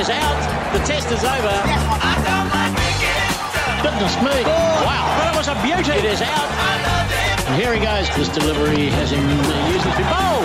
is 0.00 0.08
out. 0.08 0.72
The 0.72 0.78
test 0.86 1.08
is 1.12 1.24
over. 1.24 1.56
Goodness 3.82 4.16
me. 4.16 4.44
Wow. 4.48 5.14
But 5.18 5.34
it 5.34 5.36
was 5.36 5.48
a 5.48 5.54
beauty. 5.62 5.98
It 5.98 6.06
is 6.06 6.22
out. 6.22 6.50
And 7.46 7.60
here 7.60 7.74
he 7.74 7.80
goes. 7.80 8.08
This 8.16 8.30
delivery 8.30 8.86
has 8.86 9.10
him 9.10 9.20
using 9.70 9.92
to 9.92 10.04
bowl. 10.08 10.40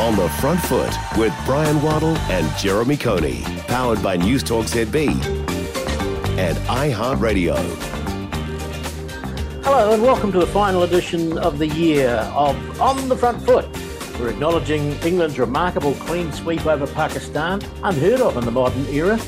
On 0.00 0.16
the 0.16 0.30
front 0.40 0.60
foot 0.60 0.96
with 1.18 1.34
Bryan 1.44 1.82
Waddle 1.82 2.16
and 2.32 2.50
Jeremy 2.56 2.96
Coney. 2.96 3.42
Powered 3.68 4.02
by 4.02 4.16
Newstalk 4.16 4.64
ZB 4.64 5.08
and 6.38 6.56
iHeartRadio. 6.66 7.58
Hello 9.64 9.92
and 9.92 10.02
welcome 10.02 10.32
to 10.32 10.38
the 10.38 10.46
final 10.46 10.84
edition 10.84 11.36
of 11.36 11.58
the 11.58 11.66
year 11.66 12.08
of 12.34 12.80
On 12.80 13.10
the 13.10 13.16
Front 13.18 13.42
Foot. 13.42 13.81
We're 14.18 14.28
acknowledging 14.28 14.92
England's 15.02 15.38
remarkable 15.38 15.94
clean 15.94 16.32
sweep 16.32 16.66
over 16.66 16.86
Pakistan, 16.86 17.60
unheard 17.82 18.20
of 18.20 18.36
in 18.36 18.44
the 18.44 18.50
modern 18.50 18.86
era. 18.86 19.18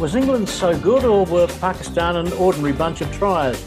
Was 0.00 0.14
England 0.14 0.48
so 0.48 0.78
good, 0.78 1.04
or 1.04 1.26
were 1.26 1.46
Pakistan 1.60 2.16
an 2.16 2.32
ordinary 2.34 2.72
bunch 2.72 3.00
of 3.00 3.12
triers? 3.12 3.64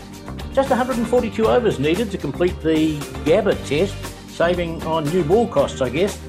Just 0.54 0.70
142 0.70 1.46
overs 1.46 1.80
needed 1.80 2.10
to 2.12 2.18
complete 2.18 2.60
the 2.62 2.98
Gabba 3.26 3.56
test, 3.68 3.96
saving 4.30 4.82
on 4.84 5.04
new 5.06 5.24
ball 5.24 5.48
costs, 5.48 5.82
I 5.82 5.90
guess. 5.90 6.20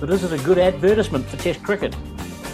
But 0.00 0.10
is 0.10 0.24
it 0.24 0.32
a 0.32 0.42
good 0.44 0.58
advertisement 0.58 1.26
for 1.26 1.36
Test 1.36 1.62
cricket? 1.62 1.92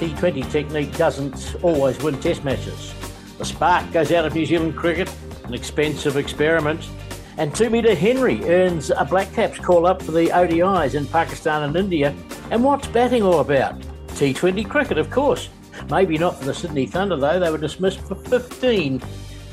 T20 0.00 0.50
technique 0.50 0.96
doesn't 0.96 1.56
always 1.62 1.98
win 2.02 2.18
Test 2.20 2.42
matches. 2.42 2.94
The 3.38 3.44
spark 3.44 3.92
goes 3.92 4.12
out 4.12 4.24
of 4.24 4.34
New 4.34 4.46
Zealand 4.46 4.76
cricket, 4.76 5.14
an 5.44 5.54
expensive 5.54 6.16
experiment. 6.16 6.88
And 7.36 7.54
Two-metre 7.54 7.94
Henry 7.94 8.44
earns 8.44 8.90
a 8.90 9.04
Black 9.04 9.32
Caps 9.32 9.58
call 9.58 9.86
up 9.86 10.00
for 10.02 10.12
the 10.12 10.28
ODIs 10.28 10.94
in 10.94 11.06
Pakistan 11.06 11.64
and 11.64 11.76
India. 11.76 12.14
And 12.50 12.62
what's 12.62 12.86
batting 12.88 13.22
all 13.22 13.40
about? 13.40 13.80
T20 14.08 14.68
cricket, 14.68 14.98
of 14.98 15.10
course. 15.10 15.48
Maybe 15.90 16.16
not 16.16 16.38
for 16.38 16.44
the 16.44 16.54
Sydney 16.54 16.86
Thunder, 16.86 17.16
though. 17.16 17.40
They 17.40 17.50
were 17.50 17.58
dismissed 17.58 18.00
for 18.00 18.14
15. 18.14 19.02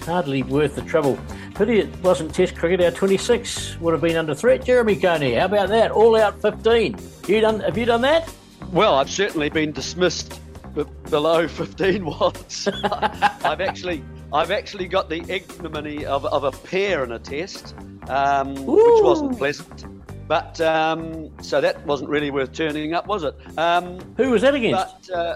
Hardly 0.05 0.43
worth 0.43 0.75
the 0.75 0.81
trouble. 0.83 1.17
Pity 1.55 1.79
it 1.79 2.03
wasn't 2.03 2.33
Test 2.33 2.55
cricket. 2.55 2.81
Our 2.81 2.91
26 2.91 3.79
would 3.79 3.91
have 3.93 4.01
been 4.01 4.15
under 4.15 4.35
threat. 4.35 4.63
Jeremy 4.63 4.95
Coney, 4.95 5.33
how 5.33 5.45
about 5.45 5.69
that? 5.69 5.91
All 5.91 6.15
out 6.15 6.41
15. 6.41 6.95
You 7.27 7.41
done? 7.41 7.59
Have 7.61 7.77
you 7.77 7.85
done 7.85 8.01
that? 8.01 8.31
Well, 8.71 8.95
I've 8.95 9.09
certainly 9.09 9.49
been 9.49 9.71
dismissed 9.71 10.39
b- 10.75 10.85
below 11.09 11.47
15 11.47 12.05
watts. 12.19 12.67
I've 12.83 13.61
actually, 13.61 14.03
I've 14.33 14.51
actually 14.51 14.87
got 14.87 15.09
the 15.09 15.21
ignominy 15.27 16.05
of, 16.05 16.25
of 16.25 16.43
a 16.43 16.51
pair 16.51 17.03
in 17.03 17.11
a 17.11 17.19
test, 17.19 17.75
um, 18.07 18.53
which 18.55 19.03
wasn't 19.03 19.37
pleasant. 19.37 19.85
But 20.27 20.61
um, 20.61 21.29
so 21.43 21.59
that 21.59 21.85
wasn't 21.85 22.09
really 22.09 22.31
worth 22.31 22.53
turning 22.53 22.93
up, 22.93 23.07
was 23.07 23.23
it? 23.23 23.35
Um, 23.57 23.99
Who 24.15 24.29
was 24.31 24.41
that 24.43 24.55
against? 24.55 25.09
but 25.09 25.15
uh, 25.15 25.35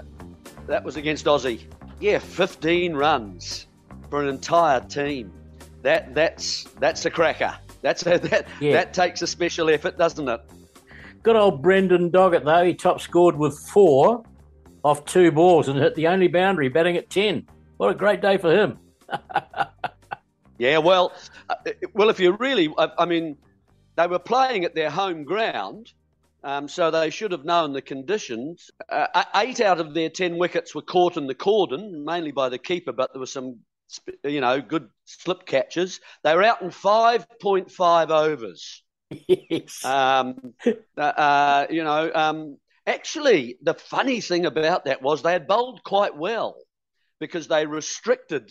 that 0.66 0.82
was 0.82 0.96
against 0.96 1.26
Aussie. 1.26 1.60
Yeah, 2.00 2.18
15 2.18 2.94
runs 2.94 3.66
for 4.08 4.22
an 4.22 4.28
entire 4.28 4.80
team. 4.80 5.32
That 5.82 6.14
that's 6.14 6.64
that's 6.80 7.04
a 7.04 7.10
cracker. 7.10 7.54
That's 7.82 8.06
a, 8.06 8.18
that 8.30 8.46
Yeah. 8.60 8.72
that 8.72 8.94
takes 8.94 9.20
a 9.20 9.26
special 9.26 9.68
effort, 9.68 9.98
doesn't 9.98 10.26
it? 10.28 10.40
Good 11.22 11.36
old 11.36 11.60
Brendan 11.60 12.10
Doggett, 12.10 12.44
though. 12.44 12.64
He 12.64 12.72
top 12.72 13.00
scored 13.02 13.36
with 13.36 13.58
four 13.58 14.24
off 14.82 15.04
two 15.04 15.30
balls 15.30 15.68
and 15.68 15.78
hit 15.78 15.94
the 15.96 16.06
only 16.06 16.28
boundary, 16.28 16.68
batting 16.68 16.96
at 16.96 17.10
10. 17.10 17.46
What 17.76 17.90
a 17.90 17.94
great 17.94 18.22
day 18.22 18.38
for 18.38 18.50
him. 18.52 18.78
Yeah, 20.58 20.78
well, 20.78 21.12
uh, 21.50 21.54
well, 21.92 22.08
if 22.08 22.18
you 22.18 22.32
really, 22.32 22.72
I, 22.78 22.88
I 22.98 23.04
mean, 23.04 23.36
they 23.96 24.06
were 24.06 24.18
playing 24.18 24.64
at 24.64 24.74
their 24.74 24.90
home 24.90 25.24
ground, 25.24 25.92
um, 26.42 26.68
so 26.68 26.90
they 26.90 27.10
should 27.10 27.32
have 27.32 27.44
known 27.44 27.72
the 27.72 27.82
conditions. 27.82 28.70
Uh, 28.88 29.24
eight 29.36 29.60
out 29.60 29.80
of 29.80 29.92
their 29.94 30.08
ten 30.08 30.38
wickets 30.38 30.74
were 30.74 30.82
caught 30.82 31.16
in 31.16 31.26
the 31.26 31.34
cordon, 31.34 32.04
mainly 32.04 32.32
by 32.32 32.48
the 32.48 32.58
keeper, 32.58 32.92
but 32.92 33.12
there 33.12 33.20
were 33.20 33.26
some, 33.26 33.60
you 34.24 34.40
know, 34.40 34.60
good 34.60 34.88
slip 35.04 35.46
catches. 35.46 36.00
They 36.24 36.34
were 36.34 36.42
out 36.42 36.62
in 36.62 36.70
five 36.70 37.26
point 37.40 37.70
five 37.70 38.10
overs. 38.10 38.82
Yes. 39.28 39.84
Um, 39.84 40.54
uh, 40.66 41.00
uh, 41.00 41.66
you 41.70 41.84
know, 41.84 42.10
um, 42.14 42.58
actually, 42.86 43.58
the 43.62 43.74
funny 43.74 44.20
thing 44.20 44.46
about 44.46 44.86
that 44.86 45.02
was 45.02 45.22
they 45.22 45.32
had 45.32 45.46
bowled 45.46 45.82
quite 45.84 46.16
well 46.16 46.56
because 47.20 47.48
they 47.48 47.66
restricted, 47.66 48.50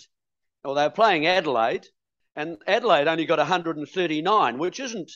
or 0.66 0.76
they 0.76 0.84
were 0.84 0.90
playing 0.90 1.28
Adelaide, 1.28 1.88
and 2.36 2.58
Adelaide 2.68 3.08
only 3.08 3.26
got 3.26 3.38
139, 3.38 4.58
which 4.58 4.80
isn't, 4.80 5.12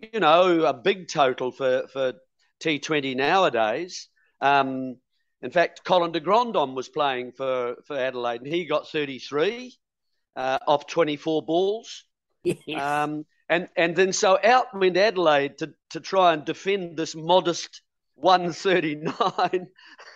you 0.00 0.20
know, 0.20 0.64
a 0.64 0.74
big 0.74 1.08
total 1.08 1.52
for, 1.52 1.86
for 1.92 2.14
T20 2.60 3.14
nowadays. 3.16 4.08
Um, 4.40 4.96
in 5.42 5.50
fact, 5.50 5.84
Colin 5.84 6.12
de 6.12 6.20
Grandhomme 6.20 6.74
was 6.74 6.88
playing 6.88 7.32
for, 7.32 7.76
for 7.86 7.96
Adelaide, 7.96 8.40
and 8.40 8.52
he 8.52 8.64
got 8.64 8.88
33 8.88 9.76
uh, 10.36 10.58
off 10.66 10.86
24 10.86 11.42
balls. 11.42 12.04
Yes. 12.42 12.82
Um, 12.82 13.24
and 13.48 13.68
and 13.76 13.94
then 13.94 14.12
so 14.12 14.38
out 14.42 14.66
went 14.74 14.96
Adelaide 14.96 15.58
to, 15.58 15.74
to 15.90 16.00
try 16.00 16.32
and 16.32 16.44
defend 16.44 16.96
this 16.96 17.14
modest 17.14 17.82
139, 18.14 19.66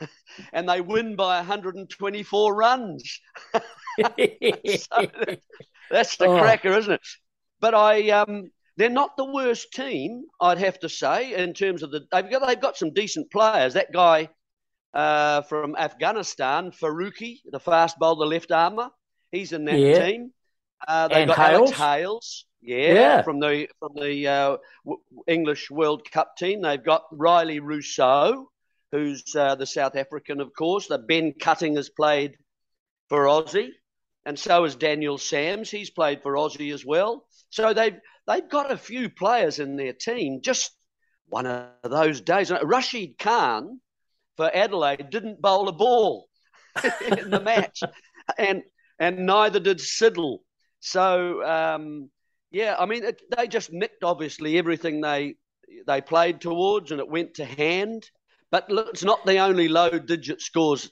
and 0.53 0.69
they 0.69 0.81
win 0.81 1.17
by 1.17 1.37
124 1.37 2.55
runs. 2.55 3.21
So 3.99 5.07
that's 5.91 6.17
the 6.17 6.27
Oh. 6.27 6.39
cracker, 6.39 6.77
isn't 6.77 6.93
it? 6.93 7.01
But 7.61 7.75
I 7.75 8.11
um, 8.11 8.51
they're 8.77 8.89
not 8.91 9.17
the 9.17 9.25
worst 9.25 9.73
team, 9.73 10.25
I'd 10.41 10.59
have 10.59 10.79
to 10.81 10.89
say, 10.89 11.35
in 11.35 11.53
terms 11.55 11.83
of 11.83 11.91
the 11.91 12.07
they've 12.13 12.31
got 12.31 12.47
they've 12.47 12.61
got 12.61 12.77
some 12.77 12.93
decent 12.93 13.31
players. 13.31 13.75
That 13.75 13.93
guy 13.93 14.29
uh, 14.95 15.43
from 15.43 15.77
Afghanistan, 15.77 16.71
Faruqi, 16.71 17.41
the 17.51 17.61
fast 17.61 17.99
bowler, 17.99 18.27
left 18.27 18.53
armour, 18.53 18.91
he's 19.33 19.53
in 19.53 19.65
that 19.67 19.79
Yeah. 19.79 20.07
team. 20.07 20.33
Uh, 20.87 21.09
they've 21.09 21.19
And 21.19 21.29
got 21.29 21.39
Alex 21.39 21.71
Hales? 21.73 21.79
Hales, 21.79 22.47
yeah, 22.63 22.93
Yeah. 22.95 23.23
from 23.23 23.41
the 23.41 23.69
from 23.81 23.93
the 23.97 24.27
uh, 24.29 24.57
w- 24.85 25.03
English 25.27 25.71
World 25.71 26.09
Cup 26.11 26.37
team. 26.37 26.63
They've 26.63 26.83
got 26.83 27.03
Rilee 27.13 27.61
Rossouw, 27.61 28.45
who's 28.93 29.25
uh, 29.35 29.57
the 29.57 29.67
South 29.67 29.97
African, 29.97 30.41
of 30.41 30.53
course. 30.55 30.87
The 30.87 30.99
Ben 30.99 31.33
Cutting 31.41 31.75
has 31.77 31.91
played 31.91 32.37
for 33.09 33.25
Aussie, 33.25 33.71
and 34.29 34.39
so 34.39 34.65
has 34.65 34.77
Daniel 34.77 35.17
Sams. 35.17 35.71
He's 35.71 35.89
played 35.89 36.23
for 36.23 36.35
Aussie 36.35 36.75
as 36.75 36.85
well. 36.85 37.25
So 37.49 37.73
they've 37.73 37.97
they've 38.27 38.49
got 38.49 38.71
a 38.71 38.77
few 38.77 39.09
players 39.09 39.59
in 39.59 39.77
their 39.77 39.95
team. 39.95 40.43
Just 40.43 40.71
one 41.29 41.47
of 41.47 41.71
those 41.83 42.21
days. 42.21 42.53
Rashid 42.63 43.19
Khan 43.19 43.81
for 44.37 44.55
Adelaide 44.55 45.09
didn't 45.09 45.41
bowl 45.41 45.67
a 45.69 45.73
ball 45.73 46.29
in 47.07 47.31
the 47.31 47.41
match, 47.41 47.81
and 48.37 48.65
and 48.99 49.25
neither 49.25 49.61
did 49.61 49.79
Siddle. 49.79 50.41
So 50.81 51.43
um, 51.43 52.11
yeah, 52.51 52.77
I 52.79 52.85
mean 52.85 53.05
it, 53.05 53.23
they 53.35 53.49
just 53.49 53.73
nicked 53.73 54.05
obviously 54.05 54.59
everything 54.59 55.01
they 55.01 55.37
they 55.87 56.03
played 56.03 56.43
towards, 56.43 56.91
and 56.91 57.01
it 57.01 57.09
went 57.09 57.33
to 57.37 57.47
hand. 57.47 58.11
But 58.51 58.69
look, 58.69 58.89
it's 58.91 59.05
not 59.05 59.25
the 59.25 59.39
only 59.39 59.69
low-digit 59.69 60.43
scores 60.43 60.91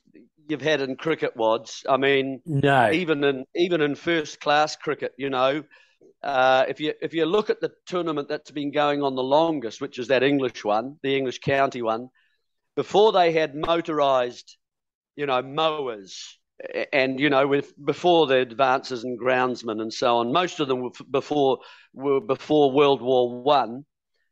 you've 0.49 0.63
had 0.63 0.81
in 0.81 0.97
cricket, 0.97 1.37
Wads. 1.37 1.85
I 1.89 1.97
mean, 1.97 2.41
no. 2.47 2.91
even 2.91 3.25
in 3.25 3.45
even 3.55 3.81
in 3.81 3.95
first 3.95 4.41
class 4.41 4.77
cricket, 4.77 5.13
you 5.17 5.31
know, 5.31 5.63
uh, 6.23 6.65
if 6.69 6.81
you 6.81 6.95
if 7.01 7.15
you 7.15 7.25
look 7.27 7.51
at 7.51 7.61
the 7.61 7.73
tournament 7.87 8.29
that's 8.29 8.51
been 8.51 8.73
going 8.73 9.03
on 9.03 9.15
the 9.15 9.23
longest, 9.23 9.81
which 9.81 9.99
is 9.99 10.09
that 10.09 10.23
English 10.23 10.65
one, 10.65 10.97
the 11.03 11.17
English 11.17 11.39
county 11.41 11.83
one, 11.83 12.09
before 12.75 13.13
they 13.13 13.33
had 13.33 13.55
motorised, 13.55 14.57
you 15.17 15.27
know, 15.27 15.43
mowers, 15.43 16.39
and 16.93 17.21
you 17.21 17.31
know, 17.31 17.47
with 17.47 17.73
before 17.85 18.27
the 18.27 18.37
advances 18.37 19.05
in 19.05 19.19
groundsmen 19.19 19.81
and 19.81 19.93
so 19.93 20.19
on, 20.19 20.33
most 20.33 20.61
of 20.61 20.69
them 20.69 20.81
were 20.81 20.91
f- 20.99 21.07
before 21.11 21.59
were 21.93 22.21
before 22.21 22.73
World 22.73 23.03
War 23.03 23.43
One, 23.43 23.85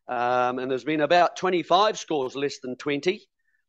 um, 0.08 0.58
and 0.58 0.70
there's 0.70 0.84
been 0.84 1.00
about 1.00 1.36
25 1.36 1.98
scores 1.98 2.34
less 2.34 2.58
than 2.60 2.76
20. 2.76 3.26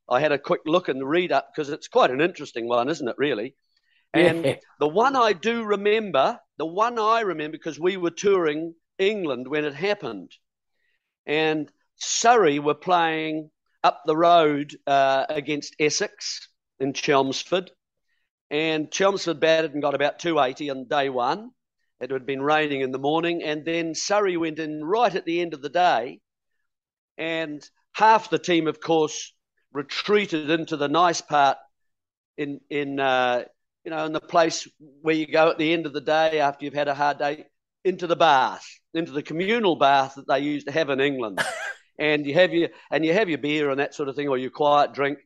I 0.09 0.19
had 0.19 0.31
a 0.31 0.39
quick 0.39 0.61
look 0.65 0.89
and 0.89 1.07
read 1.07 1.31
up 1.31 1.49
because 1.53 1.69
it's 1.69 1.87
quite 1.87 2.11
an 2.11 2.21
interesting 2.21 2.67
one, 2.67 2.89
isn't 2.89 3.07
it? 3.07 3.15
Really. 3.17 3.55
And 4.13 4.47
Yeah. 4.47 4.55
the 4.79 4.87
one 4.87 5.15
I 5.15 5.33
do 5.33 5.63
remember, 5.63 6.39
the 6.57 6.65
one 6.65 6.99
I 6.99 7.21
remember, 7.21 7.57
because 7.57 7.79
we 7.79 7.97
were 7.97 8.11
touring 8.11 8.75
England 8.99 9.47
when 9.47 9.65
it 9.65 9.75
happened, 9.75 10.31
and 11.27 11.71
Surrey 11.97 12.59
were 12.59 12.73
playing 12.75 13.51
up 13.83 14.01
the 14.05 14.17
road 14.17 14.75
uh, 14.87 15.25
against 15.29 15.75
Essex 15.79 16.49
in 16.79 16.93
Chelmsford, 16.93 17.71
and 18.51 18.91
Chelmsford 18.91 19.39
batted 19.39 19.73
and 19.73 19.81
got 19.83 19.95
about 19.95 20.19
280 20.19 20.71
on 20.71 20.87
day 20.87 21.09
one. 21.09 21.51
It 22.01 22.11
had 22.11 22.25
been 22.25 22.41
raining 22.41 22.81
in 22.81 22.91
the 22.91 22.99
morning, 22.99 23.43
and 23.43 23.65
then 23.65 23.95
Surrey 23.95 24.37
went 24.37 24.59
in 24.59 24.83
right 24.83 25.13
at 25.15 25.25
the 25.25 25.41
end 25.41 25.53
of 25.53 25.61
the 25.61 25.69
day, 25.69 26.21
and 27.17 27.67
half 27.93 28.29
the 28.31 28.39
team, 28.39 28.67
of 28.67 28.79
course, 28.79 29.34
retreated 29.75 30.49
into 30.49 30.77
the 30.77 30.87
nice 30.87 31.21
part 31.21 31.57
in 32.37 32.59
in 32.69 32.99
uh, 32.99 33.43
you 33.83 33.91
know 33.91 34.05
in 34.05 34.13
the 34.13 34.21
place 34.21 34.67
where 35.01 35.15
you 35.15 35.27
go 35.27 35.51
at 35.51 35.57
the 35.57 35.73
end 35.73 35.85
of 35.85 35.93
the 35.93 36.01
day 36.01 36.39
after 36.39 36.65
you've 36.65 36.73
had 36.73 36.87
a 36.87 36.95
hard 36.95 37.19
day 37.19 37.45
into 37.83 38.07
the 38.07 38.15
bath, 38.15 38.65
into 38.93 39.11
the 39.11 39.21
communal 39.21 39.75
bath 39.75 40.15
that 40.15 40.27
they 40.27 40.39
used 40.39 40.65
to 40.67 40.73
have 40.73 40.89
in 40.89 40.99
England, 40.99 41.39
and 41.99 42.25
you 42.25 42.33
have 42.33 42.53
your 42.53 42.69
and 42.89 43.05
you 43.05 43.13
have 43.13 43.29
your 43.29 43.37
beer 43.37 43.69
and 43.69 43.79
that 43.79 43.93
sort 43.93 44.09
of 44.09 44.15
thing 44.15 44.29
or 44.29 44.37
your 44.37 44.49
quiet 44.49 44.93
drink. 44.93 45.19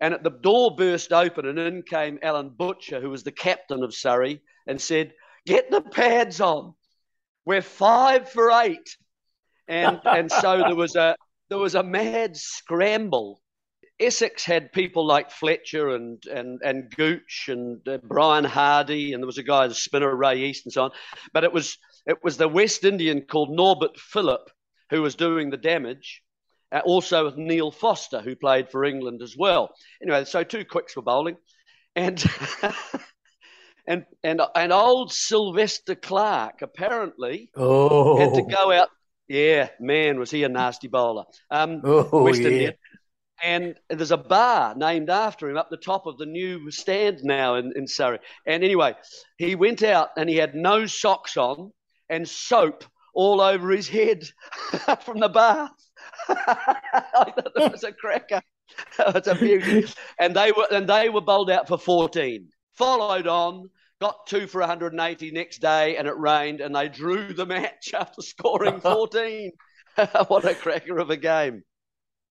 And 0.00 0.18
the 0.22 0.30
door 0.30 0.74
burst 0.76 1.12
open, 1.12 1.46
and 1.46 1.58
in 1.58 1.82
came 1.82 2.18
Alan 2.20 2.50
Butcher, 2.50 3.00
who 3.00 3.08
was 3.08 3.22
the 3.22 3.32
captain 3.32 3.82
of 3.82 3.94
Surrey, 3.94 4.42
and 4.66 4.80
said, 4.80 5.12
Get 5.46 5.70
the 5.70 5.80
pads 5.80 6.40
on. 6.40 6.74
We're 7.46 7.62
five 7.62 8.28
for 8.28 8.50
eight. 8.50 8.96
And, 9.68 10.00
and 10.04 10.30
so 10.30 10.58
there 10.58 10.74
was 10.74 10.96
a 10.96 11.16
there 11.48 11.58
was 11.58 11.74
a 11.74 11.82
mad 11.82 12.36
scramble. 12.36 13.40
Essex 14.00 14.44
had 14.44 14.72
people 14.72 15.06
like 15.06 15.30
Fletcher 15.30 15.90
and 15.90 16.22
and 16.26 16.60
and 16.64 16.90
Gooch 16.94 17.46
and 17.48 17.86
uh, 17.88 17.98
Brian 18.02 18.44
Hardie, 18.44 19.14
and 19.14 19.22
there 19.22 19.26
was 19.26 19.38
a 19.38 19.42
guy, 19.42 19.66
the 19.66 19.74
spinner 19.74 20.14
Ray 20.14 20.44
East, 20.44 20.66
and 20.66 20.72
so 20.72 20.84
on. 20.84 20.90
But 21.32 21.44
it 21.44 21.52
was 21.52 21.78
it 22.06 22.18
was 22.22 22.36
the 22.36 22.48
West 22.48 22.84
Indian 22.84 23.22
called 23.22 23.50
Norbert 23.50 23.98
Phillip 23.98 24.50
who 24.90 25.02
was 25.02 25.14
doing 25.14 25.50
the 25.50 25.56
damage. 25.56 26.22
Uh, 26.72 26.80
also 26.84 27.24
with 27.24 27.36
Neil 27.36 27.70
Foster, 27.70 28.20
who 28.20 28.34
played 28.34 28.70
for 28.70 28.84
England 28.84 29.22
as 29.22 29.36
well. 29.36 29.70
Anyway, 30.02 30.24
so 30.24 30.42
two 30.42 30.64
quicks 30.64 30.96
were 30.96 31.02
bowling, 31.02 31.36
and 31.94 32.24
and 33.86 34.04
and 34.24 34.40
and 34.56 34.72
old 34.72 35.12
Sylvester 35.12 35.94
Clarke 35.94 36.62
apparently 36.62 37.50
oh. 37.54 38.16
had 38.18 38.34
to 38.34 38.42
go 38.42 38.72
out. 38.72 38.88
Yeah, 39.28 39.68
man, 39.78 40.18
was 40.18 40.30
he 40.30 40.42
a 40.42 40.48
nasty 40.48 40.88
bowler? 40.88 41.24
Um, 41.50 41.80
oh, 41.84 42.24
West 42.24 42.40
yeah. 42.40 42.48
Indian. 42.48 42.74
And 43.42 43.74
there's 43.90 44.12
a 44.12 44.16
bar 44.16 44.74
named 44.74 45.10
after 45.10 45.50
him 45.50 45.56
up 45.56 45.68
the 45.70 45.76
top 45.76 46.06
of 46.06 46.18
the 46.18 46.26
new 46.26 46.70
stand 46.70 47.20
now 47.22 47.56
in, 47.56 47.72
in 47.76 47.86
Surrey. 47.86 48.18
And 48.46 48.62
anyway, 48.62 48.94
he 49.38 49.54
went 49.54 49.82
out 49.82 50.10
and 50.16 50.28
he 50.28 50.36
had 50.36 50.54
no 50.54 50.86
socks 50.86 51.36
on 51.36 51.72
and 52.08 52.28
soap 52.28 52.84
all 53.14 53.40
over 53.40 53.70
his 53.70 53.88
head 53.88 54.24
from 55.04 55.20
the 55.20 55.28
bath. 55.28 55.70
I 56.28 57.32
thought 57.34 57.52
that 57.54 57.72
was 57.72 57.84
a 57.84 57.92
cracker. 57.92 58.40
That's 58.98 59.28
a 59.28 59.34
beauty. 59.34 59.86
and 60.18 60.34
they 60.34 60.52
were 60.52 60.66
and 60.70 60.88
they 60.88 61.08
were 61.08 61.20
bowled 61.20 61.50
out 61.50 61.68
for 61.68 61.78
14. 61.78 62.48
Followed 62.72 63.26
on, 63.26 63.70
got 64.00 64.26
two 64.26 64.46
for 64.46 64.60
180 64.60 65.30
next 65.30 65.58
day, 65.58 65.96
and 65.96 66.08
it 66.08 66.16
rained, 66.16 66.60
and 66.60 66.74
they 66.74 66.88
drew 66.88 67.32
the 67.32 67.46
match 67.46 67.94
after 67.94 68.22
scoring 68.22 68.80
14. 68.80 69.52
what 70.26 70.44
a 70.44 70.54
cracker 70.54 70.98
of 70.98 71.10
a 71.10 71.16
game. 71.16 71.62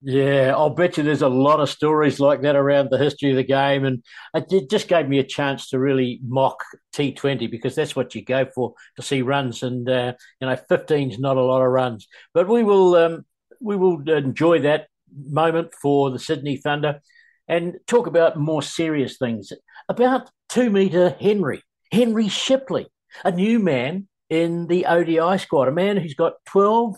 Yeah, 0.05 0.53
I'll 0.53 0.69
bet 0.69 0.97
you 0.97 1.03
there's 1.03 1.21
a 1.21 1.29
lot 1.29 1.61
of 1.61 1.69
stories 1.69 2.19
like 2.19 2.41
that 2.41 2.57
around 2.57 2.89
the 2.89 2.97
history 2.97 3.29
of 3.29 3.38
the 3.38 3.44
game. 3.44 3.85
And 3.85 4.03
it 4.33 4.69
just 4.69 4.89
gave 4.89 5.07
me 5.07 5.19
a 5.19 5.23
chance 5.23 5.69
to 5.69 5.79
really 5.79 6.19
mock 6.27 6.61
T20 6.94 7.50
because 7.50 7.73
that's 7.73 7.95
what 7.95 8.13
you 8.13 8.21
go 8.21 8.45
for 8.53 8.73
to 8.97 9.01
see 9.01 9.21
runs. 9.21 9.63
And, 9.63 9.89
uh, 9.89 10.13
you 10.41 10.47
know, 10.47 10.57
15 10.57 11.11
is 11.11 11.19
not 11.19 11.38
a 11.38 11.41
lot 11.41 11.61
of 11.61 11.71
runs. 11.71 12.07
But 12.33 12.50
we 12.50 12.63
will, 12.63 12.95
um, 12.95 13.25
we 13.61 13.77
will 13.77 14.01
enjoy 14.09 14.59
that 14.59 14.88
moment 15.15 15.73
for 15.81 16.11
the 16.11 16.19
Sydney 16.19 16.57
Thunder 16.57 17.00
and 17.47 17.75
talk 17.88 18.05
about 18.05 18.38
more 18.38 18.61
serious 18.61 19.17
things 19.17 19.53
about 19.88 20.29
two 20.50 20.69
metre 20.69 21.15
Henry, 21.19 21.61
Henry 21.91 22.27
Shipley, 22.27 22.88
a 23.23 23.31
new 23.31 23.59
man 23.59 24.07
in 24.29 24.67
the 24.67 24.85
ODI 24.85 25.38
squad, 25.38 25.67
a 25.67 25.71
man 25.71 25.97
who's 25.97 26.13
got 26.15 26.33
12 26.47 26.95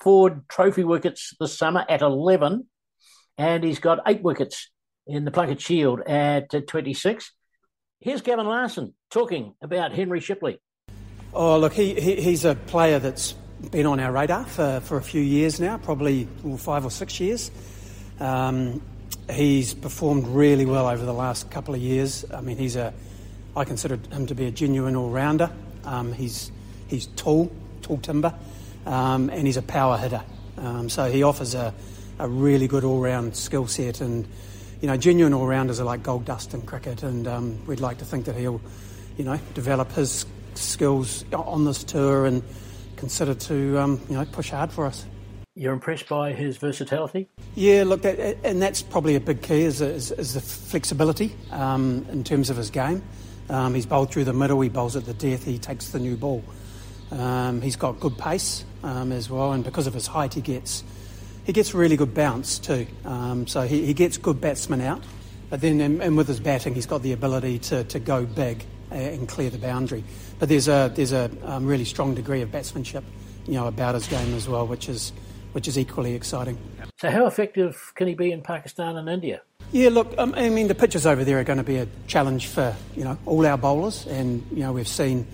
Ford 0.00 0.42
Trophy 0.48 0.84
wickets 0.84 1.34
this 1.40 1.56
summer 1.56 1.84
at 1.88 2.02
11, 2.02 2.66
and 3.38 3.64
he's 3.64 3.78
got 3.78 4.00
eight 4.06 4.22
wickets 4.22 4.70
in 5.06 5.24
the 5.24 5.30
Plunket 5.30 5.60
Shield 5.60 6.00
at 6.00 6.66
26. 6.66 7.32
Here's 8.00 8.20
Gavin 8.20 8.46
Larsen 8.46 8.94
talking 9.10 9.54
about 9.62 9.92
Henry 9.92 10.20
Shipley. 10.20 10.58
Oh, 11.32 11.58
look, 11.58 11.72
he, 11.72 11.94
he, 11.94 12.16
he's 12.16 12.44
a 12.44 12.54
player 12.54 12.98
that's 12.98 13.32
been 13.70 13.86
on 13.86 14.00
our 14.00 14.12
radar 14.12 14.44
for, 14.44 14.80
for 14.80 14.96
a 14.96 15.02
few 15.02 15.20
years 15.20 15.60
now, 15.60 15.78
probably 15.78 16.28
five 16.58 16.84
or 16.84 16.90
six 16.90 17.18
years. 17.20 17.50
Um, 18.20 18.82
he's 19.30 19.74
performed 19.74 20.26
really 20.28 20.66
well 20.66 20.86
over 20.86 21.04
the 21.04 21.12
last 21.12 21.50
couple 21.50 21.74
of 21.74 21.80
years. 21.80 22.24
I 22.32 22.40
mean, 22.40 22.58
he's 22.58 22.76
a, 22.76 22.92
I 23.56 23.64
consider 23.64 23.98
him 24.12 24.26
to 24.26 24.34
be 24.34 24.46
a 24.46 24.50
genuine 24.50 24.96
all 24.96 25.10
rounder. 25.10 25.50
Um, 25.84 26.12
he's, 26.12 26.50
he's 26.88 27.06
tall, 27.16 27.50
tall 27.82 27.98
timber 27.98 28.34
um, 28.86 29.28
and 29.30 29.46
he's 29.46 29.56
a 29.56 29.62
power 29.62 29.98
hitter. 29.98 30.22
Um, 30.56 30.88
so 30.88 31.10
he 31.10 31.22
offers 31.22 31.54
a, 31.54 31.74
a 32.18 32.28
really 32.28 32.66
good 32.66 32.84
all 32.84 33.00
round 33.00 33.36
skill 33.36 33.66
set. 33.66 34.00
And, 34.00 34.26
you 34.80 34.88
know, 34.88 34.96
genuine 34.96 35.34
all 35.34 35.46
rounders 35.46 35.80
are 35.80 35.84
like 35.84 36.02
gold 36.02 36.24
dust 36.24 36.54
in 36.54 36.62
cricket, 36.62 37.02
and 37.02 37.26
um, 37.26 37.66
we'd 37.66 37.80
like 37.80 37.98
to 37.98 38.04
think 38.04 38.24
that 38.24 38.36
he'll, 38.36 38.60
you 39.18 39.24
know, 39.24 39.38
develop 39.54 39.92
his 39.92 40.24
skills 40.54 41.24
on 41.32 41.64
this 41.64 41.84
tour 41.84 42.24
and 42.24 42.42
consider 42.96 43.34
to, 43.34 43.78
um, 43.78 44.00
you 44.08 44.16
know, 44.16 44.24
push 44.24 44.50
hard 44.50 44.72
for 44.72 44.86
us. 44.86 45.04
You're 45.54 45.72
impressed 45.72 46.08
by 46.08 46.32
his 46.32 46.58
versatility? 46.58 47.28
Yeah, 47.54 47.84
look, 47.86 48.02
that, 48.02 48.38
and 48.44 48.60
that's 48.60 48.82
probably 48.82 49.14
a 49.14 49.20
big 49.20 49.40
key 49.40 49.62
is, 49.62 49.80
is, 49.80 50.12
is 50.12 50.34
the 50.34 50.40
flexibility 50.40 51.34
um, 51.50 52.06
in 52.10 52.24
terms 52.24 52.50
of 52.50 52.58
his 52.58 52.68
game. 52.68 53.02
Um, 53.48 53.74
he's 53.74 53.86
bowled 53.86 54.12
through 54.12 54.24
the 54.24 54.34
middle, 54.34 54.60
he 54.60 54.68
bowls 54.68 54.96
at 54.96 55.06
the 55.06 55.14
death, 55.14 55.44
he 55.44 55.58
takes 55.58 55.92
the 55.92 55.98
new 55.98 56.16
ball. 56.16 56.44
Um, 57.10 57.60
he's 57.60 57.76
got 57.76 58.00
good 58.00 58.18
pace 58.18 58.64
um, 58.82 59.12
as 59.12 59.30
well, 59.30 59.52
and 59.52 59.62
because 59.64 59.86
of 59.86 59.94
his 59.94 60.06
height, 60.06 60.34
he 60.34 60.40
gets 60.40 60.82
he 61.44 61.52
gets 61.52 61.74
really 61.74 61.96
good 61.96 62.14
bounce 62.14 62.58
too. 62.58 62.86
Um, 63.04 63.46
so 63.46 63.62
he, 63.62 63.86
he, 63.86 63.94
gets 63.94 64.18
good 64.18 64.40
batsmen 64.40 64.80
out, 64.80 65.02
but 65.48 65.60
then 65.60 65.80
and, 65.80 66.02
and, 66.02 66.16
with 66.16 66.26
his 66.26 66.40
batting, 66.40 66.74
he's 66.74 66.86
got 66.86 67.02
the 67.02 67.12
ability 67.12 67.60
to, 67.60 67.84
to 67.84 68.00
go 68.00 68.26
big 68.26 68.64
and 68.90 69.28
clear 69.28 69.50
the 69.50 69.58
boundary. 69.58 70.02
But 70.38 70.48
there's 70.48 70.68
a 70.68 70.90
there's 70.94 71.12
a 71.12 71.30
um, 71.44 71.66
really 71.66 71.84
strong 71.84 72.14
degree 72.14 72.42
of 72.42 72.50
batsmanship, 72.50 73.04
you 73.46 73.54
know, 73.54 73.66
about 73.66 73.94
his 73.94 74.06
game 74.08 74.34
as 74.34 74.48
well, 74.48 74.66
which 74.66 74.88
is 74.88 75.12
which 75.52 75.68
is 75.68 75.78
equally 75.78 76.14
exciting. 76.14 76.58
So 76.98 77.10
how 77.10 77.26
effective 77.26 77.92
can 77.94 78.08
he 78.08 78.14
be 78.14 78.32
in 78.32 78.42
Pakistan 78.42 78.96
and 78.96 79.08
India? 79.08 79.42
Yeah, 79.72 79.88
look, 79.90 80.14
um, 80.18 80.34
I 80.34 80.48
mean 80.48 80.68
the 80.68 80.74
pitches 80.74 81.06
over 81.06 81.24
there 81.24 81.38
are 81.38 81.44
going 81.44 81.58
to 81.58 81.64
be 81.64 81.76
a 81.76 81.86
challenge 82.06 82.46
for 82.46 82.74
you 82.96 83.04
know 83.04 83.18
all 83.26 83.46
our 83.46 83.58
bowlers, 83.58 84.06
and 84.06 84.44
you 84.50 84.60
know 84.60 84.72
we've 84.72 84.88
seen 84.88 85.26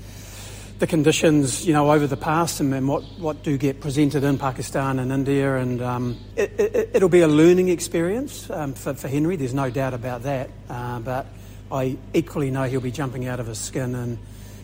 the 0.83 0.87
conditions, 0.89 1.65
you 1.65 1.73
know, 1.73 1.93
over 1.93 2.09
the 2.09 2.17
past 2.17 2.59
and, 2.59 2.75
and 2.75 2.89
what, 2.89 3.05
what 3.17 3.45
do 3.45 3.57
get 3.57 3.79
presented 3.79 4.25
in 4.25 4.37
Pakistan 4.37 4.99
and 4.99 5.13
India. 5.13 5.55
And 5.55 5.81
um, 5.81 6.19
it, 6.35 6.93
will 6.93 7.05
it, 7.05 7.09
be 7.09 7.21
a 7.21 7.29
learning 7.29 7.69
experience 7.69 8.51
um, 8.51 8.75
for, 8.75 8.93
for, 8.93 9.07
Henry, 9.07 9.37
there's 9.37 9.55
no 9.55 9.71
doubt 9.71 9.95
about 9.95 10.25
that. 10.25 10.51
Uh, 10.69 10.99
but 10.99 11.27
I 11.71 11.97
equally 12.13 12.51
know 12.51 12.65
he'll 12.65 12.81
be 12.81 12.91
jumping 12.91 13.29
out 13.29 13.39
of 13.39 13.47
his 13.47 13.59
skin 13.59 13.95
and, 13.95 14.19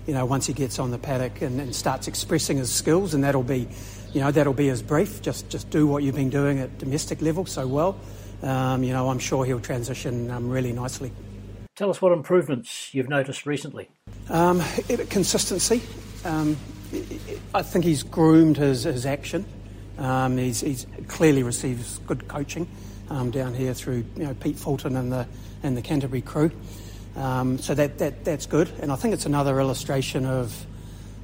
you 0.08 0.12
know, 0.14 0.24
once 0.24 0.44
he 0.48 0.52
gets 0.52 0.80
on 0.80 0.90
the 0.90 0.98
paddock 0.98 1.40
and, 1.40 1.60
and 1.60 1.72
starts 1.72 2.08
expressing 2.08 2.56
his 2.56 2.72
skills, 2.72 3.14
and 3.14 3.22
that'll 3.22 3.44
be, 3.44 3.68
you 4.12 4.20
know, 4.20 4.32
that'll 4.32 4.52
be 4.52 4.66
his 4.66 4.82
brief. 4.82 5.22
Just, 5.22 5.48
just 5.48 5.70
do 5.70 5.86
what 5.86 6.02
you've 6.02 6.16
been 6.16 6.30
doing 6.30 6.58
at 6.58 6.78
domestic 6.78 7.22
level 7.22 7.46
so 7.46 7.64
well. 7.68 7.96
Um, 8.42 8.82
you 8.82 8.92
know, 8.92 9.08
I'm 9.08 9.20
sure 9.20 9.44
he'll 9.44 9.60
transition 9.60 10.32
um, 10.32 10.50
really 10.50 10.72
nicely. 10.72 11.12
Tell 11.76 11.90
us 11.90 12.02
what 12.02 12.10
improvements 12.10 12.92
you've 12.92 13.08
noticed 13.08 13.46
recently. 13.46 13.88
Um, 14.28 14.60
consistency. 15.10 15.80
Um, 16.24 16.56
I 17.54 17.62
think 17.62 17.84
he's 17.84 18.02
groomed 18.02 18.56
his, 18.56 18.84
his 18.84 19.06
action. 19.06 19.44
Um, 19.98 20.36
he's, 20.36 20.60
he's, 20.60 20.86
clearly 21.06 21.42
receives 21.42 21.98
good 22.06 22.28
coaching 22.28 22.68
um, 23.10 23.30
down 23.30 23.54
here 23.54 23.74
through 23.74 24.04
you 24.16 24.24
know, 24.24 24.34
Pete 24.34 24.56
Fulton 24.56 24.96
and 24.96 25.12
the 25.12 25.26
and 25.62 25.76
the 25.76 25.82
Canterbury 25.82 26.22
crew. 26.22 26.50
Um, 27.16 27.58
so 27.58 27.74
that, 27.74 27.98
that 27.98 28.24
that's 28.24 28.46
good, 28.46 28.70
and 28.80 28.92
I 28.92 28.96
think 28.96 29.14
it's 29.14 29.26
another 29.26 29.58
illustration 29.58 30.24
of 30.24 30.66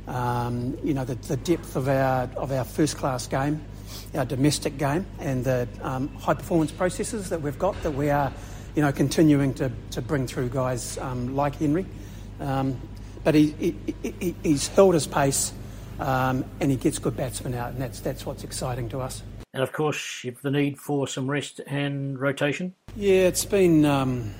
um, 0.08 0.76
you 0.82 0.92
know 0.92 1.04
the, 1.04 1.14
the, 1.14 1.36
depth 1.36 1.76
of 1.76 1.88
our 1.88 2.28
of 2.36 2.50
our 2.50 2.64
first 2.64 2.96
class 2.96 3.26
game, 3.26 3.64
our 4.14 4.24
domestic 4.24 4.76
game, 4.76 5.06
and 5.20 5.44
the 5.44 5.68
um, 5.82 6.08
high 6.16 6.34
performance 6.34 6.72
processes 6.72 7.28
that 7.30 7.42
we've 7.42 7.58
got 7.58 7.80
that 7.84 7.92
we 7.92 8.10
are 8.10 8.32
you 8.74 8.82
know 8.82 8.90
continuing 8.90 9.54
to, 9.54 9.70
to 9.92 10.02
bring 10.02 10.26
through 10.26 10.48
guys 10.48 10.98
like 10.98 11.56
Henry. 11.56 11.86
Um, 12.40 12.80
but 13.24 13.34
he, 13.34 13.50
he, 13.58 13.76
he, 14.20 14.34
he's 14.42 14.68
held 14.68 14.94
his 14.94 15.06
pace 15.06 15.52
um, 15.98 16.44
and 16.60 16.70
he 16.70 16.76
gets 16.76 16.98
good 16.98 17.16
batsmen 17.16 17.54
out, 17.54 17.72
and 17.72 17.80
that's, 17.80 18.00
that's 18.00 18.26
what's 18.26 18.44
exciting 18.44 18.88
to 18.90 19.00
us. 19.00 19.22
And 19.52 19.62
of 19.62 19.72
course, 19.72 20.22
you've 20.24 20.42
the 20.42 20.50
need 20.50 20.78
for 20.78 21.06
some 21.06 21.30
rest 21.30 21.60
and 21.66 22.18
rotation. 22.18 22.74
Yeah, 22.96 23.28
it's 23.28 23.44
been. 23.44 23.84
Um, 23.84 24.34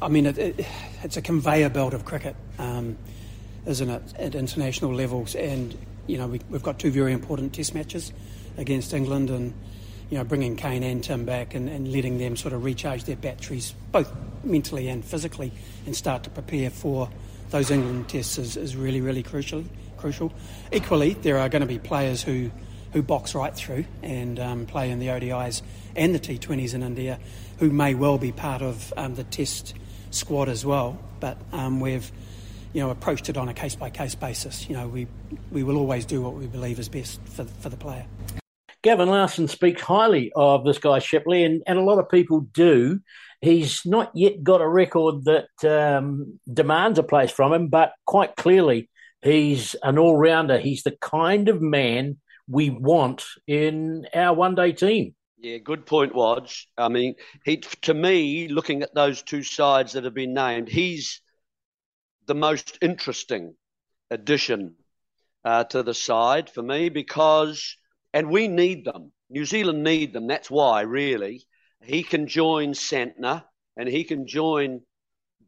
I 0.00 0.08
mean, 0.08 0.26
it, 0.26 0.38
it, 0.38 0.66
it's 1.02 1.16
a 1.16 1.22
conveyor 1.22 1.70
belt 1.70 1.92
of 1.92 2.04
cricket, 2.04 2.36
um, 2.58 2.96
isn't 3.66 3.88
it, 3.88 4.02
at 4.16 4.34
international 4.34 4.94
levels? 4.94 5.34
And 5.34 5.76
you 6.06 6.18
know, 6.18 6.28
we, 6.28 6.40
have 6.52 6.62
got 6.62 6.78
two 6.78 6.92
very 6.92 7.12
important 7.12 7.52
Test 7.52 7.74
matches 7.74 8.12
against 8.56 8.94
England, 8.94 9.30
and 9.30 9.52
you 10.08 10.18
know, 10.18 10.24
bringing 10.24 10.54
Kane 10.54 10.84
and 10.84 11.02
Tim 11.02 11.24
back 11.24 11.54
and, 11.54 11.68
and 11.68 11.90
letting 11.90 12.18
them 12.18 12.36
sort 12.36 12.54
of 12.54 12.62
recharge 12.62 13.04
their 13.04 13.16
batteries, 13.16 13.74
both 13.90 14.12
mentally 14.44 14.88
and 14.88 15.04
physically, 15.04 15.50
and 15.86 15.96
start 15.96 16.22
to 16.24 16.30
prepare 16.30 16.70
for 16.70 17.10
those 17.54 17.70
England 17.70 18.08
tests 18.08 18.36
is, 18.36 18.56
is 18.56 18.74
really, 18.74 19.00
really 19.00 19.22
crucial. 19.22 19.64
Crucial. 19.96 20.32
Equally, 20.72 21.12
there 21.12 21.38
are 21.38 21.48
going 21.48 21.60
to 21.60 21.68
be 21.68 21.78
players 21.78 22.20
who, 22.20 22.50
who 22.92 23.00
box 23.00 23.32
right 23.32 23.54
through 23.54 23.84
and 24.02 24.40
um, 24.40 24.66
play 24.66 24.90
in 24.90 24.98
the 24.98 25.06
ODIs 25.06 25.62
and 25.94 26.12
the 26.12 26.18
T20s 26.18 26.74
in 26.74 26.82
India, 26.82 27.20
who 27.60 27.70
may 27.70 27.94
well 27.94 28.18
be 28.18 28.32
part 28.32 28.60
of 28.60 28.92
um, 28.96 29.14
the 29.14 29.22
Test 29.22 29.74
squad 30.10 30.48
as 30.48 30.66
well. 30.66 30.98
But 31.20 31.38
um, 31.52 31.78
we've, 31.78 32.10
you 32.72 32.80
know, 32.80 32.90
approached 32.90 33.28
it 33.28 33.36
on 33.36 33.48
a 33.48 33.54
case 33.54 33.76
by 33.76 33.88
case 33.88 34.16
basis. 34.16 34.68
You 34.68 34.74
know, 34.74 34.88
we 34.88 35.06
we 35.52 35.62
will 35.62 35.76
always 35.76 36.04
do 36.04 36.20
what 36.20 36.34
we 36.34 36.48
believe 36.48 36.80
is 36.80 36.88
best 36.88 37.20
for 37.22 37.44
for 37.44 37.68
the 37.68 37.76
player. 37.76 38.04
Gavin 38.84 39.08
Larsen 39.08 39.48
speaks 39.48 39.80
highly 39.80 40.30
of 40.36 40.62
this 40.62 40.76
guy 40.76 40.98
Shipley, 40.98 41.42
and, 41.42 41.62
and 41.66 41.78
a 41.78 41.82
lot 41.82 41.98
of 41.98 42.10
people 42.10 42.40
do. 42.40 43.00
He's 43.40 43.80
not 43.86 44.10
yet 44.14 44.44
got 44.44 44.60
a 44.60 44.68
record 44.68 45.24
that 45.24 45.48
um, 45.64 46.38
demands 46.52 46.98
a 46.98 47.02
place 47.02 47.30
from 47.30 47.54
him, 47.54 47.68
but 47.68 47.94
quite 48.04 48.36
clearly 48.36 48.90
he's 49.22 49.74
an 49.82 49.98
all 49.98 50.18
rounder. 50.18 50.58
He's 50.58 50.82
the 50.82 50.96
kind 51.00 51.48
of 51.48 51.62
man 51.62 52.18
we 52.46 52.68
want 52.68 53.24
in 53.46 54.06
our 54.14 54.34
one 54.34 54.54
day 54.54 54.72
team. 54.72 55.14
Yeah, 55.38 55.56
good 55.58 55.86
point, 55.86 56.14
Wodge. 56.14 56.66
I 56.76 56.90
mean, 56.90 57.14
he 57.46 57.56
to 57.56 57.94
me, 57.94 58.48
looking 58.48 58.82
at 58.82 58.94
those 58.94 59.22
two 59.22 59.42
sides 59.42 59.94
that 59.94 60.04
have 60.04 60.14
been 60.14 60.34
named, 60.34 60.68
he's 60.68 61.22
the 62.26 62.34
most 62.34 62.76
interesting 62.82 63.54
addition 64.10 64.74
uh, 65.42 65.64
to 65.64 65.82
the 65.82 65.94
side 65.94 66.50
for 66.50 66.62
me 66.62 66.90
because, 66.90 67.78
and 68.14 68.30
we 68.30 68.48
need 68.48 68.84
them. 68.84 69.12
New 69.28 69.44
Zealand 69.44 69.82
need 69.82 70.12
them. 70.12 70.28
That's 70.28 70.50
why, 70.50 70.82
really, 70.82 71.44
he 71.82 72.02
can 72.04 72.28
join 72.28 72.72
Santner 72.72 73.44
and 73.76 73.88
he 73.88 74.04
can 74.04 74.26
join 74.26 74.82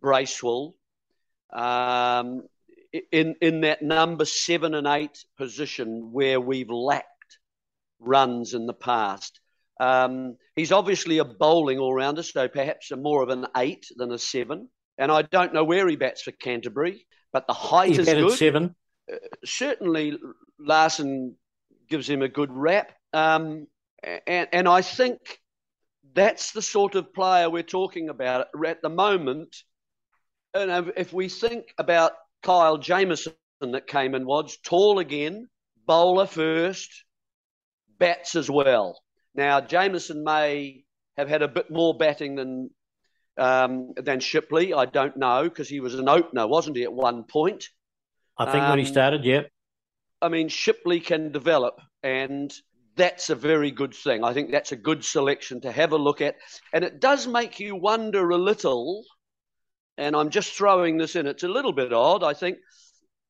Bracewell 0.00 0.74
um, 1.52 2.42
in 3.12 3.36
in 3.40 3.60
that 3.62 3.82
number 3.82 4.24
seven 4.24 4.74
and 4.74 4.86
eight 4.86 5.24
position 5.38 6.10
where 6.12 6.40
we've 6.40 6.70
lacked 6.70 7.38
runs 8.00 8.52
in 8.52 8.66
the 8.66 8.74
past. 8.74 9.40
Um, 9.78 10.36
he's 10.56 10.72
obviously 10.72 11.18
a 11.18 11.24
bowling 11.24 11.78
all 11.78 11.94
rounder, 11.94 12.22
so 12.22 12.48
perhaps 12.48 12.90
a 12.90 12.96
more 12.96 13.22
of 13.22 13.28
an 13.28 13.46
eight 13.56 13.86
than 13.96 14.10
a 14.10 14.18
seven. 14.18 14.68
And 14.98 15.12
I 15.12 15.22
don't 15.22 15.54
know 15.54 15.64
where 15.64 15.86
he 15.86 15.96
bats 15.96 16.22
for 16.22 16.32
Canterbury, 16.32 17.06
but 17.32 17.46
the 17.46 17.52
height 17.52 17.90
he's 17.90 17.98
is 17.98 18.06
good. 18.06 18.32
Seven. 18.32 18.74
Uh, 19.12 19.16
certainly, 19.44 20.18
Larsen 20.58 21.36
gives 21.88 22.08
him 22.08 22.22
a 22.22 22.28
good 22.28 22.52
rap. 22.52 22.92
Um, 23.12 23.66
and, 24.26 24.48
and 24.52 24.68
I 24.68 24.82
think 24.82 25.18
that's 26.14 26.52
the 26.52 26.62
sort 26.62 26.94
of 26.94 27.12
player 27.12 27.50
we're 27.50 27.62
talking 27.62 28.08
about 28.08 28.48
at 28.66 28.82
the 28.82 28.88
moment. 28.88 29.56
And 30.54 30.92
if 30.96 31.12
we 31.12 31.28
think 31.28 31.66
about 31.78 32.12
Kyle 32.42 32.78
Jamieson 32.78 33.34
that 33.60 33.86
came 33.86 34.14
in, 34.14 34.24
was 34.24 34.56
tall 34.58 34.98
again, 34.98 35.48
bowler 35.86 36.26
first, 36.26 37.04
bats 37.98 38.34
as 38.34 38.50
well. 38.50 39.00
Now, 39.34 39.60
Jamieson 39.60 40.24
may 40.24 40.84
have 41.16 41.28
had 41.28 41.42
a 41.42 41.48
bit 41.48 41.70
more 41.70 41.96
batting 41.96 42.36
than 42.36 42.70
um, 43.38 43.92
than 43.96 44.20
Shipley. 44.20 44.72
I 44.72 44.86
don't 44.86 45.16
know 45.16 45.44
because 45.44 45.68
he 45.68 45.80
was 45.80 45.94
an 45.94 46.08
opener, 46.08 46.46
wasn't 46.46 46.76
he, 46.76 46.84
at 46.84 46.92
one 46.92 47.24
point? 47.24 47.64
I 48.38 48.46
think 48.46 48.64
um, 48.64 48.70
when 48.70 48.78
he 48.78 48.86
um, 48.86 48.92
started, 48.92 49.24
yeah. 49.24 49.42
I 50.22 50.28
mean, 50.28 50.48
Shipley 50.48 51.00
can 51.00 51.32
develop, 51.32 51.80
and 52.02 52.52
that's 52.96 53.28
a 53.28 53.34
very 53.34 53.70
good 53.70 53.94
thing. 53.94 54.24
I 54.24 54.32
think 54.32 54.50
that's 54.50 54.72
a 54.72 54.76
good 54.76 55.04
selection 55.04 55.60
to 55.60 55.72
have 55.72 55.92
a 55.92 55.98
look 55.98 56.20
at. 56.20 56.36
And 56.72 56.84
it 56.84 57.00
does 57.00 57.26
make 57.26 57.60
you 57.60 57.76
wonder 57.76 58.30
a 58.30 58.38
little, 58.38 59.04
and 59.98 60.16
I'm 60.16 60.30
just 60.30 60.54
throwing 60.54 60.96
this 60.96 61.16
in, 61.16 61.26
it's 61.26 61.42
a 61.42 61.48
little 61.48 61.72
bit 61.72 61.92
odd. 61.92 62.24
I 62.24 62.32
think 62.32 62.58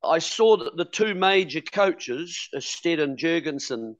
I 0.05 0.21
saw 0.21 0.57
that 0.59 0.77
the 0.77 0.85
two 0.85 1.15
major 1.15 1.61
coaches, 1.61 2.49
Stead 2.59 3.01
and 3.01 3.19
Jurgensen, 3.19 3.97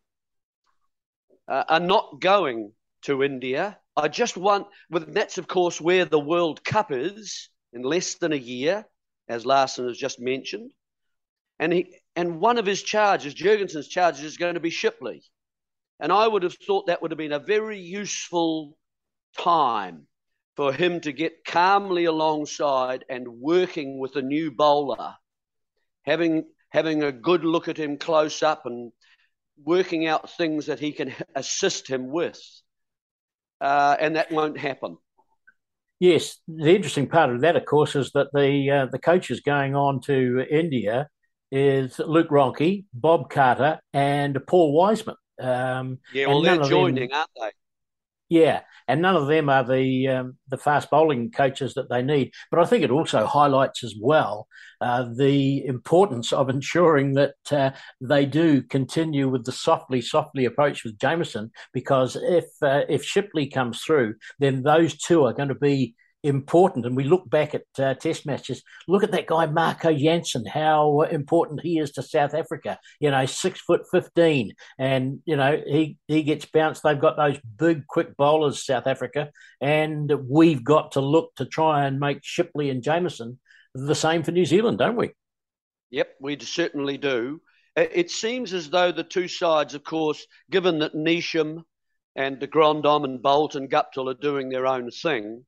uh, 1.49 1.65
are 1.69 1.81
not 1.81 2.21
going 2.21 2.73
to 3.03 3.25
India. 3.25 3.79
I 3.97 4.09
just 4.09 4.37
want, 4.37 4.67
with 4.91 5.13
that's 5.13 5.39
of 5.39 5.49
course 5.49 5.81
where 5.81 6.05
the 6.05 6.21
World 6.21 6.65
Cup 6.65 6.93
is 6.93 7.49
in 7.73 7.83
less 7.83 8.15
than 8.15 8.33
a 8.33 8.37
year, 8.37 8.85
as 9.29 9.47
Larsen 9.47 9.89
has 9.89 9.99
just 9.99 10.21
mentioned, 10.21 10.71
and 11.59 11.73
he 11.73 11.97
and 12.17 12.41
one 12.41 12.59
of 12.59 12.67
his 12.67 12.83
charges, 12.83 13.35
Jurgensen's 13.35 13.89
charges, 13.89 14.23
is 14.23 14.39
going 14.39 14.55
to 14.55 14.61
be 14.61 14.71
Shipley, 14.71 15.23
and 16.01 16.11
I 16.11 16.27
would 16.27 16.43
have 16.43 16.57
thought 16.67 16.87
that 16.87 17.03
would 17.03 17.11
have 17.11 17.19
been 17.19 17.33
a 17.33 17.39
very 17.39 17.79
useful 17.79 18.77
time 19.39 20.07
for 20.57 20.73
him 20.73 21.01
to 21.01 21.13
get 21.13 21.45
calmly 21.45 22.07
alongside 22.07 23.05
and 23.11 23.29
working 23.29 23.99
with 23.99 24.17
a 24.17 24.23
new 24.23 24.51
bowler, 24.51 25.15
having 26.05 26.45
having 26.71 27.03
a 27.03 27.13
good 27.13 27.45
look 27.45 27.69
at 27.69 27.77
him 27.77 27.99
close 27.99 28.43
up 28.43 28.67
and 28.67 28.93
working 29.63 30.07
out 30.07 30.31
things 30.31 30.67
that 30.67 30.81
he 30.81 30.93
can 30.93 31.15
assist 31.35 31.89
him 31.89 32.11
with. 32.11 32.41
Uh, 33.61 33.97
and 34.01 34.17
that 34.17 34.31
won't 34.31 34.59
happen. 34.59 34.97
Yes, 35.99 36.39
the 36.47 36.75
interesting 36.75 37.09
part 37.09 37.31
of 37.31 37.41
that, 37.41 37.57
of 37.57 37.65
course, 37.65 37.97
is 37.97 38.11
that 38.13 38.29
the 38.33 38.71
uh, 38.71 38.87
the 38.91 38.99
coaches 38.99 39.41
going 39.41 39.75
on 39.75 40.01
to 40.03 40.45
India 40.51 41.09
is 41.51 41.99
Luke 41.99 42.29
Ronchi, 42.29 42.85
Bob 42.93 43.31
Carter, 43.31 43.81
and 43.93 44.39
Paul 44.47 44.73
Wiseman. 44.73 45.17
Um, 45.41 45.99
yeah, 46.13 46.27
well, 46.27 46.43
they're 46.43 46.63
joining, 46.63 47.11
them, 47.11 47.19
aren't 47.19 47.31
they? 47.41 47.51
Yeah, 48.29 48.63
and 48.89 49.01
none 49.01 49.17
of 49.17 49.29
them 49.29 49.49
are 49.49 49.65
the 49.65 50.09
um, 50.09 50.37
the 50.49 50.59
fast 50.59 50.91
bowling 50.91 51.31
coaches 51.31 51.75
that 51.75 51.89
they 51.89 52.03
need. 52.03 52.33
But 52.51 52.61
I 52.61 52.67
think 52.67 52.83
it 52.83 52.91
also 52.91 53.27
highlights 53.27 53.85
as 53.85 53.95
well 54.01 54.49
uh, 54.81 55.07
the 55.17 55.65
importance 55.65 56.33
of 56.33 56.49
ensuring 56.49 57.15
that 57.15 57.35
uh, 57.51 57.71
they 58.01 58.27
do 58.27 58.63
continue 58.63 59.29
with 59.29 59.45
the 59.45 59.53
softly, 59.53 60.01
softly 60.01 60.45
approach 60.45 60.85
with 60.85 60.99
Jamieson, 60.99 61.51
because 61.73 62.17
if 62.17 62.47
uh, 62.63 62.83
if 62.89 63.05
Shipley 63.05 63.47
comes 63.47 63.81
through, 63.81 64.15
then 64.39 64.63
those 64.63 64.97
two 64.97 65.25
are 65.25 65.33
going 65.33 65.49
to 65.49 65.55
be 65.55 65.95
important. 66.27 66.85
And 66.85 66.97
we 66.97 67.05
look 67.05 67.29
back 67.31 67.55
at 67.55 67.63
uh, 67.79 67.95
test 67.95 68.27
matches, 68.27 68.63
look 68.89 69.03
at 69.03 69.13
that 69.13 69.27
guy, 69.27 69.47
Marco 69.47 69.93
Jansen, 69.93 70.45
how 70.45 71.03
important 71.03 71.61
he 71.63 71.79
is 71.79 71.93
to 71.93 72.03
South 72.03 72.35
Africa. 72.35 72.79
You 73.01 73.11
know, 73.11 73.25
six 73.27 73.61
foot 73.61 73.83
15. 73.93 74.53
And, 74.79 75.21
you 75.25 75.37
know, 75.37 75.61
he, 75.67 75.99
he 76.09 76.23
gets 76.23 76.45
bounced. 76.45 76.83
They've 76.83 77.01
got 77.01 77.17
those 77.17 77.39
big, 77.57 77.87
quick 77.87 78.17
bowlers, 78.17 78.65
South 78.65 78.87
Africa. 78.87 79.31
And 79.61 80.13
we've 80.29 80.65
got 80.65 80.93
to 80.93 81.01
look 81.01 81.35
to 81.37 81.47
try 81.47 81.87
and 81.87 82.01
make 82.01 82.19
Shipley 82.23 82.71
and 82.71 82.83
Jamieson 82.83 83.39
the 83.75 83.95
same 83.95 84.23
for 84.23 84.33
New 84.33 84.47
Zealand, 84.47 84.79
don't 84.79 84.97
we? 84.97 85.13
Yep, 85.91 86.09
we 86.21 86.39
certainly 86.41 86.99
do. 86.99 87.41
It 87.77 88.11
seems 88.11 88.55
as 88.55 88.71
though 88.71 88.91
the 88.91 89.05
two 89.05 89.29
sides, 89.29 89.75
of 89.75 89.85
course, 89.85 90.27
given 90.51 90.79
that 90.79 90.95
Neesham 90.95 91.63
and 92.15 92.39
de 92.39 92.47
Grandhomme 92.47 93.05
and 93.05 93.23
Boult 93.23 93.55
and 93.55 93.71
Guptill 93.71 94.11
are 94.11 94.15
doing 94.19 94.49
their 94.49 94.67
own 94.67 94.91
thing, 94.91 95.45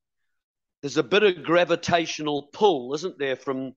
there's 0.81 0.97
a 0.97 1.03
bit 1.03 1.23
of 1.23 1.43
gravitational 1.43 2.49
pull, 2.53 2.95
isn't 2.95 3.19
there, 3.19 3.37
from 3.37 3.75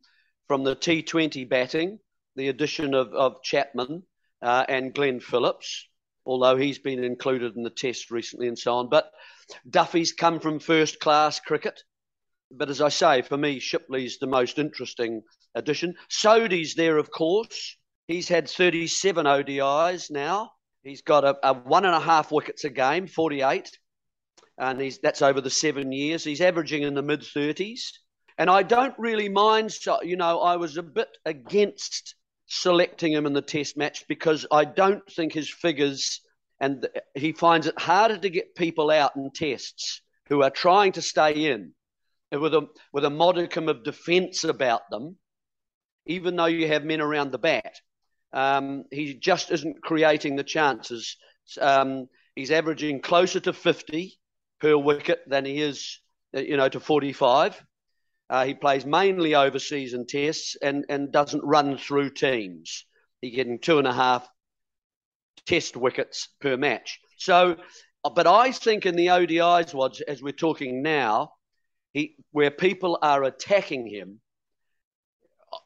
from 0.48 0.63
the 0.63 0.75
T20 0.75 1.48
batting, 1.48 2.00
the 2.36 2.50
addition 2.50 2.93
of, 2.93 3.13
of 3.13 3.41
Chapman 3.41 4.03
uh, 4.41 4.65
and 4.67 4.93
Glenn 4.93 5.22
Phillips, 5.22 5.88
although 6.25 6.58
he's 6.58 6.77
been 6.77 7.03
included 7.03 7.55
in 7.55 7.63
the 7.63 7.70
test 7.70 8.12
recently 8.12 8.50
and 8.50 8.60
so 8.60 8.74
on. 8.74 8.89
But 8.89 9.10
Duffy's 9.70 10.12
come 10.12 10.41
from 10.41 10.60
first 10.60 11.00
class 11.00 11.39
cricket. 11.39 11.81
But 12.51 12.70
as 12.70 12.81
I 12.81 12.89
say, 12.89 13.22
for 13.22 13.38
me, 13.38 13.60
Shipley's 13.60 14.20
the 14.20 14.27
most 14.27 14.60
interesting 14.60 15.22
addition. 15.55 15.96
Sodhi's 16.10 16.75
there, 16.75 16.98
of 16.98 17.12
course. 17.12 17.77
He's 18.08 18.27
had 18.27 18.50
37 18.50 19.25
ODIs 19.25 20.12
now. 20.12 20.51
He's 20.84 21.01
got 21.01 21.24
a, 21.24 21.38
a 21.48 21.53
one 21.53 21.86
and 21.86 21.96
a 21.96 22.00
half 22.00 22.29
wickets 22.29 22.65
a 22.65 22.70
game, 22.70 23.08
48 23.08 23.72
and 24.58 24.79
he's 24.79 25.00
that's 25.00 25.22
over 25.22 25.41
the 25.41 25.50
seven 25.50 25.91
years. 25.91 26.24
He's 26.24 26.41
averaging 26.41 26.84
in 26.84 26.93
the 26.93 27.01
mid 27.01 27.24
thirties, 27.24 28.00
and 28.38 28.50
I 28.50 28.63
don't 28.63 28.98
really 28.98 29.29
mind. 29.29 29.74
You 30.03 30.17
know, 30.17 30.39
I 30.39 30.58
was 30.58 30.77
a 30.77 30.84
bit 30.84 31.10
against 31.25 32.15
selecting 32.48 33.13
him 33.13 33.25
in 33.25 33.34
the 33.34 33.41
Test 33.41 33.77
match 33.77 34.05
because 34.08 34.46
I 34.51 34.65
don't 34.65 35.10
think 35.12 35.34
his 35.34 35.50
figures, 35.50 36.22
and 36.60 36.88
he 37.15 37.31
finds 37.31 37.67
it 37.67 37.79
harder 37.79 38.17
to 38.17 38.29
get 38.29 38.55
people 38.55 38.91
out 38.91 39.15
in 39.15 39.31
tests 39.34 40.01
who 40.27 40.43
are 40.43 40.50
trying 40.50 40.93
to 40.93 41.01
stay 41.01 41.51
in 41.51 41.74
with 42.31 42.53
a 42.53 42.67
with 42.93 43.05
a 43.05 43.10
modicum 43.10 43.67
of 43.67 43.84
defence 43.84 44.43
about 44.43 44.89
them, 44.89 45.17
even 46.05 46.36
though 46.36 46.46
you 46.46 46.67
have 46.67 46.84
men 46.84 47.01
around 47.01 47.31
the 47.31 47.39
bat. 47.39 47.79
Um, 48.34 48.86
he 48.91 49.13
just 49.15 49.51
isn't 49.51 49.84
creating 49.84 50.38
the 50.38 50.43
chances. 50.43 51.17
Um, 51.60 52.08
he's 52.34 52.51
averaging 52.51 53.01
closer 53.01 53.41
to 53.41 53.51
50 53.51 54.17
per 54.62 54.77
wicket 54.77 55.22
than 55.27 55.44
he 55.44 55.60
is, 55.60 56.00
uh, 56.36 56.39
you 56.39 56.56
know, 56.56 56.70
to 56.70 56.80
45. 56.80 57.62
Uh, 58.30 58.46
he 58.46 58.53
plays 58.53 58.86
mainly 58.86 59.36
overseas 59.36 59.94
and 59.94 60.08
tests 60.08 60.56
and, 60.62 60.86
and 60.88 61.12
doesn't 61.12 61.44
run 61.44 61.77
through 61.77 62.12
teams. 62.12 62.86
He's 63.20 63.36
getting 63.36 63.60
two 63.60 63.80
and 63.80 63.88
a 63.88 63.94
half 63.94 64.27
test 65.46 65.75
wickets 65.75 66.30
per 66.39 66.56
match. 66.56 67.00
So, 67.18 67.58
uh, 68.03 68.10
but 68.10 68.27
I 68.27 68.51
think 68.51 68.86
in 68.86 68.96
the 68.96 69.08
ODIs, 69.08 69.74
Wads, 69.74 70.01
as 70.01 70.22
we're 70.22 70.32
talking 70.32 70.82
now, 70.82 71.34
he, 71.94 72.15
where 72.32 72.51
people 72.51 73.00
are 73.01 73.24
attacking 73.24 73.88
him 73.88 74.22
uh, 75.51 75.58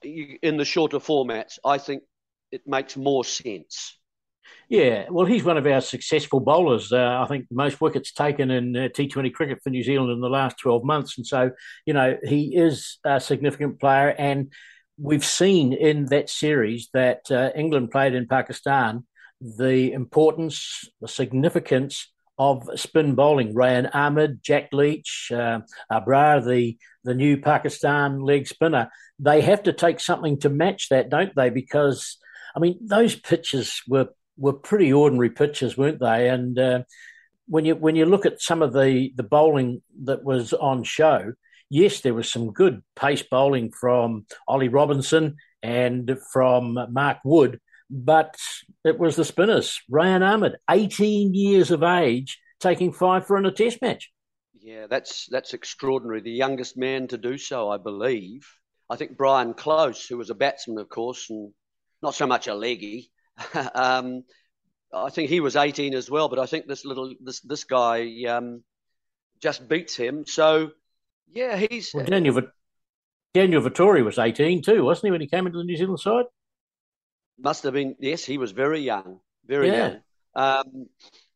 in 0.42 0.58
the 0.58 0.66
shorter 0.66 1.00
formats, 1.00 1.60
I 1.64 1.78
think 1.78 2.04
it 2.52 2.62
makes 2.66 2.98
more 2.98 3.24
sense. 3.24 3.96
Yeah, 4.70 5.06
well, 5.10 5.26
he's 5.26 5.44
one 5.44 5.58
of 5.58 5.68
our 5.68 5.82
successful 5.82 6.40
bowlers. 6.40 6.92
Uh, 6.92 7.22
I 7.22 7.28
think 7.28 7.46
most 7.52 7.80
wickets 7.82 8.12
taken 8.12 8.50
in 8.50 8.76
uh, 8.76 8.80
T20 8.90 9.34
cricket 9.34 9.60
for 9.64 9.70
New 9.70 9.84
Zealand 9.84 10.12
in 10.12 10.22
the 10.22 10.30
last 10.30 10.58
12 10.60 10.84
months. 10.84 11.18
And 11.18 11.26
so, 11.26 11.52
you 11.86 11.94
know, 11.94 12.18
he 12.24 12.56
is 12.56 12.98
a 13.06 13.20
significant 13.20 13.80
player. 13.80 14.10
And 14.10 14.52
we've 14.98 15.26
seen 15.26 15.74
in 15.74 16.06
that 16.08 16.30
series 16.30 16.90
that 16.94 17.30
uh, 17.30 17.52
England 17.56 17.92
played 17.92 18.16
in 18.16 18.28
Pakistan 18.28 19.06
the 19.42 19.92
importance, 19.92 20.90
the 21.02 21.08
significance 21.08 22.12
of 22.38 22.70
spin 22.76 23.16
bowling. 23.16 23.54
Rehan 23.54 23.90
Ahmed, 23.94 24.42
Jack 24.44 24.74
Leach, 24.74 25.32
uh, 25.34 25.60
Abrar, 25.92 26.46
the 26.46 26.78
the 27.04 27.14
new 27.14 27.38
Pakistan 27.38 28.22
leg 28.22 28.48
spinner, 28.48 28.90
they 29.20 29.42
have 29.42 29.64
to 29.64 29.74
take 29.74 30.00
something 30.00 30.40
to 30.40 30.50
match 30.50 30.90
that, 30.90 31.10
don't 31.10 31.36
they? 31.36 31.50
Because 31.50 32.18
I 32.56 32.60
mean, 32.60 32.80
those 32.82 33.16
pitches 33.16 33.82
were 33.88 34.10
were 34.38 34.54
pretty 34.54 34.92
ordinary 34.92 35.30
pitches, 35.30 35.78
weren't 35.78 36.00
they? 36.00 36.30
And 36.30 36.58
uh, 36.58 36.84
when 37.48 37.66
you 37.66 37.76
when 37.76 37.96
you 37.96 38.06
look 38.06 38.26
at 38.26 38.42
some 38.42 38.62
of 38.62 38.74
the 38.74 39.12
the 39.16 39.24
bowling 39.24 39.82
that 40.04 40.24
was 40.24 40.54
on 40.54 40.84
show, 40.84 41.34
yes, 41.70 42.02
there 42.02 42.14
was 42.14 42.32
some 42.32 42.52
good 42.52 42.84
pace 42.96 43.24
bowling 43.24 43.72
from 43.72 44.26
Ollie 44.48 44.70
Robinson 44.70 45.38
and 45.64 46.18
from 46.32 46.78
Mark 46.92 47.20
Wood, 47.24 47.60
but 47.90 48.36
it 48.84 49.00
was 49.00 49.16
the 49.16 49.26
spinners. 49.26 49.82
Rehan 49.90 50.24
Ahmed, 50.24 50.58
18 50.70 51.34
years 51.34 51.72
of 51.72 51.84
age, 51.84 52.40
taking 52.60 52.94
five 52.94 53.26
for 53.26 53.38
in 53.38 53.46
a 53.46 53.52
test 53.52 53.82
match. 53.82 54.12
Yeah, 54.60 54.88
that's 54.88 55.28
that's 55.30 55.54
extraordinary. 55.54 56.22
The 56.22 56.32
youngest 56.32 56.78
man 56.78 57.08
to 57.10 57.18
do 57.18 57.38
so, 57.38 57.70
I 57.70 57.78
believe. 57.78 58.48
I 58.90 58.96
think 58.96 59.18
Brian 59.18 59.54
Close, 59.54 60.08
who 60.08 60.18
was 60.18 60.30
a 60.30 60.36
batsman, 60.36 60.78
of 60.78 60.90
course, 60.90 61.30
and 61.30 61.52
not 62.02 62.16
so 62.16 62.28
much 62.28 62.48
a 62.48 62.54
leggy. 62.54 63.12
um, 63.76 64.24
I 64.94 65.10
think 65.10 65.30
he 65.30 65.40
was 65.40 65.56
18 65.56 65.94
as 65.94 66.10
well, 66.10 66.30
but 66.30 66.40
I 66.40 66.46
think 66.46 66.68
this 66.68 66.86
little 66.86 67.14
this 67.20 67.42
this 67.42 67.64
guy 67.64 68.24
um, 68.30 68.64
just 69.42 69.68
beats 69.68 69.96
him. 69.96 70.26
So 70.26 70.72
yeah, 71.32 71.58
he's 71.58 71.94
well, 71.94 72.06
Daniel 72.06 72.42
Daniel 73.34 73.62
Vettori 73.62 74.04
was 74.04 74.18
18 74.18 74.62
too, 74.62 74.84
wasn't 74.84 75.08
he, 75.08 75.12
when 75.12 75.22
he 75.22 75.28
came 75.28 75.46
into 75.46 75.58
the 75.58 75.66
New 75.66 75.78
Zealand 75.78 76.00
side? 76.00 76.26
Must 77.38 77.64
have 77.64 77.74
been 77.74 77.96
yes. 78.00 78.24
He 78.24 78.38
was 78.38 78.52
very 78.52 78.80
young, 78.80 79.20
very 79.46 79.68
yeah. 79.68 79.78
young. 79.78 80.02
Um, 80.38 80.88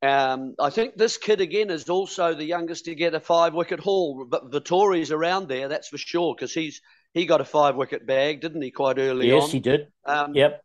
um, 0.02 0.56
I 0.60 0.70
think 0.70 0.96
this 0.96 1.18
kid 1.18 1.42
again 1.42 1.70
is 1.70 1.90
also 1.90 2.34
the 2.34 2.46
youngest 2.46 2.86
to 2.86 2.96
get 2.96 3.16
a 3.16 3.20
five 3.20 3.54
wicket 3.54 3.80
haul, 3.80 4.26
but 4.30 4.52
Vettori's 4.52 5.12
around 5.12 5.48
there, 5.48 5.68
that's 5.68 5.90
for 5.90 5.98
sure, 5.98 6.36
because 6.36 6.54
he's 6.54 6.82
he 7.14 7.26
got 7.26 7.42
a 7.42 7.46
five 7.46 7.76
wicket 7.76 8.06
bag, 8.06 8.42
didn't 8.42 8.62
he, 8.62 8.72
quite 8.72 8.98
early 8.98 9.28
yes, 9.28 9.36
on? 9.36 9.42
Yes, 9.42 9.52
he 9.52 9.60
did. 9.60 9.88
Um, 10.06 10.36
yep. 10.36 10.64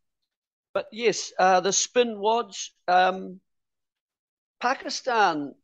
But 0.74 0.88
yes, 0.92 1.32
uh, 1.38 1.60
the 1.60 1.72
spin 1.72 2.18
wads. 2.18 2.72
Um, 2.88 3.40
Pakistan, 4.60 5.54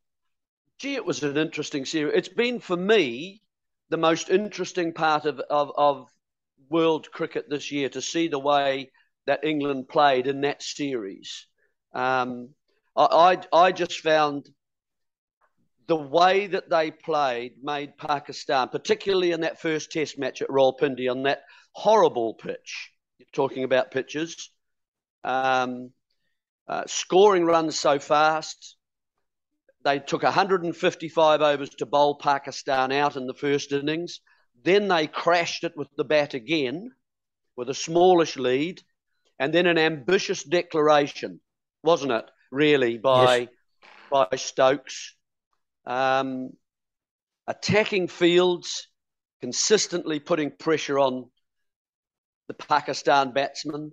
gee, 0.79 0.95
it 0.95 1.05
was 1.05 1.23
an 1.25 1.37
interesting 1.37 1.85
series. 1.85 2.15
It's 2.17 2.29
been 2.29 2.61
for 2.61 2.77
me 2.77 3.43
the 3.89 3.97
most 3.97 4.31
interesting 4.31 4.93
part 4.93 5.25
of, 5.25 5.41
of, 5.51 5.73
of 5.77 6.07
world 6.69 7.11
cricket 7.11 7.51
this 7.51 7.73
year 7.73 7.89
to 7.89 8.01
see 8.01 8.29
the 8.29 8.39
way 8.39 8.93
that 9.27 9.45
England 9.45 9.89
played 9.89 10.29
in 10.29 10.43
that 10.43 10.63
series. 10.63 11.47
Um, 11.93 12.51
I, 12.97 13.37
I, 13.53 13.65
I 13.67 13.73
just 13.73 14.01
found 14.01 14.49
the 15.89 15.97
way 15.97 16.47
that 16.47 16.71
they 16.71 16.93
played 16.93 17.55
made 17.65 17.99
Pakistan, 17.99 18.69
particularly 18.69 19.33
in 19.33 19.41
that 19.41 19.61
first 19.61 19.91
test 19.91 20.21
match 20.21 20.41
at 20.41 20.49
Rawalpindi 20.49 21.11
on 21.11 21.25
that 21.25 21.43
horrible 21.73 22.35
pitch. 22.35 22.93
You're 23.19 23.27
talking 23.33 23.65
about 23.65 23.91
pitches. 23.91 24.51
Um, 25.25 25.91
uh, 26.69 26.85
scoring 26.87 27.45
runs 27.45 27.79
so 27.79 27.99
fast. 27.99 28.77
They 29.83 29.99
took 29.99 30.23
155 30.23 31.41
overs 31.41 31.71
to 31.71 31.87
bowl 31.87 32.17
Pakistan 32.17 32.93
out 32.93 33.17
in 33.17 33.27
the 33.27 33.35
first 33.35 33.73
innings. 33.73 34.21
Then 34.63 34.89
they 34.89 35.07
crashed 35.07 35.65
it 35.65 35.77
with 35.77 35.89
the 35.97 36.05
bat 36.05 36.35
again 36.35 36.93
with 37.57 37.71
a 37.71 37.75
smallish 37.75 38.37
lead. 38.37 38.81
And 39.39 39.55
then 39.55 39.67
an 39.67 39.79
ambitious 39.79 40.45
declaration, 40.45 41.41
wasn't 41.83 42.13
it, 42.13 42.27
really, 42.53 42.99
by, 42.99 43.39
yes. 43.39 43.49
by 44.11 44.37
Stokes. 44.37 45.17
Um, 45.87 46.51
attacking 47.47 48.09
fields, 48.09 48.87
consistently 49.41 50.21
putting 50.21 50.51
pressure 50.51 50.99
on 50.99 51.31
the 52.49 52.55
Pakistan 52.55 53.33
batsmen 53.33 53.93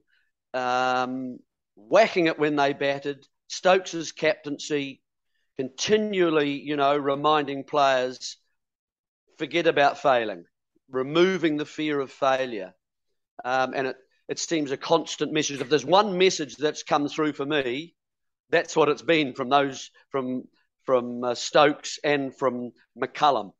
um, 0.53 1.39
whacking 1.75 2.27
it 2.27 2.39
when 2.39 2.55
they 2.55 2.73
batted. 2.73 3.25
Stokes's 3.47 4.11
captaincy, 4.11 5.01
continually, 5.57 6.51
you 6.51 6.75
know, 6.75 6.97
reminding 6.97 7.63
players 7.63 8.37
forget 9.37 9.67
about 9.67 9.99
failing, 9.99 10.45
removing 10.89 11.57
the 11.57 11.65
fear 11.65 11.99
of 11.99 12.11
failure. 12.11 12.73
Um, 13.45 13.73
and 13.75 13.87
it, 13.87 13.95
it 14.27 14.39
seems 14.39 14.71
a 14.71 14.77
constant 14.77 15.31
message. 15.31 15.61
If 15.61 15.69
there's 15.69 15.85
one 15.85 16.17
message 16.17 16.57
that's 16.57 16.83
come 16.83 17.07
through 17.07 17.33
for 17.33 17.45
me, 17.45 17.95
that's 18.49 18.75
what 18.75 18.89
it's 18.89 19.01
been 19.01 19.33
from 19.33 19.49
those 19.49 19.91
from 20.09 20.43
from 20.83 21.23
uh, 21.23 21.35
Stokes 21.35 21.99
and 22.03 22.35
from 22.35 22.71
McCullum. 22.97 23.51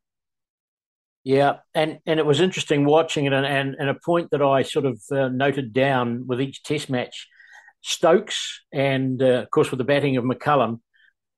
Yeah, 1.27 1.57
and, 1.75 1.99
and 2.05 2.21
it 2.21 2.25
was 2.25 2.39
interesting 2.39 2.85
watching 2.85 3.25
it, 3.25 3.33
and, 3.33 3.45
and, 3.45 3.75
and 3.77 3.89
a 3.89 3.95
point 3.95 4.29
that 4.31 4.41
I 4.41 4.61
sort 4.61 4.85
of 4.85 5.01
uh, 5.11 5.27
noted 5.27 5.73
down 5.73 6.25
with 6.25 6.39
each 6.39 6.63
Test 6.63 6.89
match, 6.89 7.27
Stokes 7.81 8.61
and 8.71 9.21
uh, 9.21 9.41
of 9.41 9.51
course 9.51 9.69
with 9.69 9.77
the 9.79 9.83
batting 9.83 10.15
of 10.15 10.23
McCullum 10.23 10.79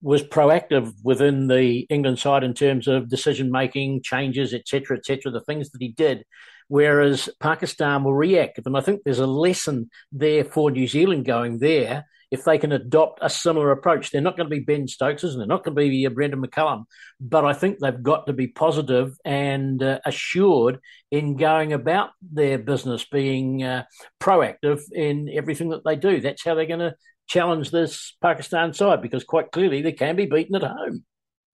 was 0.03 0.21
proactive 0.21 0.93
within 1.03 1.47
the 1.47 1.87
England 1.89 2.19
side 2.19 2.43
in 2.43 2.53
terms 2.53 2.87
of 2.87 3.09
decision 3.09 3.49
making, 3.49 4.03
changes, 4.03 4.53
etc., 4.53 4.97
etc. 4.97 5.31
The 5.31 5.41
things 5.41 5.71
that 5.71 5.81
he 5.81 5.87
did, 5.87 6.23
whereas 6.67 7.27
Pakistan 7.39 8.03
were 8.03 8.15
reactive, 8.15 8.67
and 8.67 8.77
I 8.77 8.81
think 8.81 9.01
there's 9.03 9.17
a 9.17 9.25
lesson 9.25 9.89
there 10.11 10.43
for 10.43 10.69
New 10.69 10.87
Zealand 10.87 11.25
going 11.25 11.57
there 11.57 12.05
if 12.31 12.43
they 12.43 12.57
can 12.57 12.71
adopt 12.71 13.19
a 13.21 13.29
similar 13.29 13.71
approach. 13.71 14.11
They're 14.11 14.21
not 14.21 14.37
going 14.37 14.49
to 14.49 14.55
be 14.55 14.61
Ben 14.61 14.87
Stokes, 14.87 15.23
and 15.23 15.39
they're 15.39 15.47
not 15.47 15.63
going 15.63 15.75
to 15.75 15.79
be 15.79 16.07
Brendon 16.07 16.41
McCullum, 16.41 16.83
but 17.19 17.45
I 17.45 17.53
think 17.53 17.79
they've 17.79 18.03
got 18.03 18.27
to 18.27 18.33
be 18.33 18.47
positive 18.47 19.17
and 19.25 19.81
uh, 19.81 19.99
assured 20.05 20.79
in 21.11 21.37
going 21.37 21.73
about 21.73 22.11
their 22.21 22.57
business, 22.57 23.05
being 23.05 23.63
uh, 23.63 23.83
proactive 24.19 24.81
in 24.91 25.29
everything 25.33 25.69
that 25.69 25.83
they 25.83 25.95
do. 25.95 26.21
That's 26.21 26.43
how 26.43 26.55
they're 26.55 26.65
going 26.65 26.79
to 26.79 26.95
challenge 27.27 27.71
this 27.71 28.15
Pakistan 28.21 28.73
side 28.73 29.01
because 29.01 29.23
quite 29.23 29.51
clearly 29.51 29.81
they 29.81 29.91
can 29.91 30.15
be 30.15 30.25
beaten 30.25 30.55
at 30.55 30.63
home. 30.63 31.03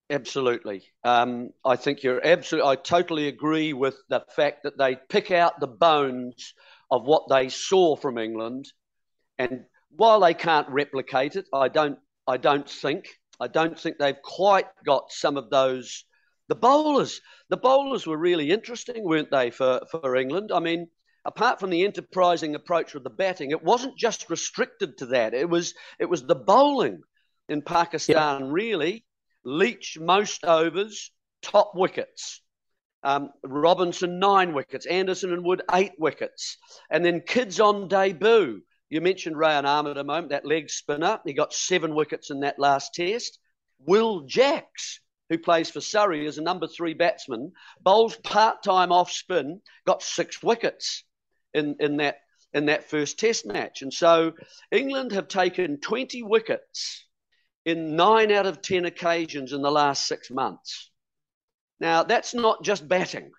Absolutely. 0.10 0.84
Um, 1.04 1.50
I 1.66 1.78
think 1.78 2.04
you're 2.04 2.26
absolutely, 2.26 2.70
I 2.70 2.76
totally 2.76 3.28
agree 3.28 3.74
with 3.74 3.98
the 4.08 4.24
fact 4.36 4.64
that 4.64 4.78
they 4.78 4.98
pick 5.10 5.32
out 5.32 5.60
the 5.60 5.68
bones 5.68 6.54
of 6.92 7.06
what 7.06 7.24
they 7.30 7.50
saw 7.50 7.96
from 7.96 8.18
England 8.18 8.72
and 9.40 9.66
while 9.90 10.20
they 10.20 10.34
can't 10.34 10.70
replicate 10.70 11.36
it, 11.36 11.46
I 11.54 11.68
don't. 11.68 12.00
I 12.28 12.38
don't 12.38 12.70
think. 12.70 13.08
I 13.40 13.48
don't 13.48 13.80
think 13.80 13.98
they've 13.98 14.22
quite 14.24 14.68
got 14.86 15.12
some 15.12 15.38
of 15.38 15.50
those. 15.50 16.06
The 16.48 16.56
bowlers, 16.56 17.22
the 17.50 17.58
bowlers 17.58 18.08
were 18.08 18.18
really 18.18 18.52
interesting, 18.52 19.04
weren't 19.04 19.32
they, 19.32 19.50
for, 19.50 19.82
for 19.92 20.16
England? 20.16 20.52
I 20.54 20.60
mean, 20.60 20.88
apart 21.26 21.60
from 21.60 21.72
the 21.72 21.84
enterprising 21.84 22.56
approach 22.56 22.94
with 22.94 23.04
the 23.04 23.10
batting, 23.10 23.52
it 23.52 23.64
wasn't 23.64 23.98
just 23.98 24.30
restricted 24.30 24.98
to 25.00 25.08
that. 25.08 25.34
It 25.34 25.50
was 25.50 25.74
it 26.00 26.06
was 26.06 26.24
the 26.24 26.36
bowling 26.36 27.02
in 27.50 27.62
Pakistan 27.62 28.42
yep. 28.42 28.50
really. 28.52 29.06
Leach 29.44 29.98
most 30.00 30.44
overs, 30.44 31.12
top 31.42 31.74
wickets. 31.76 32.42
Um, 33.04 33.30
Robinson 33.44 34.18
nine 34.18 34.54
wickets, 34.54 34.88
Anderson 34.88 35.32
and 35.32 35.44
Wood 35.44 35.62
eight 35.74 35.94
wickets, 36.00 36.58
and 36.90 37.06
then 37.06 37.22
kids 37.22 37.60
on 37.60 37.88
debut. 37.88 38.62
You 38.90 39.02
mentioned 39.02 39.36
Rehan 39.36 39.66
Ahmed 39.66 39.98
a 39.98 40.04
moment, 40.04 40.30
that 40.30 40.46
leg 40.46 40.70
spinner. 40.70 41.20
He 41.26 41.34
got 41.34 41.54
seven 41.54 41.96
wickets 41.96 42.30
in 42.30 42.42
that 42.42 42.60
last 42.60 42.94
test. 42.94 43.40
Will 43.80 44.22
Jacks, 44.22 45.00
who 45.30 45.38
plays 45.38 45.72
for 45.72 45.82
Surrey 45.82 46.28
as 46.28 46.38
a 46.38 46.44
number 46.44 46.68
three 46.68 46.94
batsman, 46.94 47.52
bowls 47.82 48.16
part 48.18 48.64
time 48.64 48.92
off 48.92 49.12
spin, 49.12 49.62
got 49.86 50.04
six 50.04 50.42
wickets 50.44 51.04
in, 51.54 51.76
in, 51.80 51.98
that, 51.98 52.20
in 52.54 52.68
that 52.68 52.90
first 52.90 53.18
test 53.18 53.46
match. 53.46 53.82
And 53.82 53.94
so 53.94 54.34
England 54.72 55.14
have 55.14 55.28
taken 55.28 55.80
20 55.80 56.22
wickets 56.24 57.06
in 57.66 57.96
nine 57.96 58.32
out 58.32 58.46
of 58.46 58.62
10 58.62 58.86
occasions 58.86 59.52
in 59.52 59.64
the 59.64 59.72
last 59.72 60.08
six 60.08 60.30
months. 60.30 60.92
Now, 61.80 62.04
that's 62.04 62.34
not 62.34 62.64
just 62.64 62.88
batting. 62.88 63.32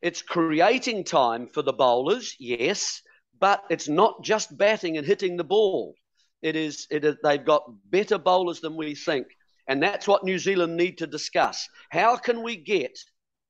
It's 0.00 0.22
creating 0.22 1.04
time 1.04 1.46
for 1.46 1.60
the 1.60 1.74
bowlers, 1.74 2.34
yes, 2.40 3.02
but 3.40 3.64
it's 3.70 3.88
not 3.88 4.22
just 4.22 4.56
batting 4.56 4.98
and 4.98 5.06
hitting 5.06 5.36
the 5.36 5.44
ball. 5.44 5.94
It 6.42 6.56
is, 6.56 6.86
it 6.90 7.04
is, 7.04 7.16
they've 7.22 7.44
got 7.44 7.64
better 7.90 8.18
bowlers 8.18 8.60
than 8.60 8.76
we 8.76 8.94
think. 8.94 9.26
And 9.66 9.82
that's 9.82 10.06
what 10.06 10.24
New 10.24 10.38
Zealand 10.38 10.76
need 10.76 10.98
to 10.98 11.06
discuss. 11.06 11.68
How 11.90 12.16
can 12.16 12.42
we 12.42 12.56
get 12.56 12.98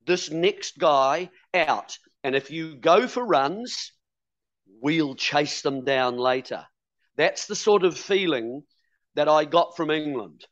this 0.06 0.30
next 0.30 0.78
guy 0.78 1.30
out? 1.54 1.96
And 2.22 2.34
if 2.34 2.50
you 2.50 2.76
go 2.76 3.06
for 3.06 3.24
runs, 3.24 3.92
we'll 4.80 5.14
chase 5.14 5.62
them 5.62 5.84
down 5.84 6.18
later. 6.18 6.64
That's 7.16 7.46
the 7.46 7.56
sort 7.56 7.84
of 7.84 7.98
feeling 7.98 8.62
that 9.14 9.28
I 9.28 9.44
got 9.44 9.76
from 9.76 9.90
England. 9.90 10.46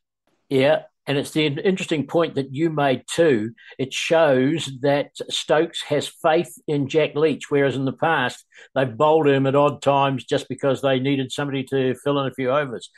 Yeah, 0.49 0.83
and 1.09 1.17
it's 1.17 1.31
the 1.31 1.47
interesting 1.47 2.07
point 2.07 2.35
that 2.35 2.55
you 2.55 2.69
made 2.69 3.05
too. 3.11 3.53
It 3.79 3.95
shows 3.95 4.71
that 4.83 5.13
Stokes 5.31 5.83
has 5.85 6.07
faith 6.07 6.55
in 6.69 6.87
Jack 6.87 7.15
Leach, 7.15 7.51
whereas 7.51 7.77
in 7.77 7.87
the 7.87 7.95
past 7.95 8.45
they've 8.75 8.97
bowled 8.97 9.27
him 9.27 9.47
at 9.47 9.55
odd 9.55 9.81
times 9.81 10.25
just 10.25 10.51
because 10.51 10.83
they 10.83 11.01
needed 11.01 11.33
somebody 11.33 11.65
to 11.65 11.95
fill 11.95 12.21
in 12.21 12.31
a 12.31 12.35
few 12.35 12.51
overs. 12.51 12.91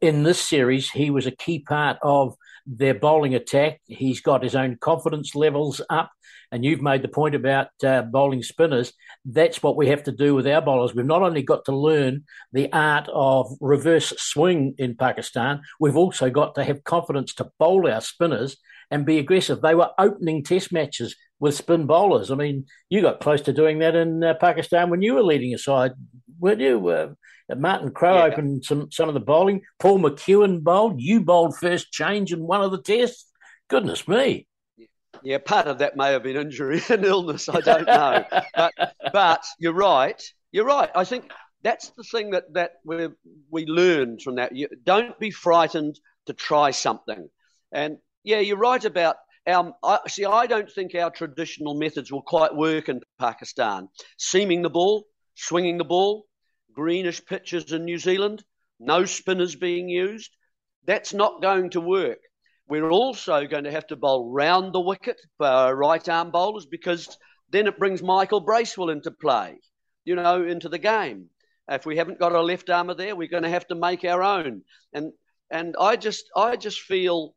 in 0.00 0.22
this 0.22 0.40
series, 0.40 0.90
he 0.90 1.10
was 1.10 1.26
a 1.26 1.36
key 1.36 1.58
part 1.58 1.98
of 2.02 2.34
their 2.66 2.94
bowling 2.94 3.34
attack. 3.34 3.80
He's 3.86 4.20
got 4.20 4.42
his 4.42 4.54
own 4.54 4.76
confidence 4.80 5.34
levels 5.34 5.80
up. 5.90 6.10
And 6.52 6.64
you've 6.64 6.82
made 6.82 7.02
the 7.02 7.08
point 7.08 7.34
about 7.34 7.68
uh, 7.84 8.02
bowling 8.02 8.42
spinners. 8.42 8.92
That's 9.24 9.62
what 9.62 9.76
we 9.76 9.88
have 9.88 10.04
to 10.04 10.12
do 10.12 10.34
with 10.34 10.46
our 10.46 10.62
bowlers. 10.62 10.94
We've 10.94 11.04
not 11.04 11.22
only 11.22 11.42
got 11.42 11.64
to 11.64 11.76
learn 11.76 12.24
the 12.52 12.72
art 12.72 13.08
of 13.12 13.50
reverse 13.60 14.12
swing 14.18 14.74
in 14.78 14.96
Pakistan, 14.96 15.62
we've 15.80 15.96
also 15.96 16.30
got 16.30 16.54
to 16.54 16.64
have 16.64 16.84
confidence 16.84 17.34
to 17.34 17.50
bowl 17.58 17.90
our 17.90 18.00
spinners 18.00 18.56
and 18.90 19.06
be 19.06 19.18
aggressive. 19.18 19.60
They 19.60 19.74
were 19.74 19.90
opening 19.98 20.44
test 20.44 20.72
matches 20.72 21.16
with 21.40 21.56
spin 21.56 21.86
bowlers. 21.86 22.30
I 22.30 22.36
mean, 22.36 22.66
you 22.88 23.02
got 23.02 23.20
close 23.20 23.40
to 23.42 23.52
doing 23.52 23.80
that 23.80 23.96
in 23.96 24.22
uh, 24.22 24.34
Pakistan 24.34 24.90
when 24.90 25.02
you 25.02 25.14
were 25.14 25.22
leading 25.22 25.54
a 25.54 25.58
side, 25.58 25.92
weren't 26.38 26.60
you? 26.60 26.86
Uh, 26.88 27.08
Martin 27.56 27.90
Crowe 27.90 28.18
yeah. 28.18 28.32
opened 28.32 28.64
some, 28.64 28.90
some 28.90 29.08
of 29.08 29.14
the 29.14 29.20
bowling. 29.20 29.62
Paul 29.78 29.98
McEwan 29.98 30.62
bowled. 30.62 31.00
You 31.00 31.20
bowled 31.20 31.56
first 31.56 31.92
change 31.92 32.32
in 32.32 32.46
one 32.46 32.62
of 32.62 32.70
the 32.70 32.80
tests. 32.80 33.26
Goodness 33.68 34.08
me. 34.08 34.46
Yeah, 35.22 35.38
part 35.38 35.66
of 35.66 35.78
that 35.78 35.96
may 35.96 36.12
have 36.12 36.22
been 36.22 36.36
injury 36.36 36.82
and 36.88 37.04
illness. 37.04 37.48
I 37.48 37.60
don't 37.60 37.86
know. 37.86 38.24
but, 38.54 38.72
but 39.12 39.44
you're 39.58 39.74
right. 39.74 40.22
You're 40.52 40.66
right. 40.66 40.90
I 40.94 41.04
think 41.04 41.30
that's 41.62 41.90
the 41.96 42.04
thing 42.04 42.30
that, 42.30 42.52
that 42.54 42.72
we 42.84 43.08
we 43.50 43.66
learned 43.66 44.22
from 44.22 44.36
that. 44.36 44.54
You, 44.54 44.68
don't 44.84 45.18
be 45.18 45.30
frightened 45.30 45.98
to 46.26 46.32
try 46.32 46.70
something. 46.70 47.28
And 47.72 47.98
yeah, 48.22 48.40
you're 48.40 48.58
right 48.58 48.84
about 48.84 49.16
our. 49.46 49.74
I, 49.82 49.98
see, 50.08 50.26
I 50.26 50.46
don't 50.46 50.70
think 50.70 50.94
our 50.94 51.10
traditional 51.10 51.74
methods 51.74 52.12
will 52.12 52.22
quite 52.22 52.54
work 52.54 52.88
in 52.88 53.00
Pakistan. 53.18 53.88
Seaming 54.18 54.62
the 54.62 54.70
ball, 54.70 55.06
swinging 55.34 55.78
the 55.78 55.84
ball, 55.84 56.26
greenish 56.74 57.24
pitches 57.24 57.72
in 57.72 57.84
New 57.84 57.98
Zealand, 57.98 58.44
no 58.78 59.04
spinners 59.04 59.54
being 59.54 59.88
used. 59.88 60.30
That's 60.86 61.14
not 61.14 61.40
going 61.40 61.70
to 61.70 61.80
work. 61.80 62.18
We're 62.66 62.90
also 62.90 63.46
going 63.46 63.64
to 63.64 63.70
have 63.70 63.86
to 63.88 63.96
bowl 63.96 64.30
round 64.30 64.72
the 64.72 64.80
wicket 64.80 65.20
for 65.38 65.74
right 65.74 66.06
arm 66.08 66.30
bowlers 66.30 66.66
because 66.66 67.16
then 67.50 67.66
it 67.66 67.78
brings 67.78 68.02
Michael 68.02 68.40
Bracewell 68.40 68.90
into 68.90 69.10
play, 69.10 69.58
you 70.04 70.16
know, 70.16 70.44
into 70.44 70.68
the 70.68 70.78
game. 70.78 71.28
If 71.68 71.86
we 71.86 71.96
haven't 71.96 72.18
got 72.18 72.32
a 72.32 72.42
left 72.42 72.68
armer 72.68 72.94
there, 72.94 73.16
we're 73.16 73.28
going 73.28 73.42
to 73.42 73.48
have 73.50 73.66
to 73.68 73.74
make 73.74 74.04
our 74.04 74.22
own. 74.22 74.62
And 74.92 75.12
and 75.50 75.76
I 75.78 75.96
just 75.96 76.24
I 76.36 76.56
just 76.56 76.80
feel 76.80 77.34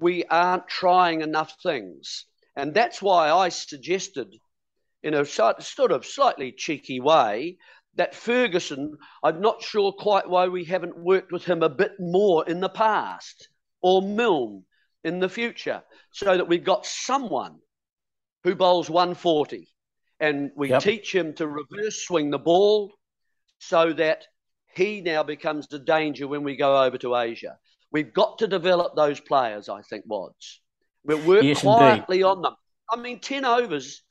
we 0.00 0.24
aren't 0.24 0.68
trying 0.68 1.20
enough 1.20 1.56
things. 1.62 2.26
And 2.56 2.74
that's 2.74 3.02
why 3.02 3.30
I 3.30 3.48
suggested, 3.48 4.34
in 5.02 5.14
a 5.14 5.24
sort 5.24 5.92
of 5.92 6.06
slightly 6.06 6.52
cheeky 6.52 7.00
way, 7.00 7.58
that 7.96 8.14
Ferguson, 8.14 8.96
I'm 9.22 9.40
not 9.40 9.62
sure 9.62 9.92
quite 9.92 10.28
why 10.28 10.48
we 10.48 10.64
haven't 10.64 10.98
worked 10.98 11.32
with 11.32 11.44
him 11.44 11.62
a 11.62 11.68
bit 11.68 11.92
more 11.98 12.48
in 12.48 12.60
the 12.60 12.68
past 12.68 13.48
or 13.80 14.02
Milne 14.02 14.64
in 15.04 15.20
the 15.20 15.28
future 15.28 15.82
so 16.10 16.36
that 16.36 16.48
we've 16.48 16.64
got 16.64 16.86
someone 16.86 17.58
who 18.42 18.54
bowls 18.54 18.90
140 18.90 19.68
and 20.20 20.50
we 20.56 20.70
yep. 20.70 20.82
teach 20.82 21.14
him 21.14 21.34
to 21.34 21.46
reverse 21.46 22.04
swing 22.04 22.30
the 22.30 22.38
ball 22.38 22.92
so 23.58 23.92
that 23.92 24.24
he 24.74 25.00
now 25.00 25.22
becomes 25.22 25.68
the 25.68 25.78
danger 25.78 26.26
when 26.26 26.42
we 26.42 26.56
go 26.56 26.82
over 26.82 26.98
to 26.98 27.16
Asia. 27.16 27.56
We've 27.92 28.12
got 28.12 28.38
to 28.38 28.48
develop 28.48 28.96
those 28.96 29.20
players, 29.20 29.68
I 29.68 29.82
think, 29.82 30.04
Wads. 30.06 30.60
We'll 31.04 31.24
work 31.26 31.44
yes, 31.44 31.60
quietly 31.60 32.16
indeed. 32.16 32.24
on 32.24 32.42
them. 32.42 32.54
I 32.90 32.96
mean, 32.96 33.20
10 33.20 33.44
overs. 33.44 34.02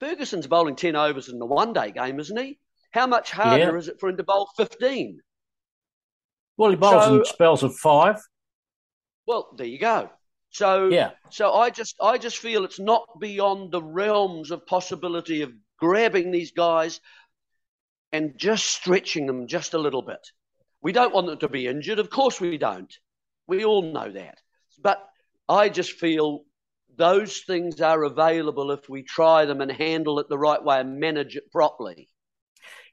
Ferguson's 0.00 0.46
bowling 0.46 0.76
10 0.76 0.96
overs 0.96 1.28
in 1.28 1.38
the 1.38 1.46
one 1.46 1.72
day 1.72 1.92
game, 1.92 2.20
isn't 2.20 2.36
he? 2.36 2.58
How 2.92 3.06
much 3.06 3.30
harder 3.30 3.72
yeah. 3.72 3.76
is 3.76 3.88
it 3.88 3.98
for 3.98 4.08
him 4.08 4.16
to 4.18 4.22
bowl 4.22 4.48
15? 4.56 5.20
Well, 6.56 6.70
he 6.70 6.76
bowls 6.76 7.04
so, 7.04 7.18
in 7.18 7.24
spells 7.24 7.62
of 7.62 7.74
five. 7.74 8.20
Well, 9.26 9.48
there 9.56 9.66
you 9.66 9.78
go. 9.78 10.10
So 10.50 10.88
yeah. 10.88 11.12
So 11.30 11.52
I 11.54 11.70
just 11.70 11.96
I 12.00 12.18
just 12.18 12.36
feel 12.36 12.64
it's 12.64 12.78
not 12.78 13.06
beyond 13.18 13.72
the 13.72 13.82
realms 13.82 14.50
of 14.50 14.66
possibility 14.66 15.40
of 15.42 15.52
grabbing 15.78 16.30
these 16.30 16.52
guys 16.52 17.00
and 18.12 18.36
just 18.36 18.66
stretching 18.66 19.26
them 19.26 19.46
just 19.46 19.72
a 19.72 19.78
little 19.78 20.02
bit. 20.02 20.20
We 20.82 20.92
don't 20.92 21.14
want 21.14 21.28
them 21.28 21.38
to 21.38 21.48
be 21.48 21.66
injured, 21.66 21.98
of 21.98 22.10
course 22.10 22.40
we 22.40 22.58
don't. 22.58 22.92
We 23.46 23.64
all 23.64 23.82
know 23.82 24.10
that. 24.10 24.38
But 24.82 25.02
I 25.48 25.70
just 25.70 25.92
feel 25.92 26.44
those 26.96 27.38
things 27.40 27.80
are 27.80 28.02
available 28.04 28.70
if 28.72 28.88
we 28.88 29.02
try 29.02 29.46
them 29.46 29.62
and 29.62 29.72
handle 29.72 30.18
it 30.18 30.28
the 30.28 30.38
right 30.38 30.62
way 30.62 30.80
and 30.80 31.00
manage 31.00 31.36
it 31.36 31.50
properly. 31.50 32.08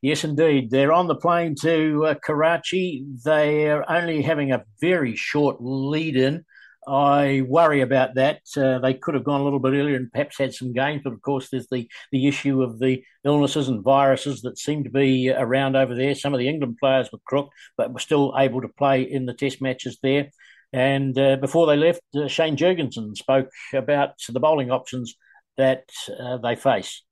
Yes, 0.02 0.24
indeed. 0.24 0.72
They're 0.72 0.94
on 0.94 1.08
the 1.08 1.16
plane 1.16 1.56
to 1.62 2.06
uh, 2.06 2.16
Karachi. 2.16 3.06
They're 3.24 3.90
only 3.92 4.22
having 4.22 4.52
a 4.52 4.64
very 4.80 5.16
short 5.16 5.58
lead 5.60 6.16
in. 6.16 6.46
I 6.88 7.44
worry 7.46 7.82
about 7.82 8.16
that. 8.16 8.42
Uh, 8.56 8.80
they 8.80 8.94
could 8.94 9.14
have 9.14 9.26
gone 9.26 9.42
a 9.42 9.44
little 9.44 9.60
bit 9.60 9.74
earlier 9.74 9.98
and 9.98 10.12
perhaps 10.12 10.38
had 10.38 10.54
some 10.54 10.72
games, 10.72 11.02
but 11.04 11.12
of 11.12 11.22
course, 11.22 11.50
there's 11.50 11.68
the, 11.70 11.88
the 12.14 12.28
issue 12.28 12.64
of 12.64 12.80
the 12.80 13.04
illnesses 13.26 13.68
and 13.68 13.84
viruses 13.84 14.42
that 14.42 14.58
seem 14.58 14.86
to 14.86 14.90
be 14.90 15.30
around 15.30 15.76
over 15.76 15.94
there. 15.94 16.16
Some 16.16 16.34
of 16.34 16.40
the 16.40 16.48
England 16.48 16.78
players 16.80 17.12
were 17.12 17.20
crook, 17.26 17.50
but 17.78 17.92
were 17.92 18.00
still 18.00 18.34
able 18.38 18.62
to 18.62 18.70
play 18.70 19.02
in 19.02 19.26
the 19.26 19.34
test 19.34 19.62
matches 19.62 20.00
there. 20.02 20.30
And 20.72 21.18
uh, 21.20 21.36
before 21.36 21.68
they 21.68 21.76
left, 21.76 22.02
uh, 22.16 22.28
Shane 22.28 22.56
Jurgensen 22.56 23.16
spoke 23.18 23.50
about 23.74 24.12
the 24.30 24.40
bowling 24.40 24.72
options 24.72 25.16
that 25.58 25.84
uh, 26.18 26.38
they 26.38 26.56
face 26.56 27.04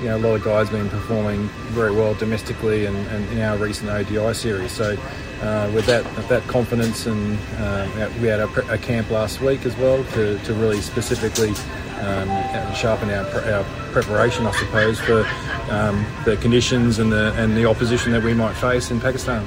you 0.00 0.06
know, 0.06 0.16
a 0.16 0.18
lot 0.18 0.34
of 0.34 0.44
guys 0.44 0.68
been 0.70 0.88
performing 0.88 1.48
very 1.72 1.94
well 1.94 2.14
domestically 2.14 2.86
and, 2.86 2.96
and 2.96 3.28
in 3.32 3.40
our 3.40 3.56
recent 3.56 3.90
ODI 3.90 4.34
series. 4.34 4.72
So 4.72 4.96
uh, 5.42 5.70
with 5.74 5.86
that 5.86 6.04
that 6.28 6.42
confidence 6.44 7.06
and 7.06 7.38
uh, 7.58 8.10
we 8.20 8.26
had 8.26 8.40
a, 8.40 8.72
a, 8.72 8.78
camp 8.78 9.10
last 9.10 9.40
week 9.40 9.66
as 9.66 9.76
well 9.76 10.02
to, 10.12 10.38
to 10.38 10.54
really 10.54 10.80
specifically 10.80 11.50
um, 12.00 12.74
sharpen 12.74 13.10
our, 13.10 13.26
our 13.26 13.64
preparation, 13.92 14.46
I 14.46 14.52
suppose, 14.52 14.98
for 15.00 15.26
um, 15.70 16.06
the 16.24 16.36
conditions 16.38 16.98
and 16.98 17.12
the 17.12 17.32
and 17.36 17.56
the 17.56 17.66
opposition 17.66 18.12
that 18.12 18.22
we 18.22 18.34
might 18.34 18.54
face 18.54 18.90
in 18.90 19.00
Pakistan. 19.00 19.46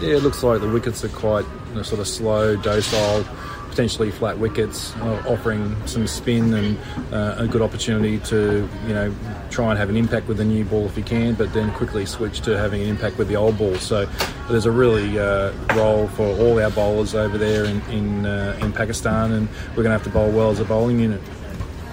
Yeah, 0.00 0.16
it 0.16 0.22
looks 0.22 0.42
like 0.42 0.60
the 0.60 0.68
wickets 0.68 1.04
are 1.04 1.08
quite 1.08 1.46
you 1.68 1.76
know, 1.76 1.82
sort 1.82 2.00
of 2.00 2.08
slow, 2.08 2.56
docile 2.56 3.24
potentially 3.74 4.12
flat 4.12 4.38
wickets, 4.38 4.94
offering 5.26 5.74
some 5.84 6.06
spin 6.06 6.54
and 6.54 6.78
uh, 7.12 7.34
a 7.38 7.48
good 7.48 7.60
opportunity 7.60 8.20
to 8.20 8.68
you 8.86 8.94
know 8.94 9.12
try 9.50 9.70
and 9.70 9.78
have 9.78 9.88
an 9.88 9.96
impact 9.96 10.28
with 10.28 10.36
the 10.36 10.44
new 10.44 10.64
ball 10.64 10.86
if 10.86 10.96
you 10.96 11.02
can, 11.02 11.34
but 11.34 11.52
then 11.52 11.72
quickly 11.72 12.06
switch 12.06 12.40
to 12.40 12.56
having 12.56 12.82
an 12.82 12.88
impact 12.88 13.18
with 13.18 13.26
the 13.26 13.34
old 13.34 13.58
ball. 13.58 13.74
So 13.74 14.06
there's 14.48 14.66
a 14.66 14.70
really 14.70 15.18
uh, 15.18 15.50
role 15.74 16.06
for 16.06 16.24
all 16.38 16.60
our 16.60 16.70
bowlers 16.70 17.16
over 17.16 17.36
there 17.36 17.64
in 17.64 17.80
in, 17.90 18.26
uh, 18.26 18.56
in 18.62 18.72
Pakistan, 18.72 19.32
and 19.32 19.48
we're 19.70 19.82
going 19.82 19.86
to 19.86 19.98
have 19.98 20.04
to 20.04 20.10
bowl 20.10 20.30
well 20.30 20.50
as 20.50 20.60
a 20.60 20.64
bowling 20.64 21.00
unit. 21.00 21.20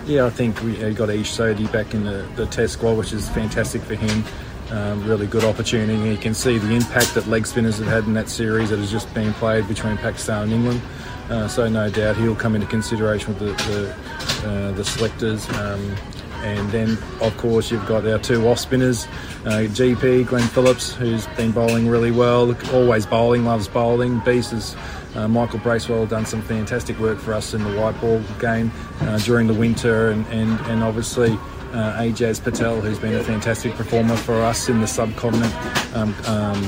Yeah, 0.06 0.26
I 0.26 0.30
think 0.30 0.62
we 0.62 0.94
got 0.94 1.10
Ish 1.10 1.32
Sodhi 1.32 1.72
back 1.72 1.96
in 1.96 2.04
the, 2.04 2.28
the 2.36 2.46
Test 2.46 2.74
squad, 2.74 2.98
which 2.98 3.12
is 3.12 3.28
fantastic 3.30 3.82
for 3.82 3.96
him. 3.96 4.24
Um, 4.70 5.04
really 5.06 5.28
good 5.28 5.44
opportunity. 5.44 6.10
You 6.10 6.18
can 6.18 6.34
see 6.34 6.58
the 6.58 6.74
impact 6.74 7.16
that 7.16 7.28
leg 7.28 7.46
spinners 7.46 7.80
have 7.80 7.88
had 7.88 8.06
in 8.06 8.14
that 8.14 8.30
series 8.30 8.70
that 8.70 8.80
has 8.80 8.92
just 8.92 9.12
been 9.14 9.34
played 9.34 9.68
between 9.68 9.98
Pakistan 9.98 10.44
and 10.44 10.54
England. 10.54 10.82
Uh, 11.30 11.48
so 11.48 11.68
no 11.70 11.90
doubt 11.90 12.18
he'll 12.18 12.36
come 12.36 12.56
into 12.56 12.68
consideration 12.68 13.38
with 13.38 13.40
the 13.40 13.52
the, 13.72 14.50
uh, 14.50 14.72
the 14.72 14.84
selectors. 14.84 15.48
Um, 15.58 15.96
and 16.44 16.70
then, 16.72 16.98
of 17.22 17.38
course, 17.38 17.70
you've 17.70 17.86
got 17.86 18.06
our 18.08 18.18
two 18.18 18.48
off 18.48 18.58
spinners, 18.58 19.06
uh, 19.46 19.68
GP 19.70 20.28
Glenn 20.28 20.48
Phillips, 20.48 20.94
who's 20.94 21.28
been 21.28 21.52
bowling 21.52 21.88
really 21.88 22.10
well, 22.10 22.56
always 22.74 23.06
bowling, 23.06 23.46
loves 23.46 23.68
bowling. 23.68 24.20
Beast 24.22 24.52
is 24.52 24.76
uh, 25.14 25.28
Michael 25.28 25.60
Bracewell 25.60 26.08
done 26.08 26.26
some 26.26 26.42
fantastic 26.42 26.98
work 27.00 27.20
for 27.20 27.34
us 27.34 27.54
in 27.54 27.64
the 27.64 27.80
white 27.80 28.00
ball 28.02 28.22
game 28.40 28.72
uh, 29.02 29.20
during 29.20 29.46
the 29.46 29.54
winter, 29.54 30.10
and 30.10 30.26
and, 30.28 30.60
and 30.68 30.84
obviously. 30.84 31.38
Uh, 31.72 32.02
Ajaz 32.02 32.44
Patel, 32.44 32.82
who's 32.82 33.00
been 33.00 33.14
a 33.14 33.24
fantastic 33.24 33.74
performer 33.76 34.18
for 34.18 34.42
us 34.42 34.68
in 34.68 34.82
the 34.82 34.88
subcontinent, 34.88 35.56
um, 35.96 36.14
um, 36.26 36.62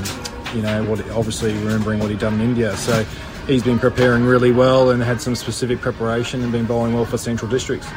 you 0.56 0.62
know, 0.62 0.82
what 0.86 1.02
obviously 1.10 1.52
remembering 1.56 2.00
what 2.00 2.10
he 2.10 2.16
done 2.16 2.36
in 2.36 2.40
India. 2.40 2.74
So 2.78 3.06
he's 3.48 3.64
been 3.64 3.80
preparing 3.80 4.24
really 4.24 4.52
well 4.52 4.92
and 4.92 5.02
had 5.02 5.22
some 5.22 5.36
specific 5.36 5.80
preparation 5.80 6.42
and 6.44 6.52
been 6.52 6.66
bowling 6.66 6.94
well 6.94 7.06
for 7.06 7.18
Central 7.18 7.50
Districts. 7.50 7.88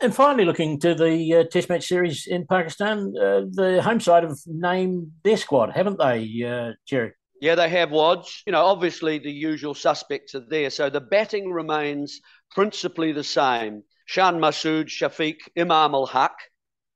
And 0.00 0.14
finally, 0.14 0.44
looking 0.44 0.80
to 0.80 0.94
the 0.94 1.34
uh, 1.34 1.44
Test 1.44 1.68
match 1.68 1.86
series 1.86 2.26
in 2.26 2.44
Pakistan, 2.46 3.14
uh, 3.16 3.42
the 3.50 3.80
home 3.82 4.00
side 4.00 4.24
have 4.24 4.36
named 4.46 5.12
their 5.22 5.36
squad, 5.36 5.70
haven't 5.70 5.98
they, 5.98 6.42
uh, 6.44 6.72
Jerry? 6.86 7.12
Yeah, 7.40 7.54
they 7.54 7.68
have 7.68 7.90
Wads. 7.90 8.42
You 8.46 8.52
know, 8.52 8.64
obviously 8.64 9.18
the 9.18 9.30
usual 9.30 9.74
suspects 9.74 10.34
are 10.34 10.44
there. 10.48 10.70
So 10.70 10.90
the 10.90 11.00
batting 11.00 11.52
remains 11.52 12.20
principally 12.50 13.12
the 13.12 13.24
same. 13.24 13.82
Shan 14.06 14.38
Masood, 14.38 14.86
Shafiq, 14.86 15.36
Imam 15.56 15.94
ul 15.94 16.06
Haq, 16.06 16.34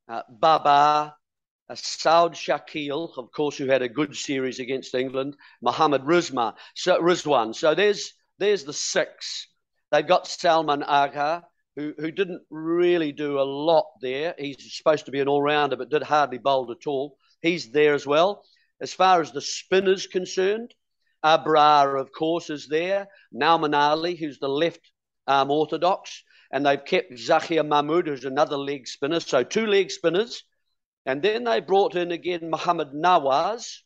uh, 0.08 0.22
Babar, 0.28 1.08
uh, 1.08 1.10
Saud 1.74 2.34
Shakeel, 2.34 3.16
of 3.18 3.32
course, 3.32 3.56
who 3.56 3.66
had 3.66 3.82
a 3.82 3.88
good 3.88 4.14
series 4.16 4.60
against 4.60 4.94
England, 4.94 5.36
Mohammad 5.60 6.02
Rizma, 6.04 6.54
so, 6.74 7.00
Rizwan. 7.00 7.54
So 7.54 7.74
there's 7.74 8.12
there's 8.38 8.64
the 8.64 8.72
six. 8.72 9.48
They've 9.90 10.06
got 10.06 10.26
Salman 10.26 10.82
Agha, 10.82 11.44
who, 11.74 11.94
who 11.98 12.10
didn't 12.10 12.42
really 12.50 13.12
do 13.12 13.38
a 13.38 13.42
lot 13.42 13.86
there. 14.00 14.34
He's 14.38 14.76
supposed 14.76 15.06
to 15.06 15.12
be 15.12 15.20
an 15.20 15.28
all 15.28 15.42
rounder, 15.42 15.76
but 15.76 15.90
did 15.90 16.02
hardly 16.02 16.38
bowl 16.38 16.70
at 16.70 16.86
all. 16.86 17.16
He's 17.40 17.70
there 17.70 17.94
as 17.94 18.06
well. 18.06 18.44
As 18.80 18.92
far 18.92 19.20
as 19.20 19.32
the 19.32 19.40
spinners 19.40 20.06
concerned, 20.06 20.74
Abrar, 21.24 22.00
of 22.00 22.12
course, 22.12 22.50
is 22.50 22.68
there. 22.68 23.08
Nauman 23.34 23.74
Ali, 23.74 24.16
who's 24.16 24.38
the 24.38 24.48
left 24.48 24.80
arm 25.26 25.50
orthodox. 25.50 26.22
And 26.52 26.64
they've 26.64 26.84
kept 26.84 27.18
Zahid 27.18 27.66
Mahmood, 27.66 28.06
who's 28.06 28.24
another 28.24 28.56
leg 28.56 28.86
spinner. 28.86 29.20
So 29.20 29.42
two 29.42 29.66
leg 29.66 29.90
spinners. 29.90 30.44
And 31.06 31.22
then 31.22 31.44
they 31.44 31.60
brought 31.60 31.94
in 31.94 32.10
again 32.12 32.50
Muhammad 32.50 32.92
Nawaz. 32.92 33.78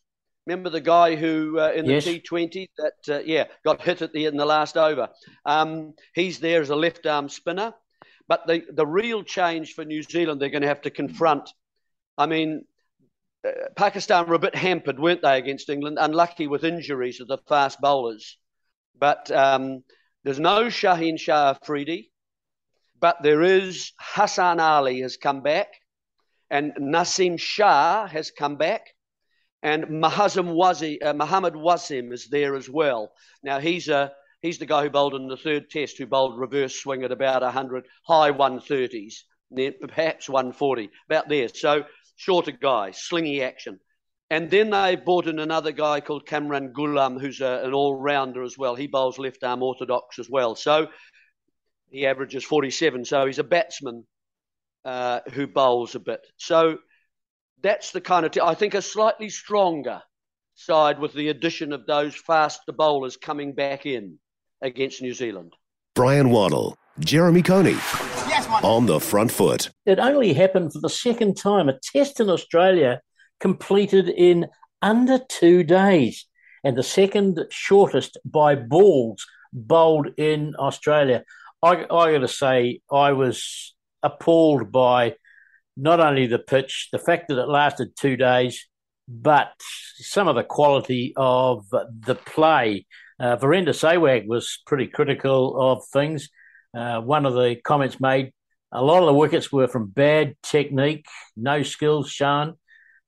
Remember 0.47 0.71
the 0.71 0.81
guy 0.81 1.17
who 1.17 1.61
uh, 1.61 1.73
in 1.73 1.87
the 1.87 1.93
Yes. 1.95 2.07
T20 2.07 2.69
that 2.79 3.17
uh, 3.17 3.23
yeah 3.25 3.45
got 3.65 3.83
hit 3.83 4.03
at 4.03 4.13
the 4.13 4.25
in 4.25 4.37
the 4.37 4.47
last 4.47 4.77
over. 4.77 5.11
Um, 5.45 5.93
he's 6.15 6.41
there 6.41 6.63
as 6.63 6.71
a 6.71 6.77
left 6.77 7.07
arm 7.07 7.29
spinner. 7.29 7.75
But 8.27 8.47
the 8.47 8.63
the 8.73 8.87
real 8.87 9.23
change 9.23 9.75
for 9.75 9.85
New 9.85 10.03
Zealand, 10.03 10.41
they're 10.41 10.49
going 10.49 10.63
to 10.63 10.69
have 10.69 10.83
to 10.83 10.91
confront. 10.91 11.51
I 12.17 12.27
mean, 12.27 12.65
uh, 13.47 13.51
Pakistan 13.77 14.27
were 14.27 14.35
a 14.35 14.39
bit 14.39 14.55
hampered, 14.55 14.99
weren't 14.99 15.23
they, 15.23 15.37
against 15.37 15.69
England? 15.69 15.99
Unlucky 16.01 16.47
with 16.47 16.65
injuries 16.65 17.21
of 17.21 17.29
the 17.29 17.39
fast 17.49 17.81
bowlers. 17.81 18.39
But 18.99 19.31
um, 19.31 19.83
there's 20.25 20.41
no 20.41 20.65
Shaheen 20.65 21.19
Shah 21.19 21.55
Afridi, 21.55 22.13
but 23.01 23.17
there 23.23 23.43
is 23.43 23.93
Hassan 23.99 24.61
Ali 24.61 25.01
has 25.01 25.17
come 25.17 25.43
back, 25.43 25.69
and 26.51 26.73
Naseem 26.75 27.39
Shah 27.39 28.07
has 28.09 28.31
come 28.31 28.57
back, 28.57 28.95
and 29.63 29.85
Mahazim 29.85 30.55
Wazi, 30.55 31.03
uh, 31.03 31.13
Muhammad 31.15 31.55
Wasim 31.55 32.13
is 32.13 32.29
there 32.29 32.57
as 32.57 32.69
well. 32.69 33.13
Now 33.43 33.61
he's 33.61 33.89
a 33.89 34.13
he's 34.41 34.59
the 34.59 34.67
guy 34.67 34.83
who 34.83 34.91
bowled 34.91 35.15
in 35.15 35.29
the 35.29 35.37
third 35.37 35.71
test, 35.71 35.99
who 35.99 36.07
bowled 36.07 36.39
reverse 36.39 36.75
swing 36.75 37.05
at 37.05 37.13
about 37.13 37.43
100, 37.43 37.87
high 38.07 38.33
130s, 38.33 39.15
near- 39.51 39.75
perhaps 39.81 40.29
140, 40.29 40.91
about 41.09 41.29
there. 41.29 41.49
So 41.49 41.85
shorter 42.17 42.53
guy, 42.53 42.91
slingy 42.91 43.43
action. 43.43 43.79
And 44.31 44.49
then 44.49 44.71
they 44.71 44.95
brought 44.95 45.27
in 45.27 45.41
another 45.41 45.73
guy 45.73 46.01
called 46.01 46.27
Kamran 46.27 46.73
Ghulam, 46.73 47.21
who's 47.21 47.41
a, 47.41 47.63
an 47.65 47.75
all 47.75 47.97
rounder 47.97 48.43
as 48.45 48.57
well. 48.57 48.77
He 48.77 48.87
bowls 48.87 49.19
left 49.19 49.43
arm 49.43 49.63
orthodox 49.63 50.21
as 50.21 50.31
well. 50.31 50.55
So 50.55 50.87
he 51.91 52.07
averages 52.07 52.45
47. 52.45 53.05
So 53.05 53.27
he's 53.27 53.41
a 53.41 53.45
batsman 53.45 54.07
uh, 54.85 55.21
who 55.33 55.47
bowls 55.47 55.95
a 55.95 56.01
bit. 56.01 56.27
So 56.37 56.79
that's 57.63 57.93
the 57.93 58.01
kind 58.01 58.25
of, 58.25 58.33
t- 58.33 58.41
I 58.41 58.55
think, 58.55 58.75
a 58.75 58.83
slightly 58.83 59.29
stronger 59.29 60.03
side 60.55 60.99
with 60.99 61.15
the 61.15 61.29
addition 61.29 61.73
of 61.73 61.87
those 61.87 62.15
faster 62.15 62.73
bowlers 62.73 63.17
coming 63.17 63.55
back 63.55 63.87
in 63.87 64.19
against 64.63 65.03
New 65.03 65.15
Zealand. 65.15 65.55
Brian 65.95 66.31
Waddle, 66.31 66.77
Jeremy 66.99 67.43
Coney 67.43 67.77
on 68.63 68.87
the 68.87 69.01
front 69.01 69.33
foot. 69.33 69.71
It 69.87 69.99
only 69.99 70.33
happened 70.33 70.73
for 70.73 70.81
the 70.81 70.89
second 70.89 71.37
time. 71.37 71.69
A 71.69 71.79
test 71.79 72.21
in 72.21 72.29
Australia 72.29 73.01
completed 73.39 74.09
in 74.09 74.49
under 74.83 75.19
two 75.29 75.63
days, 75.63 76.27
and 76.65 76.77
the 76.77 76.83
second 76.83 77.47
shortest 77.51 78.19
by 78.25 78.55
balls 78.55 79.27
bowled 79.53 80.09
in 80.19 80.55
Australia. 80.59 81.25
I, 81.63 81.85
I 81.85 82.13
got 82.13 82.19
to 82.19 82.29
say, 82.29 82.81
I 82.91 83.13
was 83.13 83.75
appalled 84.03 84.73
by 84.73 85.15
not 85.77 86.01
only 86.01 86.27
the 86.27 86.39
pitch, 86.39 86.89
the 86.93 86.99
fact 86.99 87.29
that 87.29 87.39
it 87.39 87.49
lasted 87.49 87.97
two 87.97 88.17
days, 88.17 88.67
but 89.09 89.53
some 89.97 90.29
of 90.29 90.37
the 90.37 90.45
quality 90.45 91.13
of 91.17 91.67
the 91.71 92.15
play. 92.15 92.87
Uh, 93.19 93.37
Sehwag 93.37 94.27
was 94.27 94.61
pretty 94.67 94.87
critical 94.87 95.61
of 95.61 95.85
things. 95.93 96.29
Uh, 96.77 97.01
one 97.01 97.27
of 97.27 97.35
the 97.35 97.57
comments 97.63 98.01
made 98.01 98.33
a 98.73 98.83
lot 98.83 99.01
of 99.01 99.07
the 99.07 99.15
wickets 99.15 99.51
were 99.51 99.69
from 99.69 99.91
bad 99.91 100.37
technique, 100.43 101.07
no 101.37 101.63
skills 101.63 102.09
shown, 102.09 102.55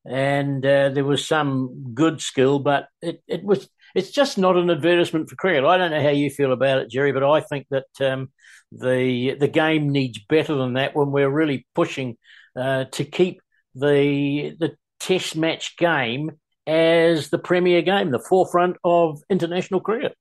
and 0.05 0.65
uh, 0.67 0.89
there 0.89 1.05
was 1.05 1.27
some 1.27 1.93
good 1.95 2.21
skill, 2.21 2.59
but 2.59 2.89
it, 3.01 3.23
it 3.29 3.45
was 3.45 3.69
it's 3.95 4.11
just 4.11 4.39
not 4.39 4.57
an 4.57 4.71
advertisement 4.71 5.29
for 5.29 5.37
cricket. 5.37 5.65
I 5.65 5.77
don't 5.79 5.91
know 5.91 6.03
how 6.03 6.11
you 6.11 6.31
feel 6.31 6.53
about 6.53 6.79
it, 6.79 6.91
Jerry, 6.91 7.13
but 7.13 7.25
I 7.25 7.41
think 7.41 7.67
that 7.71 7.87
um, 8.01 8.31
the 8.71 9.35
the 9.39 9.49
game 9.49 9.91
needs 9.91 10.19
better 10.29 10.55
than 10.55 10.75
that 10.75 10.95
when 10.97 11.11
we're 11.11 11.31
really 11.31 11.67
pushing 11.75 12.17
uh, 12.57 12.85
to 12.93 13.05
keep 13.05 13.41
the 13.75 14.57
the 14.59 14.77
Test 15.01 15.35
match 15.35 15.77
game 15.79 16.31
as 16.65 17.31
the 17.31 17.39
premier 17.39 17.83
game, 17.83 18.13
the 18.13 18.21
forefront 18.21 18.77
of 18.85 19.21
international 19.29 19.81
cricket. 19.81 20.17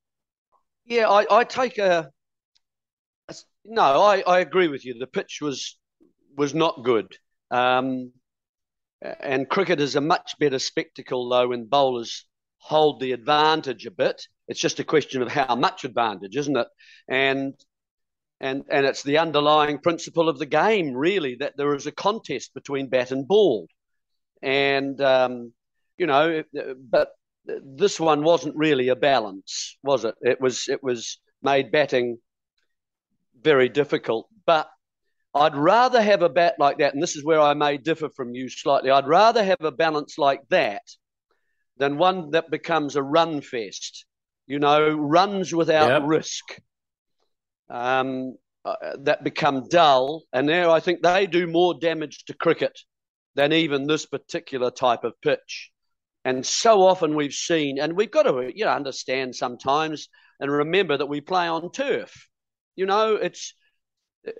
Yeah, 0.86 1.08
I, 1.08 1.26
I 1.30 1.44
take 1.44 1.78
a, 1.78 2.12
a- 3.30 3.34
no. 3.66 3.82
I, 4.02 4.22
I 4.22 4.40
agree 4.40 4.68
with 4.68 4.86
you. 4.86 4.98
The 4.98 5.08
pitch 5.08 5.40
was 5.42 5.78
was 6.36 6.54
not 6.54 6.84
good, 6.84 7.16
um, 7.52 8.12
and 9.02 9.50
cricket 9.50 9.80
is 9.80 9.96
a 9.96 10.02
much 10.02 10.36
better 10.40 10.60
spectacle 10.60 11.30
though 11.30 11.50
when 11.50 11.66
bowlers 11.66 12.26
hold 12.62 13.00
the 13.00 13.12
advantage 13.12 13.86
a 13.86 13.92
bit. 13.92 14.22
It's 14.48 14.60
just 14.60 14.80
a 14.80 14.84
question 14.84 15.22
of 15.22 15.32
how 15.32 15.56
much 15.56 15.84
advantage, 15.84 16.38
isn't 16.38 16.58
it? 16.58 16.68
And 17.10 17.54
and 18.40 18.64
and 18.70 18.86
it's 18.86 19.04
the 19.04 19.18
underlying 19.18 19.80
principle 19.80 20.30
of 20.30 20.40
the 20.40 20.46
game, 20.46 20.94
really, 20.94 21.36
that 21.36 21.58
there 21.58 21.76
is 21.76 21.88
a 21.88 21.92
contest 21.92 22.54
between 22.54 22.90
bat 22.90 23.12
and 23.12 23.28
ball, 23.28 23.68
and 24.42 25.00
um, 25.02 25.54
you 25.98 26.08
know, 26.08 26.44
but 26.90 27.10
this 27.46 28.00
one 28.00 28.24
wasn't 28.24 28.56
really 28.56 28.90
a 28.90 28.96
balance, 28.96 29.78
was 29.84 30.06
it? 30.06 30.16
It 30.22 30.40
was 30.40 30.68
it 30.70 30.84
was 30.84 31.20
made 31.42 31.72
batting 31.72 32.18
very 33.42 33.70
difficult. 33.70 34.28
But 34.46 34.70
I'd 35.34 35.56
rather 35.56 36.02
have 36.02 36.22
a 36.22 36.30
bat 36.30 36.56
like 36.60 36.80
that, 36.80 36.94
and 36.94 37.02
this 37.02 37.16
is 37.16 37.24
where 37.24 37.40
I 37.40 37.54
may 37.54 37.78
differ 37.78 38.10
from 38.10 38.34
you 38.34 38.50
slightly. 38.50 38.92
I'd 38.92 39.08
rather 39.08 39.44
have 39.44 39.62
a 39.62 39.72
balance 39.72 40.18
like 40.18 40.42
that 40.50 40.84
than 41.82 41.98
one 41.98 42.32
that 42.32 42.52
becomes 42.52 42.96
a 42.96 43.04
run 43.04 43.42
fest. 43.42 44.06
You 44.48 44.60
know, 44.60 44.90
runs 44.92 45.54
without 45.54 45.90
Yep. 45.90 46.04
risk. 46.04 46.60
Um, 47.70 48.38
uh, 48.64 48.76
that 49.00 49.24
become 49.24 49.68
dull, 49.70 50.24
and 50.32 50.48
there 50.48 50.70
I 50.70 50.80
think 50.80 51.02
they 51.02 51.26
do 51.26 51.48
more 51.48 51.74
damage 51.80 52.26
to 52.26 52.36
cricket 52.36 52.80
than 53.34 53.54
even 53.54 53.88
this 53.88 54.06
particular 54.06 54.70
type 54.70 55.04
of 55.04 55.20
pitch. 55.22 55.72
And 56.24 56.46
so 56.46 56.84
often 56.84 57.16
we've 57.16 57.34
seen, 57.34 57.80
and 57.80 57.94
we've 57.98 58.12
got 58.12 58.24
to 58.24 58.52
you 58.56 58.66
know 58.66 58.72
understand 58.72 59.36
sometimes 59.36 60.10
and 60.40 60.52
remember 60.52 60.98
that 60.98 61.08
we 61.08 61.22
play 61.22 61.48
on 61.48 61.72
turf. 61.72 62.28
You 62.76 62.86
know, 62.86 63.16
it's 63.16 63.56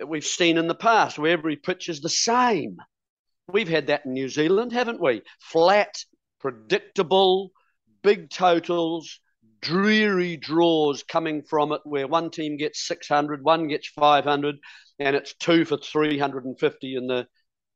we've 0.06 0.26
seen 0.26 0.58
in 0.58 0.68
the 0.68 0.74
past 0.74 1.18
where 1.18 1.32
every 1.32 1.56
pitch 1.56 1.88
is 1.88 2.00
the 2.00 2.08
same. 2.08 2.76
We've 3.48 3.68
had 3.68 3.88
that 3.88 4.06
in 4.06 4.12
New 4.12 4.28
Zealand, 4.28 4.72
haven't 4.72 5.00
we? 5.00 5.22
Flat, 5.40 5.94
predictable, 6.42 7.52
big 8.02 8.28
totals, 8.28 9.20
dreary 9.62 10.36
draws 10.36 11.04
coming 11.04 11.42
from 11.42 11.72
it 11.72 11.80
where 11.84 12.08
one 12.08 12.30
team 12.30 12.56
gets 12.56 12.86
600, 12.86 13.42
one 13.42 13.68
gets 13.68 13.88
500, 13.88 14.56
and 14.98 15.16
it's 15.16 15.34
two 15.34 15.64
for 15.64 15.78
350 15.78 16.96
in 16.96 17.06
the 17.06 17.26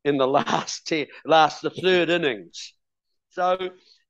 in 0.05 0.19
the 0.19 0.27
last 0.39 0.87
ten, 0.87 1.07
last 1.25 1.63
the 1.63 1.71
third 1.71 2.11
innings. 2.11 2.75
So 3.31 3.57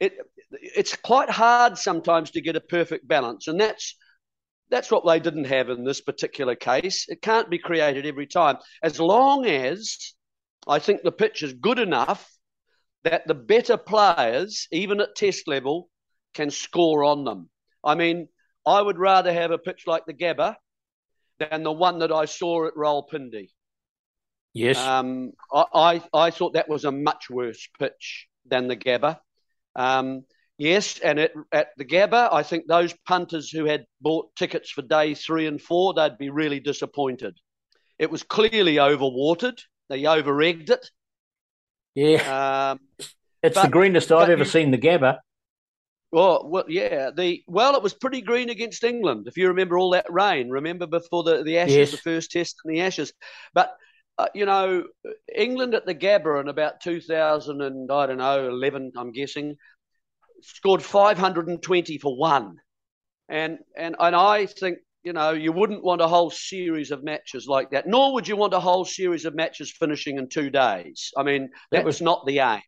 it 0.00 0.14
it's 0.50 0.96
quite 0.96 1.30
hard 1.30 1.78
sometimes 1.78 2.30
to 2.32 2.40
get 2.40 2.56
a 2.56 2.60
perfect 2.60 3.06
balance, 3.06 3.46
and 3.48 3.60
that's 3.60 3.94
that's 4.70 4.90
what 4.90 5.06
they 5.06 5.20
didn't 5.20 5.44
have 5.44 5.68
in 5.68 5.84
this 5.84 6.00
particular 6.00 6.56
case. 6.56 7.06
It 7.08 7.22
can't 7.22 7.50
be 7.50 7.58
created 7.58 8.06
every 8.06 8.26
time, 8.26 8.56
as 8.82 8.98
long 8.98 9.46
as 9.46 10.14
I 10.66 10.78
think 10.78 11.02
the 11.02 11.12
pitch 11.12 11.42
is 11.42 11.52
good 11.52 11.78
enough 11.78 12.28
that 13.06 13.24
the 13.28 13.34
better 13.34 13.76
players, 13.76 14.66
even 14.72 15.00
at 15.00 15.14
test 15.14 15.46
level, 15.46 15.88
can 16.34 16.50
score 16.50 17.04
on 17.04 17.22
them. 17.22 17.48
I 17.84 17.94
mean, 17.94 18.28
I 18.66 18.82
would 18.82 18.98
rather 18.98 19.32
have 19.32 19.52
a 19.52 19.58
pitch 19.58 19.84
like 19.86 20.06
the 20.06 20.12
Gabba 20.12 20.56
than 21.38 21.62
the 21.62 21.70
one 21.70 22.00
that 22.00 22.10
I 22.10 22.24
saw 22.24 22.66
at 22.66 22.74
Rawalpindi. 22.74 23.50
Yes. 24.54 24.78
Um, 24.78 25.32
I, 25.52 25.64
I, 25.72 26.02
I 26.12 26.30
thought 26.30 26.54
that 26.54 26.68
was 26.68 26.84
a 26.84 26.90
much 26.90 27.30
worse 27.30 27.68
pitch 27.78 28.26
than 28.44 28.66
the 28.66 28.76
Gabba. 28.76 29.20
Um, 29.76 30.24
yes, 30.58 30.98
and 30.98 31.20
at, 31.20 31.30
at 31.52 31.68
the 31.76 31.84
Gabba, 31.84 32.32
I 32.32 32.42
think 32.42 32.66
those 32.66 32.92
punters 33.06 33.50
who 33.50 33.66
had 33.66 33.84
bought 34.00 34.34
tickets 34.34 34.70
for 34.72 34.82
day 34.82 35.14
three 35.14 35.46
and 35.46 35.62
four, 35.62 35.94
they'd 35.94 36.18
be 36.18 36.30
really 36.30 36.58
disappointed. 36.58 37.38
It 38.00 38.10
was 38.10 38.24
clearly 38.24 38.76
overwatered. 38.76 39.60
They 39.90 40.06
over 40.06 40.42
egged 40.42 40.70
it. 40.70 40.90
Yeah. 41.96 42.70
Um, 42.72 42.80
it's 43.42 43.54
but- 43.54 43.62
the 43.64 43.68
greenest 43.68 44.12
I've 44.12 44.28
ever 44.30 44.44
you- 44.44 44.50
seen 44.50 44.70
the 44.70 44.78
Gabba. 44.78 45.18
well, 46.12 46.48
well, 46.48 46.64
yeah. 46.68 47.10
The 47.10 47.42
well, 47.48 47.74
it 47.74 47.82
was 47.82 47.94
pretty 47.94 48.20
green 48.22 48.48
against 48.50 48.84
England. 48.84 49.26
If 49.26 49.36
you 49.36 49.48
remember 49.48 49.76
all 49.78 49.90
that 49.90 50.06
rain, 50.10 50.48
remember 50.50 50.86
before 50.86 51.24
the 51.24 51.42
the 51.42 51.58
Ashes, 51.58 51.76
Yes. 51.76 51.90
the 51.90 51.96
first 51.98 52.30
test 52.30 52.56
in 52.64 52.72
the 52.72 52.80
Ashes. 52.82 53.12
But 53.52 53.74
uh, 54.18 54.28
you 54.34 54.46
know, 54.46 54.84
England 55.34 55.74
at 55.74 55.84
the 55.84 55.94
Gabba 55.94 56.40
in 56.40 56.48
about 56.48 56.80
2000 56.80 57.60
and 57.60 57.90
I 57.90 58.06
don't 58.06 58.16
know 58.18 58.48
11, 58.48 58.92
I'm 58.96 59.12
guessing, 59.12 59.56
scored 60.42 60.82
520 60.82 61.98
for 61.98 62.16
one, 62.16 62.56
and 63.28 63.58
and 63.76 63.96
and 63.98 64.16
I 64.16 64.46
think 64.46 64.78
you 65.06 65.12
know 65.12 65.30
you 65.30 65.52
wouldn't 65.52 65.84
want 65.84 66.00
a 66.00 66.08
whole 66.08 66.30
series 66.30 66.90
of 66.90 67.04
matches 67.04 67.46
like 67.46 67.70
that, 67.70 67.86
nor 67.86 68.12
would 68.12 68.26
you 68.26 68.36
want 68.36 68.52
a 68.52 68.60
whole 68.60 68.84
series 68.84 69.24
of 69.24 69.36
matches 69.36 69.70
finishing 69.70 70.18
in 70.18 70.28
two 70.28 70.50
days. 70.50 71.12
I 71.16 71.22
mean, 71.22 71.50
That 71.70 71.84
was- 71.84 72.02
not 72.02 72.26
the 72.26 72.40
aim. 72.40 72.62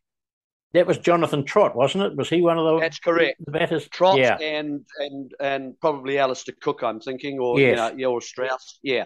That 0.71 0.87
was 0.87 0.99
Jonathan 0.99 1.43
Trott, 1.43 1.75
wasn't 1.75 2.03
it? 2.05 2.15
Was 2.15 2.29
he 2.29 2.41
one 2.41 2.57
of 2.59 2.63
the? 2.65 2.79
That's 2.79 2.99
correct. 2.99 3.43
The 3.43 3.51
batters. 3.51 3.89
Trott 3.89 4.19
yeah. 4.19 4.37
and 4.39 4.85
and 4.99 5.33
and 5.39 5.79
probably 5.81 6.19
Alastair 6.19 6.55
Cook, 6.61 6.83
I'm 6.83 6.99
thinking, 7.01 7.39
or 7.39 7.59
Yes. 7.59 7.69
you 7.69 7.75
know, 7.75 7.93
yeah, 7.97 8.05
or 8.05 8.21
Strauss. 8.21 8.79
Yeah. 8.83 9.05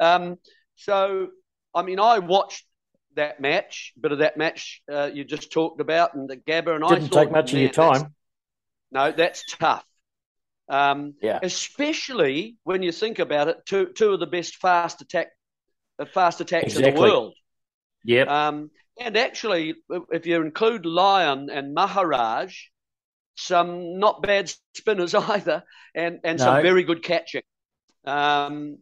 Um, 0.00 0.38
so 0.74 1.28
I 1.72 1.82
mean, 1.82 2.00
I 2.00 2.18
watched 2.18 2.66
that 3.14 3.40
match, 3.40 3.92
bit 3.98 4.10
of 4.10 4.18
that 4.18 4.36
match 4.36 4.82
uh, 4.92 5.08
you 5.14 5.24
just 5.24 5.52
talked 5.52 5.80
about, 5.80 6.14
and 6.14 6.28
the 6.28 6.36
Gabba, 6.36 6.74
and 6.74 6.84
I 6.84 6.96
Didn't 6.96 7.12
take 7.12 7.30
much 7.30 7.52
of 7.54 7.60
your 7.60 7.70
time. 7.70 8.12
No, 8.90 9.12
that's 9.12 9.44
tough. 9.56 9.84
Um, 10.68 11.14
Yeah. 11.20 11.38
especially 11.42 12.56
when 12.64 12.82
you 12.82 12.92
think 12.92 13.18
about 13.18 13.48
it, 13.48 13.58
two 13.66 13.92
two 13.92 14.12
of 14.14 14.20
the 14.20 14.26
best 14.26 14.56
fast 14.56 15.02
attack, 15.02 15.28
uh, 15.98 16.06
fast 16.06 16.40
attacks 16.40 16.76
in 16.76 16.82
the 16.82 17.00
world. 17.00 17.34
Yep. 18.04 18.28
Um, 18.28 18.70
and 19.00 19.16
actually, 19.16 19.74
if 20.10 20.26
you 20.26 20.40
include 20.40 20.86
Lyon 20.86 21.50
and 21.50 21.74
Maharaj, 21.74 22.56
some 23.36 23.98
not 23.98 24.22
bad 24.22 24.52
spinners 24.74 25.14
either, 25.14 25.64
and, 25.94 26.20
and 26.24 26.40
some 26.40 26.62
very 26.62 26.84
good 26.84 27.02
catching. 27.02 27.42
Um, 28.04 28.78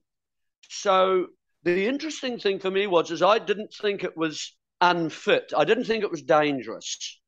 so 0.69 1.29
the 1.65 1.87
interesting 1.87 2.39
thing 2.39 2.59
for 2.59 2.71
me 2.71 2.87
was 2.87 3.11
is 3.11 3.23
I 3.23 3.39
didn't 3.39 3.73
think 3.73 4.05
it 4.05 4.17
was 4.17 4.57
unfit. 4.81 5.53
I 5.57 5.65
didn't 5.65 5.85
think 5.85 6.03
it 6.05 6.11
was 6.11 6.23
dangerous. 6.23 7.21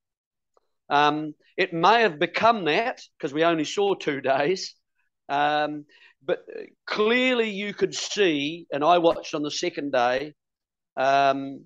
Um, 0.88 1.34
it 1.56 1.72
may 1.72 2.02
have 2.02 2.18
become 2.18 2.64
that 2.64 3.00
because 3.16 3.32
we 3.32 3.44
only 3.44 3.64
saw 3.64 3.94
two 3.94 4.20
days. 4.20 4.74
Um, 5.28 5.84
but 6.24 6.44
clearly 6.86 7.50
you 7.50 7.74
could 7.74 7.94
see, 7.94 8.66
and 8.72 8.82
I 8.82 8.98
watched 8.98 9.34
on 9.34 9.42
the 9.42 9.50
second 9.50 9.92
day, 9.92 10.34
um, 10.96 11.64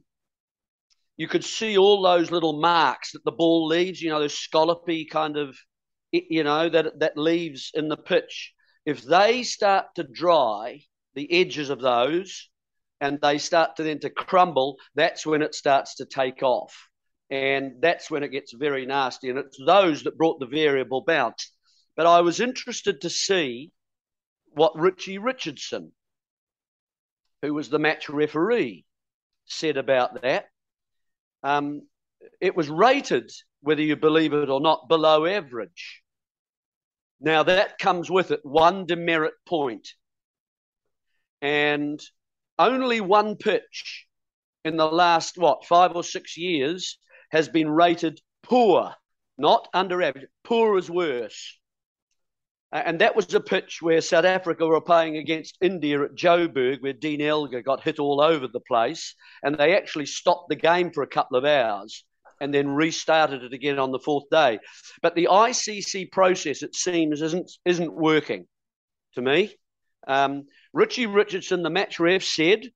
you 1.16 1.28
could 1.28 1.44
see 1.44 1.76
all 1.76 2.02
those 2.02 2.30
little 2.30 2.60
marks 2.60 3.12
that 3.12 3.24
the 3.24 3.32
ball 3.32 3.66
leaves, 3.66 4.00
you 4.00 4.10
know, 4.10 4.20
those 4.20 4.38
scallopy 4.38 5.04
kind 5.04 5.36
of, 5.36 5.56
you 6.12 6.44
know, 6.44 6.68
that, 6.68 7.00
that 7.00 7.18
leaves 7.18 7.70
in 7.74 7.88
the 7.88 7.96
pitch. 7.96 8.52
If 8.86 9.02
they 9.02 9.42
start 9.42 9.86
to 9.96 10.04
dry, 10.04 10.80
the 11.14 11.30
edges 11.32 11.70
of 11.70 11.80
those, 11.80 12.48
and 13.00 13.18
they 13.20 13.38
start 13.38 13.76
to 13.76 13.82
then 13.82 14.00
to 14.00 14.10
crumble, 14.10 14.76
that's 14.94 15.26
when 15.26 15.42
it 15.42 15.54
starts 15.54 15.96
to 15.96 16.06
take 16.06 16.42
off. 16.42 16.87
And 17.30 17.80
that's 17.80 18.10
when 18.10 18.22
it 18.22 18.28
gets 18.28 18.52
very 18.52 18.86
nasty. 18.86 19.28
And 19.28 19.38
it's 19.38 19.58
those 19.64 20.04
that 20.04 20.16
brought 20.16 20.40
the 20.40 20.46
variable 20.46 21.02
bounce. 21.02 21.52
But 21.96 22.06
I 22.06 22.20
was 22.20 22.40
interested 22.40 23.02
to 23.02 23.10
see 23.10 23.72
what 24.52 24.78
Richie 24.78 25.18
Richardson, 25.18 25.92
who 27.42 27.52
was 27.52 27.68
the 27.68 27.78
match 27.78 28.08
referee, 28.08 28.84
said 29.46 29.76
about 29.76 30.22
that. 30.22 30.46
Um, 31.42 31.82
it 32.40 32.56
was 32.56 32.68
rated, 32.68 33.30
whether 33.60 33.82
you 33.82 33.96
believe 33.96 34.32
it 34.32 34.48
or 34.48 34.60
not, 34.60 34.88
below 34.88 35.26
average. 35.26 36.02
Now 37.20 37.42
that 37.42 37.78
comes 37.78 38.10
with 38.10 38.30
it 38.30 38.40
one 38.44 38.86
demerit 38.86 39.34
point, 39.46 39.88
and 41.42 42.00
only 42.58 43.00
one 43.00 43.36
pitch 43.36 44.06
in 44.64 44.76
the 44.76 44.86
last 44.86 45.36
what 45.38 45.64
five 45.64 45.96
or 45.96 46.04
six 46.04 46.36
years 46.36 46.98
has 47.30 47.48
been 47.48 47.68
rated 47.68 48.20
poor, 48.42 48.94
not 49.36 49.68
under 49.74 50.02
average. 50.02 50.26
Poor 50.44 50.78
is 50.78 50.90
worse. 50.90 51.58
And 52.70 53.00
that 53.00 53.16
was 53.16 53.32
a 53.32 53.40
pitch 53.40 53.80
where 53.80 54.02
South 54.02 54.26
Africa 54.26 54.66
were 54.66 54.80
playing 54.80 55.16
against 55.16 55.56
India 55.62 56.02
at 56.02 56.14
Joburg, 56.14 56.82
where 56.82 56.92
Dean 56.92 57.22
Elgar 57.22 57.62
got 57.62 57.82
hit 57.82 57.98
all 57.98 58.20
over 58.20 58.46
the 58.46 58.60
place, 58.60 59.14
and 59.42 59.56
they 59.56 59.74
actually 59.74 60.04
stopped 60.04 60.50
the 60.50 60.56
game 60.56 60.90
for 60.90 61.02
a 61.02 61.06
couple 61.06 61.38
of 61.38 61.46
hours 61.46 62.04
and 62.40 62.52
then 62.52 62.68
restarted 62.68 63.42
it 63.42 63.52
again 63.52 63.78
on 63.78 63.90
the 63.90 63.98
fourth 63.98 64.28
day. 64.30 64.58
But 65.02 65.14
the 65.14 65.28
ICC 65.30 66.12
process, 66.12 66.62
it 66.62 66.74
seems, 66.74 67.22
isn't 67.22 67.50
isn't 67.64 67.92
working 67.92 68.46
to 69.14 69.22
me. 69.22 69.54
Um, 70.06 70.46
Richie 70.72 71.06
Richardson, 71.06 71.62
the 71.62 71.70
match 71.70 71.98
ref, 71.98 72.22
said 72.22 72.70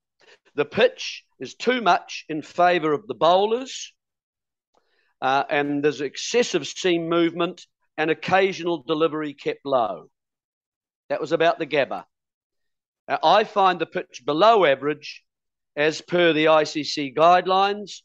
the 0.54 0.64
pitch 0.64 1.24
is 1.38 1.54
too 1.54 1.80
much 1.80 2.24
in 2.28 2.42
favour 2.42 2.92
of 2.92 3.06
the 3.06 3.14
bowlers, 3.14 3.92
uh, 5.22 5.44
and 5.48 5.84
there's 5.84 6.00
excessive 6.00 6.66
seam 6.66 7.08
movement 7.08 7.64
and 7.96 8.10
occasional 8.10 8.82
delivery 8.82 9.34
kept 9.34 9.64
low. 9.64 10.10
That 11.08 11.20
was 11.20 11.30
about 11.30 11.60
the 11.60 11.66
Gabba. 11.66 12.04
I 13.08 13.44
find 13.44 13.80
the 13.80 13.86
pitch 13.86 14.22
below 14.26 14.64
average 14.64 15.22
as 15.76 16.00
per 16.00 16.32
the 16.32 16.46
ICC 16.46 17.14
guidelines, 17.14 18.00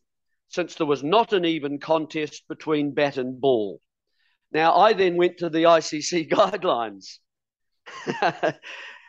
since 0.50 0.76
there 0.76 0.86
was 0.86 1.04
not 1.04 1.34
an 1.34 1.44
even 1.44 1.80
contest 1.80 2.44
between 2.48 2.94
bat 2.94 3.18
and 3.18 3.42
ball. 3.42 3.82
Now, 4.52 4.76
I 4.76 4.94
then 4.94 5.18
went 5.18 5.40
to 5.40 5.50
the 5.50 5.64
ICC 5.64 6.30
guidelines. 6.32 7.18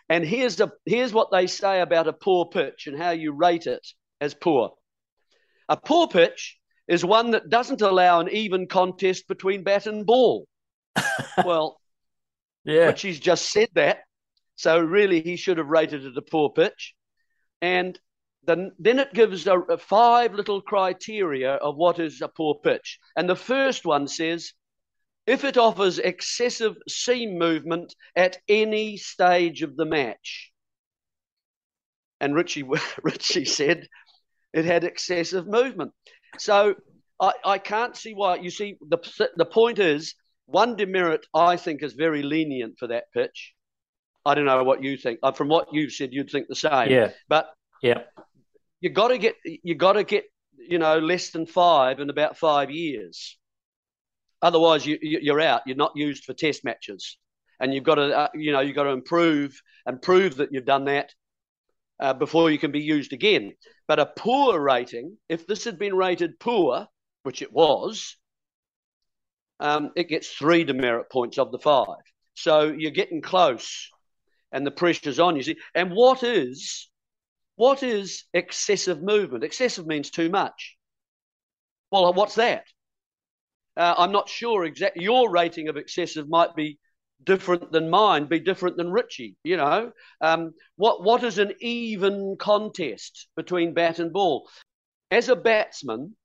and 0.09 0.25
here's, 0.25 0.61
a, 0.61 0.73
here's 0.87 1.12
what 1.12 1.31
they 1.31 1.47
say 1.47 1.81
about 1.81 2.09
a 2.09 2.12
poor 2.14 2.47
pitch 2.47 2.87
and 2.87 2.97
how 2.97 3.11
you 3.11 3.33
rate 3.33 3.66
it 3.66 3.87
as 4.21 4.35
poor. 4.35 4.73
A 5.68 5.77
poor 5.77 6.09
pitch 6.09 6.58
is 6.88 7.05
one 7.05 7.33
that 7.33 7.51
doesn't 7.51 7.83
allow 7.83 8.20
an 8.20 8.29
even 8.31 8.66
contest 8.66 9.29
between 9.29 9.62
bat 9.62 9.87
and 9.87 10.07
ball. 10.07 10.46
well, 11.44 11.81
yeah. 12.64 12.87
Richie's 12.87 13.20
just 13.20 13.53
said 13.53 13.68
that. 13.74 14.01
So 14.57 14.81
really, 14.81 15.20
he 15.20 15.37
should 15.37 15.59
have 15.59 15.68
rated 15.68 16.05
it 16.05 16.16
a 16.16 16.22
poor 16.22 16.51
pitch. 16.51 16.94
And 17.61 17.98
then, 18.44 18.72
then 18.79 18.98
it 18.98 19.12
gives 19.12 19.46
a, 19.46 19.59
a 19.59 19.79
five 19.79 20.35
little 20.35 20.62
criteria 20.62 21.55
of 21.55 21.77
what 21.77 21.98
is 21.98 22.20
a 22.22 22.29
poor 22.29 22.57
pitch. 22.64 22.98
And 23.16 23.29
the 23.29 23.37
first 23.37 23.85
one 23.85 24.09
says 24.09 24.53
if 25.29 25.44
it 25.44 25.59
offers 25.59 25.98
excessive 25.98 26.77
seam 26.88 27.38
movement 27.38 27.94
at 28.16 28.38
any 28.48 28.96
stage 28.96 29.62
of 29.62 29.77
the 29.77 29.85
match. 29.85 30.51
And 32.18 32.35
Richie, 32.35 32.64
Richie 33.03 33.44
said 33.44 33.87
it 34.55 34.64
had 34.64 34.85
excessive 34.85 35.46
movement. 35.46 35.92
So 36.38 36.75
I, 37.21 37.33
I 37.45 37.59
can't 37.59 37.97
see 37.97 38.14
why. 38.14 38.37
You 38.37 38.51
see, 38.51 38.77
the, 38.88 38.99
the 39.37 39.45
point 39.45 39.79
is 39.79 40.14
one 40.47 40.77
demerit, 40.77 41.27
I 41.35 41.57
think, 41.57 41.83
is 41.83 41.93
very 41.95 42.23
lenient 42.23 42.79
for 42.79 42.88
that 42.88 43.05
pitch. 43.12 43.55
I 44.25 44.35
don't 44.35 44.45
know 44.45 44.62
what 44.64 44.83
you 44.83 44.97
think. 44.97 45.21
Uh, 45.23 45.33
From 45.33 45.49
what 45.49 45.69
you've 45.73 45.93
said, 45.93 46.11
you'd 46.12 46.31
think 46.31 46.49
the 46.49 46.55
same. 46.55 46.91
Yeah. 46.91 47.11
But 47.29 47.47
Yeah. 47.83 48.03
you 48.81 48.91
got 48.91 49.09
to 49.09 49.19
get 49.19 49.37
you 49.45 49.75
got 49.75 49.95
to 49.95 50.05
get 50.05 50.25
you 50.59 50.79
know 50.79 50.99
less 50.99 51.31
than 51.31 51.47
five 51.47 52.01
in 52.01 52.11
about 52.11 52.37
five 52.37 52.71
years. 52.71 53.38
Otherwise, 54.43 54.87
you, 54.87 54.99
you- 55.01 55.21
you're 55.23 55.41
out. 55.41 55.62
You're 55.67 55.77
not 55.77 55.93
used 55.97 56.25
for 56.25 56.35
test 56.35 56.64
matches, 56.64 57.17
and 57.61 57.73
you've 57.75 57.85
got 57.85 57.97
to 57.97 58.17
uh, 58.17 58.29
you 58.35 58.53
know 58.53 58.61
you've 58.61 58.77
got 58.77 58.85
to 58.85 58.91
improve 58.91 59.61
and 59.87 60.01
prove 60.01 60.37
that 60.37 60.53
you've 60.53 60.64
done 60.67 60.85
that 60.85 61.12
uh, 62.01 62.15
before 62.15 62.51
you 62.51 62.59
can 62.59 62.73
be 62.73 62.81
used 62.81 63.13
again. 63.13 63.53
But 63.87 63.99
a 63.99 64.07
poor 64.07 64.61
rating, 64.61 65.17
if 65.29 65.47
this 65.47 65.65
had 65.65 65.79
been 65.79 65.95
rated 65.95 66.39
poor, 66.39 66.87
which 67.23 67.43
it 67.43 67.53
was, 67.53 68.17
um, 69.61 69.91
it 69.97 70.09
gets 70.09 70.29
three 70.29 70.65
demerit 70.65 71.11
points 71.11 71.39
of 71.39 71.51
the 71.51 71.59
five. 71.59 72.03
So 72.35 72.69
you're 72.71 72.93
getting 72.93 73.21
close, 73.21 73.91
and 74.53 74.67
the 74.67 74.71
pressure's 74.71 75.19
on. 75.19 75.37
You 75.37 75.43
see, 75.43 75.57
and 75.75 75.91
what 75.93 76.23
is 76.23 76.89
what 77.57 77.83
is 77.83 78.25
excessive 78.33 79.03
movement? 79.03 79.43
Excessive 79.43 79.87
means 79.87 80.11
too 80.11 80.31
much. 80.31 80.77
Well, 81.91 82.13
what's 82.13 82.37
that? 82.37 82.65
Uh, 83.77 83.95
I'm 83.99 84.13
not 84.13 84.29
sure 84.29 84.65
exactly. 84.65 85.03
Your 85.03 85.31
rating 85.31 85.69
of 85.69 85.77
excessive 85.77 86.29
might 86.29 86.55
be 86.55 86.79
different 87.25 87.73
than 87.73 87.91
mine, 87.91 88.27
be 88.27 88.41
different 88.41 88.77
than 88.77 88.91
Richie. 88.91 89.37
You 89.45 89.57
know, 89.57 89.93
um, 90.21 90.55
what 90.77 91.03
what 91.03 91.25
is 91.25 91.39
an 91.39 91.53
even 91.61 92.37
contest 92.39 93.29
between 93.37 93.75
bat 93.75 93.99
and 93.99 94.13
ball? 94.13 94.49
As 95.11 95.29
a 95.29 95.37
batsman, 95.37 96.17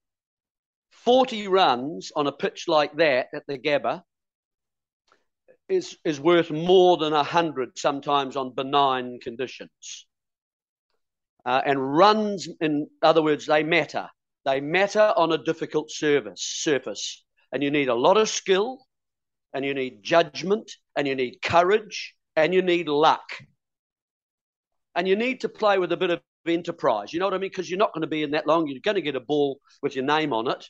40 0.91 1.47
runs 1.47 2.11
on 2.15 2.27
a 2.27 2.31
pitch 2.31 2.67
like 2.67 2.95
that 2.97 3.27
at 3.33 3.43
the 3.47 3.57
Gabba 3.57 4.03
is 5.69 5.97
is 6.05 6.19
worth 6.19 6.51
more 6.51 6.97
than 6.97 7.13
100 7.13 7.77
sometimes 7.77 8.35
on 8.35 8.53
benign 8.53 9.19
conditions. 9.21 10.07
Uh, 11.45 11.61
and 11.65 11.97
runs, 11.97 12.47
in 12.61 12.87
other 13.01 13.21
words, 13.21 13.45
they 13.45 13.63
matter. 13.63 14.07
They 14.45 14.61
matter 14.61 15.13
on 15.17 15.33
a 15.33 15.37
difficult 15.43 15.91
service 15.91 16.41
surface, 16.41 17.23
and 17.51 17.61
you 17.61 17.71
need 17.71 17.89
a 17.89 17.95
lot 17.95 18.17
of 18.17 18.29
skill, 18.29 18.85
and 19.53 19.63
you 19.63 19.73
need 19.73 20.03
judgment, 20.03 20.71
and 20.95 21.07
you 21.07 21.15
need 21.15 21.41
courage, 21.41 22.15
and 22.35 22.53
you 22.53 22.61
need 22.61 22.87
luck, 22.87 23.23
and 24.95 25.07
you 25.07 25.15
need 25.15 25.41
to 25.41 25.49
play 25.49 25.77
with 25.77 25.91
a 25.91 25.97
bit 25.97 26.09
of 26.09 26.21
enterprise. 26.45 27.13
You 27.13 27.19
know 27.19 27.25
what 27.25 27.33
I 27.33 27.37
mean? 27.37 27.49
Because 27.49 27.69
you're 27.69 27.79
not 27.79 27.93
going 27.93 28.01
to 28.01 28.07
be 28.07 28.23
in 28.23 28.31
that 28.31 28.47
long. 28.47 28.67
You're 28.67 28.79
going 28.81 28.95
to 28.95 29.01
get 29.01 29.15
a 29.15 29.19
ball 29.19 29.59
with 29.81 29.95
your 29.95 30.05
name 30.05 30.33
on 30.33 30.47
it, 30.49 30.65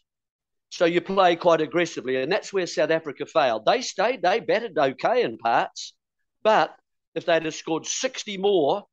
so 0.70 0.86
you 0.86 1.02
play 1.02 1.36
quite 1.36 1.62
aggressively, 1.62 2.16
and 2.18 2.32
that's 2.32 2.52
where 2.52 2.66
South 2.66 2.90
Africa 2.90 3.26
failed. 3.26 3.64
They 3.66 3.82
stayed, 3.82 4.22
they 4.22 4.40
batted 4.40 4.78
okay 4.78 5.22
in 5.22 5.38
parts, 5.38 5.94
but 6.44 6.76
if 7.16 7.26
they'd 7.26 7.46
have 7.46 7.54
scored 7.54 7.86
60 7.86 8.38
more, 8.38 8.84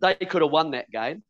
they 0.00 0.14
could 0.14 0.42
have 0.42 0.50
won 0.50 0.72
that 0.72 0.90
game. 0.90 1.22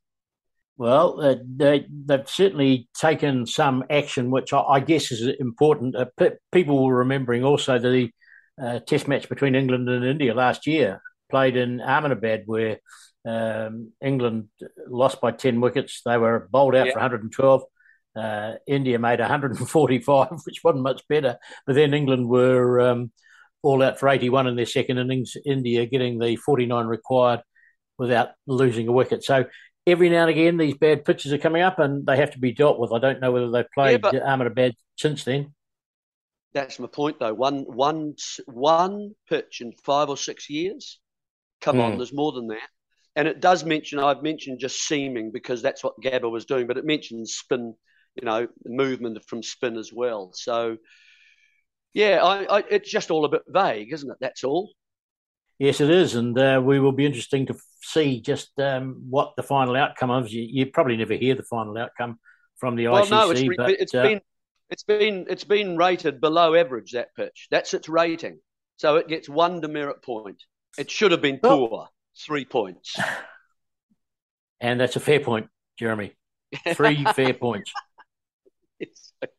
Well, 0.79 1.21
uh, 1.21 1.35
they, 1.45 1.89
have 2.09 2.31
certainly 2.31 2.89
taken 2.95 3.47
some 3.47 3.83
action, 3.91 4.31
which 4.31 4.53
I, 4.53 4.61
I 4.61 4.81
guess 4.81 5.11
is 5.11 5.27
important. 5.41 5.97
Uh, 5.97 6.07
p- 6.17 6.39
people 6.53 6.87
were 6.87 6.99
remembering 6.99 7.43
also 7.43 7.81
the 7.81 8.11
uh, 8.63 8.79
test 8.79 9.09
match 9.09 9.29
between 9.29 9.57
England 9.57 9.89
and 9.89 10.05
India 10.05 10.35
last 10.35 10.69
year, 10.69 11.03
played 11.31 11.57
in 11.57 11.81
Ahmedabad, 11.81 12.45
where 12.47 12.79
um, 13.27 13.91
England 14.01 14.51
lost 14.87 15.21
by 15.21 15.33
10 15.33 15.61
wickets. 15.61 16.01
They 16.07 16.17
were 16.17 16.49
bowled 16.49 16.77
out 16.77 16.93
for 16.93 17.01
112. 17.01 17.63
Uh, 18.15 18.53
India 18.69 19.01
made 19.01 19.19
145, 19.19 20.29
which 20.45 20.61
wasn't 20.63 20.85
much 20.85 21.03
better. 21.09 21.39
But 21.67 21.75
then 21.75 21.93
England 21.93 22.29
were 22.29 22.81
um, 22.81 23.11
all 23.63 23.83
out 23.83 23.99
for 23.99 24.09
81 24.09 24.47
in 24.47 24.55
their 24.55 24.65
second 24.65 24.99
innings, 24.99 25.37
India 25.45 25.87
getting 25.87 26.21
the 26.21 26.37
49 26.37 26.87
required 26.87 27.41
without 27.99 28.29
losing 28.47 28.87
a 28.87 28.93
wicket. 28.93 29.25
So 29.25 29.45
every 29.89 30.11
now 30.11 30.23
and 30.23 30.31
again, 30.31 30.57
these 30.57 30.77
bad 30.77 31.05
pitches 31.05 31.33
are 31.33 31.39
coming 31.39 31.63
up 31.63 31.79
and 31.79 32.07
they 32.07 32.17
have 32.17 32.33
to 32.33 32.39
be 32.39 32.53
dealt 32.53 32.79
with. 32.79 32.93
I 32.93 32.99
don't 32.99 33.21
know 33.21 33.33
whether 33.33 33.51
they've 33.51 33.71
played 33.75 34.05
yeah, 34.13 34.21
Ahmedabad 34.33 34.75
since 34.97 35.25
then. 35.25 35.55
That's 36.55 36.79
my 36.79 36.87
point, 36.87 37.19
though. 37.19 37.35
One, 37.35 37.61
one, 37.61 38.15
one 38.47 39.15
pitch 39.29 39.61
in 39.61 39.73
five 39.85 40.09
or 40.09 40.17
six 40.17 40.49
years. 40.49 40.99
Come 41.61 41.77
mm. 41.77 41.83
on, 41.83 41.93
hmm. 41.93 41.99
there's 41.99 42.13
more 42.13 42.33
than 42.33 42.49
that. 42.49 42.69
And 43.17 43.27
it 43.27 43.41
does 43.41 43.65
mention, 43.65 43.99
I've 43.99 44.23
mentioned 44.23 44.61
just 44.61 44.81
seaming 44.87 45.33
because 45.33 45.61
that's 45.61 45.83
what 45.83 46.01
Gabba 46.01 46.31
was 46.31 46.45
doing, 46.45 46.67
but 46.67 46.79
it 46.79 46.85
mentions 46.85 47.35
spin, 47.35 47.75
you 48.15 48.25
know, 48.25 48.47
movement 48.65 49.19
from 49.27 49.43
spin 49.43 49.77
as 49.77 49.93
well. 49.93 50.31
So, 50.35 50.77
yeah, 51.93 52.23
I, 52.23 52.59
I, 52.59 52.65
it's 52.71 52.91
just 52.91 53.11
all 53.11 53.25
a 53.25 53.29
bit 53.29 53.43
vague, 53.49 53.93
isn't 53.93 54.11
it? 54.11 54.19
That's 54.21 54.45
all. 54.45 54.71
Yes, 55.59 55.81
it 55.81 55.91
is, 55.91 56.15
and 56.15 56.39
uh, 56.39 56.63
we 56.65 56.79
will 56.79 56.93
be 56.93 57.07
interesting 57.07 57.47
to 57.47 57.57
see 57.83 58.21
just 58.21 58.59
um, 58.59 59.05
what 59.09 59.35
the 59.37 59.43
final 59.43 59.77
outcome 59.77 60.11
of. 60.11 60.29
You, 60.29 60.43
you, 60.43 60.67
probably 60.67 60.97
never 60.97 61.15
hear 61.15 61.35
the 61.35 61.43
final 61.43 61.77
outcome 61.79 62.19
from 62.57 62.77
the 62.77 62.89
well, 62.89 63.05
ICC. 63.05 63.11
no, 63.11 63.31
it's, 63.31 63.57
but, 63.57 63.71
it's 63.71 63.95
uh, 63.95 64.03
been 64.03 64.21
it's 64.71 64.83
been 64.83 65.27
it's 65.29 65.45
been 65.45 65.77
rated 65.77 66.21
below 66.21 66.55
average 66.55 66.93
that 66.93 67.15
pitch. 67.17 67.49
That's 67.51 67.75
its 67.75 67.89
rating, 67.89 68.39
so 68.77 68.97
it 68.97 69.09
gets 69.09 69.29
one 69.29 69.61
demerit 69.61 70.03
point. 70.03 70.43
It 70.77 70.91
should 70.91 71.13
have 71.13 71.23
been 71.23 71.39
poor, 71.39 71.69
well, 71.71 71.93
three 72.19 72.45
points, 72.45 72.97
and 74.61 74.81
that's 74.81 74.97
a 74.97 75.01
fair 75.01 75.21
point, 75.21 75.49
Jeremy. 75.79 76.13
Three 76.75 77.05
fair 77.15 77.35
points. 77.35 77.73
It's 78.79 79.13
okay. 79.25 79.33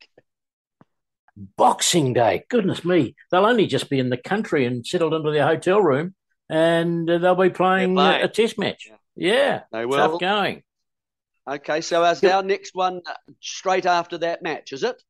Boxing 1.55 2.13
Day, 2.13 2.43
goodness 2.49 2.83
me! 2.83 3.15
They'll 3.31 3.45
only 3.45 3.67
just 3.67 3.89
be 3.89 3.99
in 3.99 4.09
the 4.09 4.17
country 4.17 4.65
and 4.65 4.85
settled 4.85 5.13
into 5.13 5.31
their 5.31 5.45
hotel 5.45 5.81
room, 5.81 6.15
and 6.49 7.07
they'll 7.07 7.35
be 7.35 7.49
playing, 7.49 7.95
playing. 7.95 8.23
a 8.23 8.27
test 8.27 8.57
match. 8.57 8.89
Yeah, 9.15 9.61
they 9.71 9.85
will. 9.85 9.97
Tough 9.97 10.19
going. 10.19 10.63
Okay, 11.47 11.81
so 11.81 12.03
as 12.03 12.23
our 12.23 12.43
next 12.43 12.75
one 12.75 13.01
straight 13.39 13.85
after 13.85 14.17
that 14.19 14.41
match, 14.41 14.71
is 14.71 14.83
it? 14.83 15.01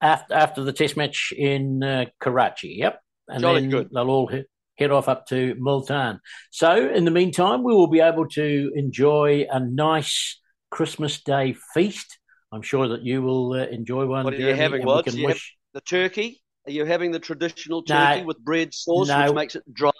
After 0.00 0.34
after 0.34 0.64
the 0.64 0.72
test 0.72 0.96
match 0.96 1.32
in 1.36 1.82
uh, 1.82 2.06
Karachi, 2.20 2.76
yep. 2.78 3.00
And 3.28 3.40
Jolly 3.40 3.60
then 3.62 3.70
good. 3.70 3.90
they'll 3.92 4.10
all 4.10 4.26
hit, 4.26 4.46
head 4.76 4.90
off 4.90 5.08
up 5.08 5.26
to 5.28 5.54
Multan. 5.58 6.20
So 6.50 6.88
in 6.90 7.04
the 7.04 7.10
meantime, 7.10 7.62
we 7.62 7.74
will 7.74 7.86
be 7.86 8.00
able 8.00 8.28
to 8.28 8.72
enjoy 8.74 9.46
a 9.50 9.60
nice 9.60 10.40
Christmas 10.70 11.22
Day 11.22 11.54
feast. 11.72 12.18
I'm 12.52 12.62
sure 12.62 12.88
that 12.88 13.02
you 13.02 13.22
will 13.22 13.52
uh, 13.52 13.66
enjoy 13.66 14.06
one. 14.06 14.24
What 14.24 14.34
are 14.34 14.38
you 14.38 14.54
having, 14.54 14.84
What 14.84 15.06
wish... 15.06 15.56
the 15.72 15.80
turkey? 15.80 16.42
Are 16.66 16.72
you 16.72 16.84
having 16.84 17.10
the 17.10 17.18
traditional 17.18 17.82
turkey 17.82 18.20
no, 18.20 18.26
with 18.26 18.38
bread 18.38 18.72
sauce, 18.72 19.08
no, 19.08 19.24
which 19.26 19.34
makes 19.34 19.56
it 19.56 19.62
drier? 19.72 19.92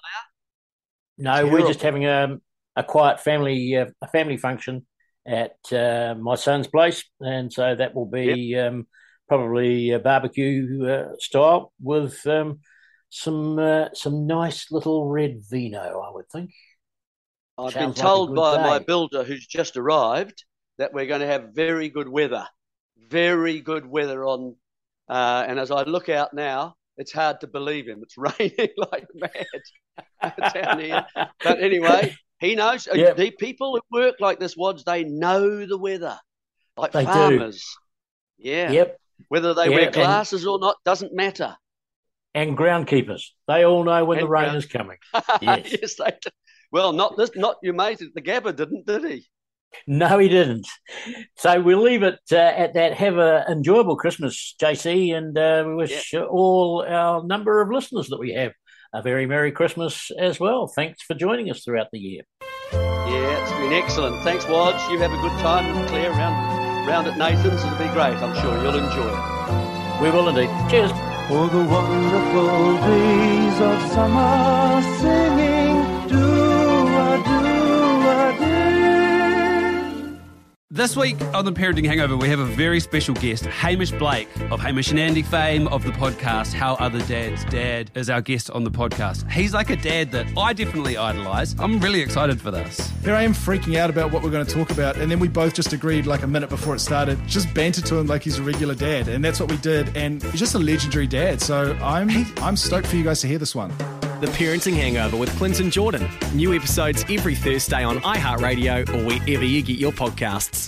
No, 1.19 1.35
Terrible. 1.35 1.53
we're 1.53 1.67
just 1.67 1.83
having 1.83 2.07
a, 2.07 2.37
a 2.77 2.83
quiet 2.83 3.21
family 3.21 3.77
uh, 3.77 3.87
a 4.03 4.09
family 4.09 4.37
function 4.37 4.87
at 5.27 5.57
uh, 5.73 6.15
my 6.19 6.35
son's 6.35 6.67
place, 6.67 7.05
and 7.21 7.53
so 7.53 7.75
that 7.75 7.95
will 7.95 8.07
be 8.07 8.53
yep. 8.53 8.73
um, 8.73 8.87
probably 9.29 9.91
a 9.91 9.99
barbecue 9.99 10.87
uh, 10.87 11.17
style 11.19 11.73
with 11.81 12.27
um, 12.27 12.61
some 13.09 13.59
uh, 13.59 13.87
some 13.95 14.27
nice 14.27 14.71
little 14.71 15.07
red 15.09 15.41
vino, 15.49 16.01
I 16.01 16.11
would 16.13 16.29
think. 16.31 16.51
I've 17.57 17.73
Sounds 17.73 17.95
been 17.95 18.03
told 18.03 18.31
like 18.31 18.57
by 18.57 18.63
day. 18.63 18.69
my 18.69 18.79
builder 18.81 19.23
who's 19.23 19.47
just 19.47 19.77
arrived 19.77 20.45
that 20.79 20.93
we're 20.93 21.07
going 21.07 21.21
to 21.21 21.27
have 21.27 21.51
very 21.55 21.89
good 21.89 22.09
weather, 22.09 22.47
very 23.09 23.61
good 23.61 23.87
weather 23.87 24.25
on. 24.25 24.57
Uh, 25.09 25.45
and 25.47 25.61
as 25.61 25.71
I 25.71 25.83
look 25.85 26.09
out 26.09 26.35
now, 26.35 26.75
it's 26.97 27.13
hard 27.13 27.41
to 27.41 27.47
believe 27.47 27.87
him. 27.87 28.03
It's 28.03 28.17
raining 28.19 28.69
like 28.77 29.07
mad 29.15 30.53
down 30.55 30.81
here. 30.81 31.07
But 31.43 31.61
anyway, 31.61 32.17
he 32.41 32.55
knows. 32.55 32.89
Uh, 32.89 32.95
yep. 32.95 33.17
The 33.17 33.31
people 33.33 33.75
who 33.75 33.99
work 33.99 34.17
like 34.21 34.39
this, 34.39 34.57
Wads, 34.57 34.85
they 34.85 35.05
know 35.05 35.67
the 35.67 35.79
weather, 35.79 36.19
like 36.77 36.93
they 36.93 37.05
farmers. 37.05 37.59
Do. 38.39 38.51
Yeah. 38.51 38.71
Yep. 38.71 38.99
Whether 39.29 39.55
they 39.55 39.69
wear 39.69 39.91
glasses 39.91 40.43
and, 40.43 40.51
or 40.51 40.59
not 40.59 40.77
doesn't 40.85 41.15
matter 41.15 41.57
and 42.35 42.59
groundkeepers. 42.59 43.23
They 43.47 43.65
all 43.65 43.85
know 43.85 44.05
when 44.05 44.19
and 44.19 44.27
the 44.27 44.31
rain 44.31 44.45
ground... 44.45 44.59
is 44.59 44.67
coming. 44.67 44.99
Yes. 45.41 45.77
yes, 45.81 45.95
they 45.97 46.11
do. 46.21 46.31
Well, 46.73 46.93
not 46.93 47.17
this, 47.17 47.31
not 47.37 47.57
your 47.63 47.75
mate 47.75 48.03
at 48.03 48.15
the 48.15 48.23
Gabba, 48.23 48.55
didn't, 48.55 48.87
did 48.87 49.05
he? 49.05 49.27
No, 49.87 50.19
he 50.19 50.29
didn't. 50.29 50.67
So 51.37 51.61
we'll 51.61 51.83
leave 51.83 52.03
it 52.03 52.21
uh, 52.33 52.37
at 52.37 52.75
that. 52.75 52.95
Have 52.95 53.19
an 53.19 53.45
enjoyable 53.51 53.97
Christmas, 53.97 54.55
JC, 54.61 55.15
and 55.15 55.37
uh, 55.37 55.65
we 55.67 55.75
wish 55.75 56.13
yeah. 56.13 56.23
all 56.23 56.85
our 56.89 57.23
number 57.25 57.61
of 57.61 57.71
listeners 57.71 58.09
that 58.09 58.19
we 58.19 58.33
have 58.33 58.53
a 58.95 59.03
very 59.03 59.27
Merry 59.27 59.53
Christmas 59.53 60.11
as 60.19 60.39
well. 60.39 60.69
Thanks 60.69 61.03
for 61.03 61.15
joining 61.15 61.51
us 61.51 61.65
throughout 61.65 61.89
the 61.93 61.99
year. 61.99 62.23
Yeah, 62.73 63.43
it's 63.43 63.53
been 63.53 63.73
excellent. 63.73 64.23
Thanks, 64.23 64.45
Wodge. 64.47 64.81
You 64.91 64.99
have 65.01 65.13
a 65.13 65.21
good 65.21 65.39
time, 65.41 65.87
Claire, 65.89 66.11
around, 66.13 66.89
around 66.89 67.07
at 67.07 67.19
Nathan's. 67.19 67.63
It'll 67.65 67.77
be 67.77 67.93
great. 67.93 68.17
I'm 68.17 68.35
sure 68.41 68.57
you'll 68.63 68.77
enjoy 68.77 69.09
it. 69.09 70.01
We 70.01 70.11
will 70.11 70.29
indeed. 70.29 70.51
Cheers. 70.71 70.93
For 71.29 71.49
the 71.49 71.65
wonderful 71.65 72.77
days 72.87 73.61
of 73.61 73.93
summer 73.93 74.83
singing, 75.01 75.44
This 80.75 80.97
week 80.97 81.23
on 81.33 81.45
the 81.45 81.53
Parenting 81.53 81.87
Hangover, 81.87 82.17
we 82.17 82.29
have 82.31 82.41
a 82.41 82.45
very 82.45 82.81
special 82.81 83.15
guest, 83.15 83.45
Hamish 83.45 83.93
Blake 83.93 84.29
of 84.51 84.59
Hamish 84.59 84.91
and 84.91 84.99
Andy 84.99 85.23
fame 85.23 85.69
of 85.69 85.85
the 85.85 85.93
podcast 85.93 86.53
How 86.53 86.75
Other 86.75 86.99
Dads 87.03 87.45
Dad 87.45 87.93
is 87.95 88.11
our 88.11 88.21
guest 88.21 88.51
on 88.51 88.65
the 88.65 88.73
podcast. 88.73 89.31
He's 89.31 89.55
like 89.55 89.71
a 89.71 89.77
dad 89.77 90.11
that 90.11 90.27
I 90.37 90.53
definitely 90.53 90.97
idolise. 90.97 91.55
I'm 91.61 91.79
really 91.79 92.01
excited 92.01 92.41
for 92.41 92.51
this. 92.51 92.91
Here 93.05 93.15
I 93.15 93.23
am 93.23 93.35
freaking 93.35 93.77
out 93.77 93.89
about 93.89 94.11
what 94.11 94.25
we're 94.25 94.33
going 94.33 94.45
to 94.45 94.53
talk 94.53 94.73
about, 94.73 94.97
and 94.97 95.09
then 95.09 95.21
we 95.21 95.29
both 95.29 95.55
just 95.55 95.73
agreed 95.73 96.07
like 96.07 96.25
a 96.25 96.27
minute 96.27 96.51
before 96.51 96.75
it 96.75 96.81
started, 96.81 97.25
just 97.25 97.55
banter 97.55 97.81
to 97.83 97.97
him 97.97 98.09
like 98.09 98.25
he's 98.25 98.41
a 98.41 98.43
regular 98.43 98.75
dad, 98.75 99.07
and 99.07 99.25
that's 99.25 99.39
what 99.39 99.49
we 99.49 99.59
did. 99.59 99.97
And 99.97 100.25
he's 100.25 100.41
just 100.41 100.57
a 100.57 100.59
legendary 100.59 101.07
dad. 101.07 101.41
So 101.41 101.79
I'm 101.83 102.11
I'm 102.39 102.57
stoked 102.57 102.89
for 102.89 102.97
you 102.97 103.05
guys 103.05 103.21
to 103.21 103.29
hear 103.29 103.39
this 103.39 103.55
one. 103.55 103.73
The 104.21 104.31
Parenting 104.31 104.75
Hangover 104.75 105.19
with 105.19 105.29
Clinton 105.37 105.71
Jordan. 105.71 106.09
New 106.35 106.55
episodes 106.55 107.05
every 107.11 107.35
Thursday 107.35 107.85
on 107.85 107.99
iHeartRadio 107.99 108.89
or 108.89 109.05
wherever 109.05 109.45
you 109.45 109.61
get 109.61 109.77
your 109.77 109.93
podcasts. 109.93 110.64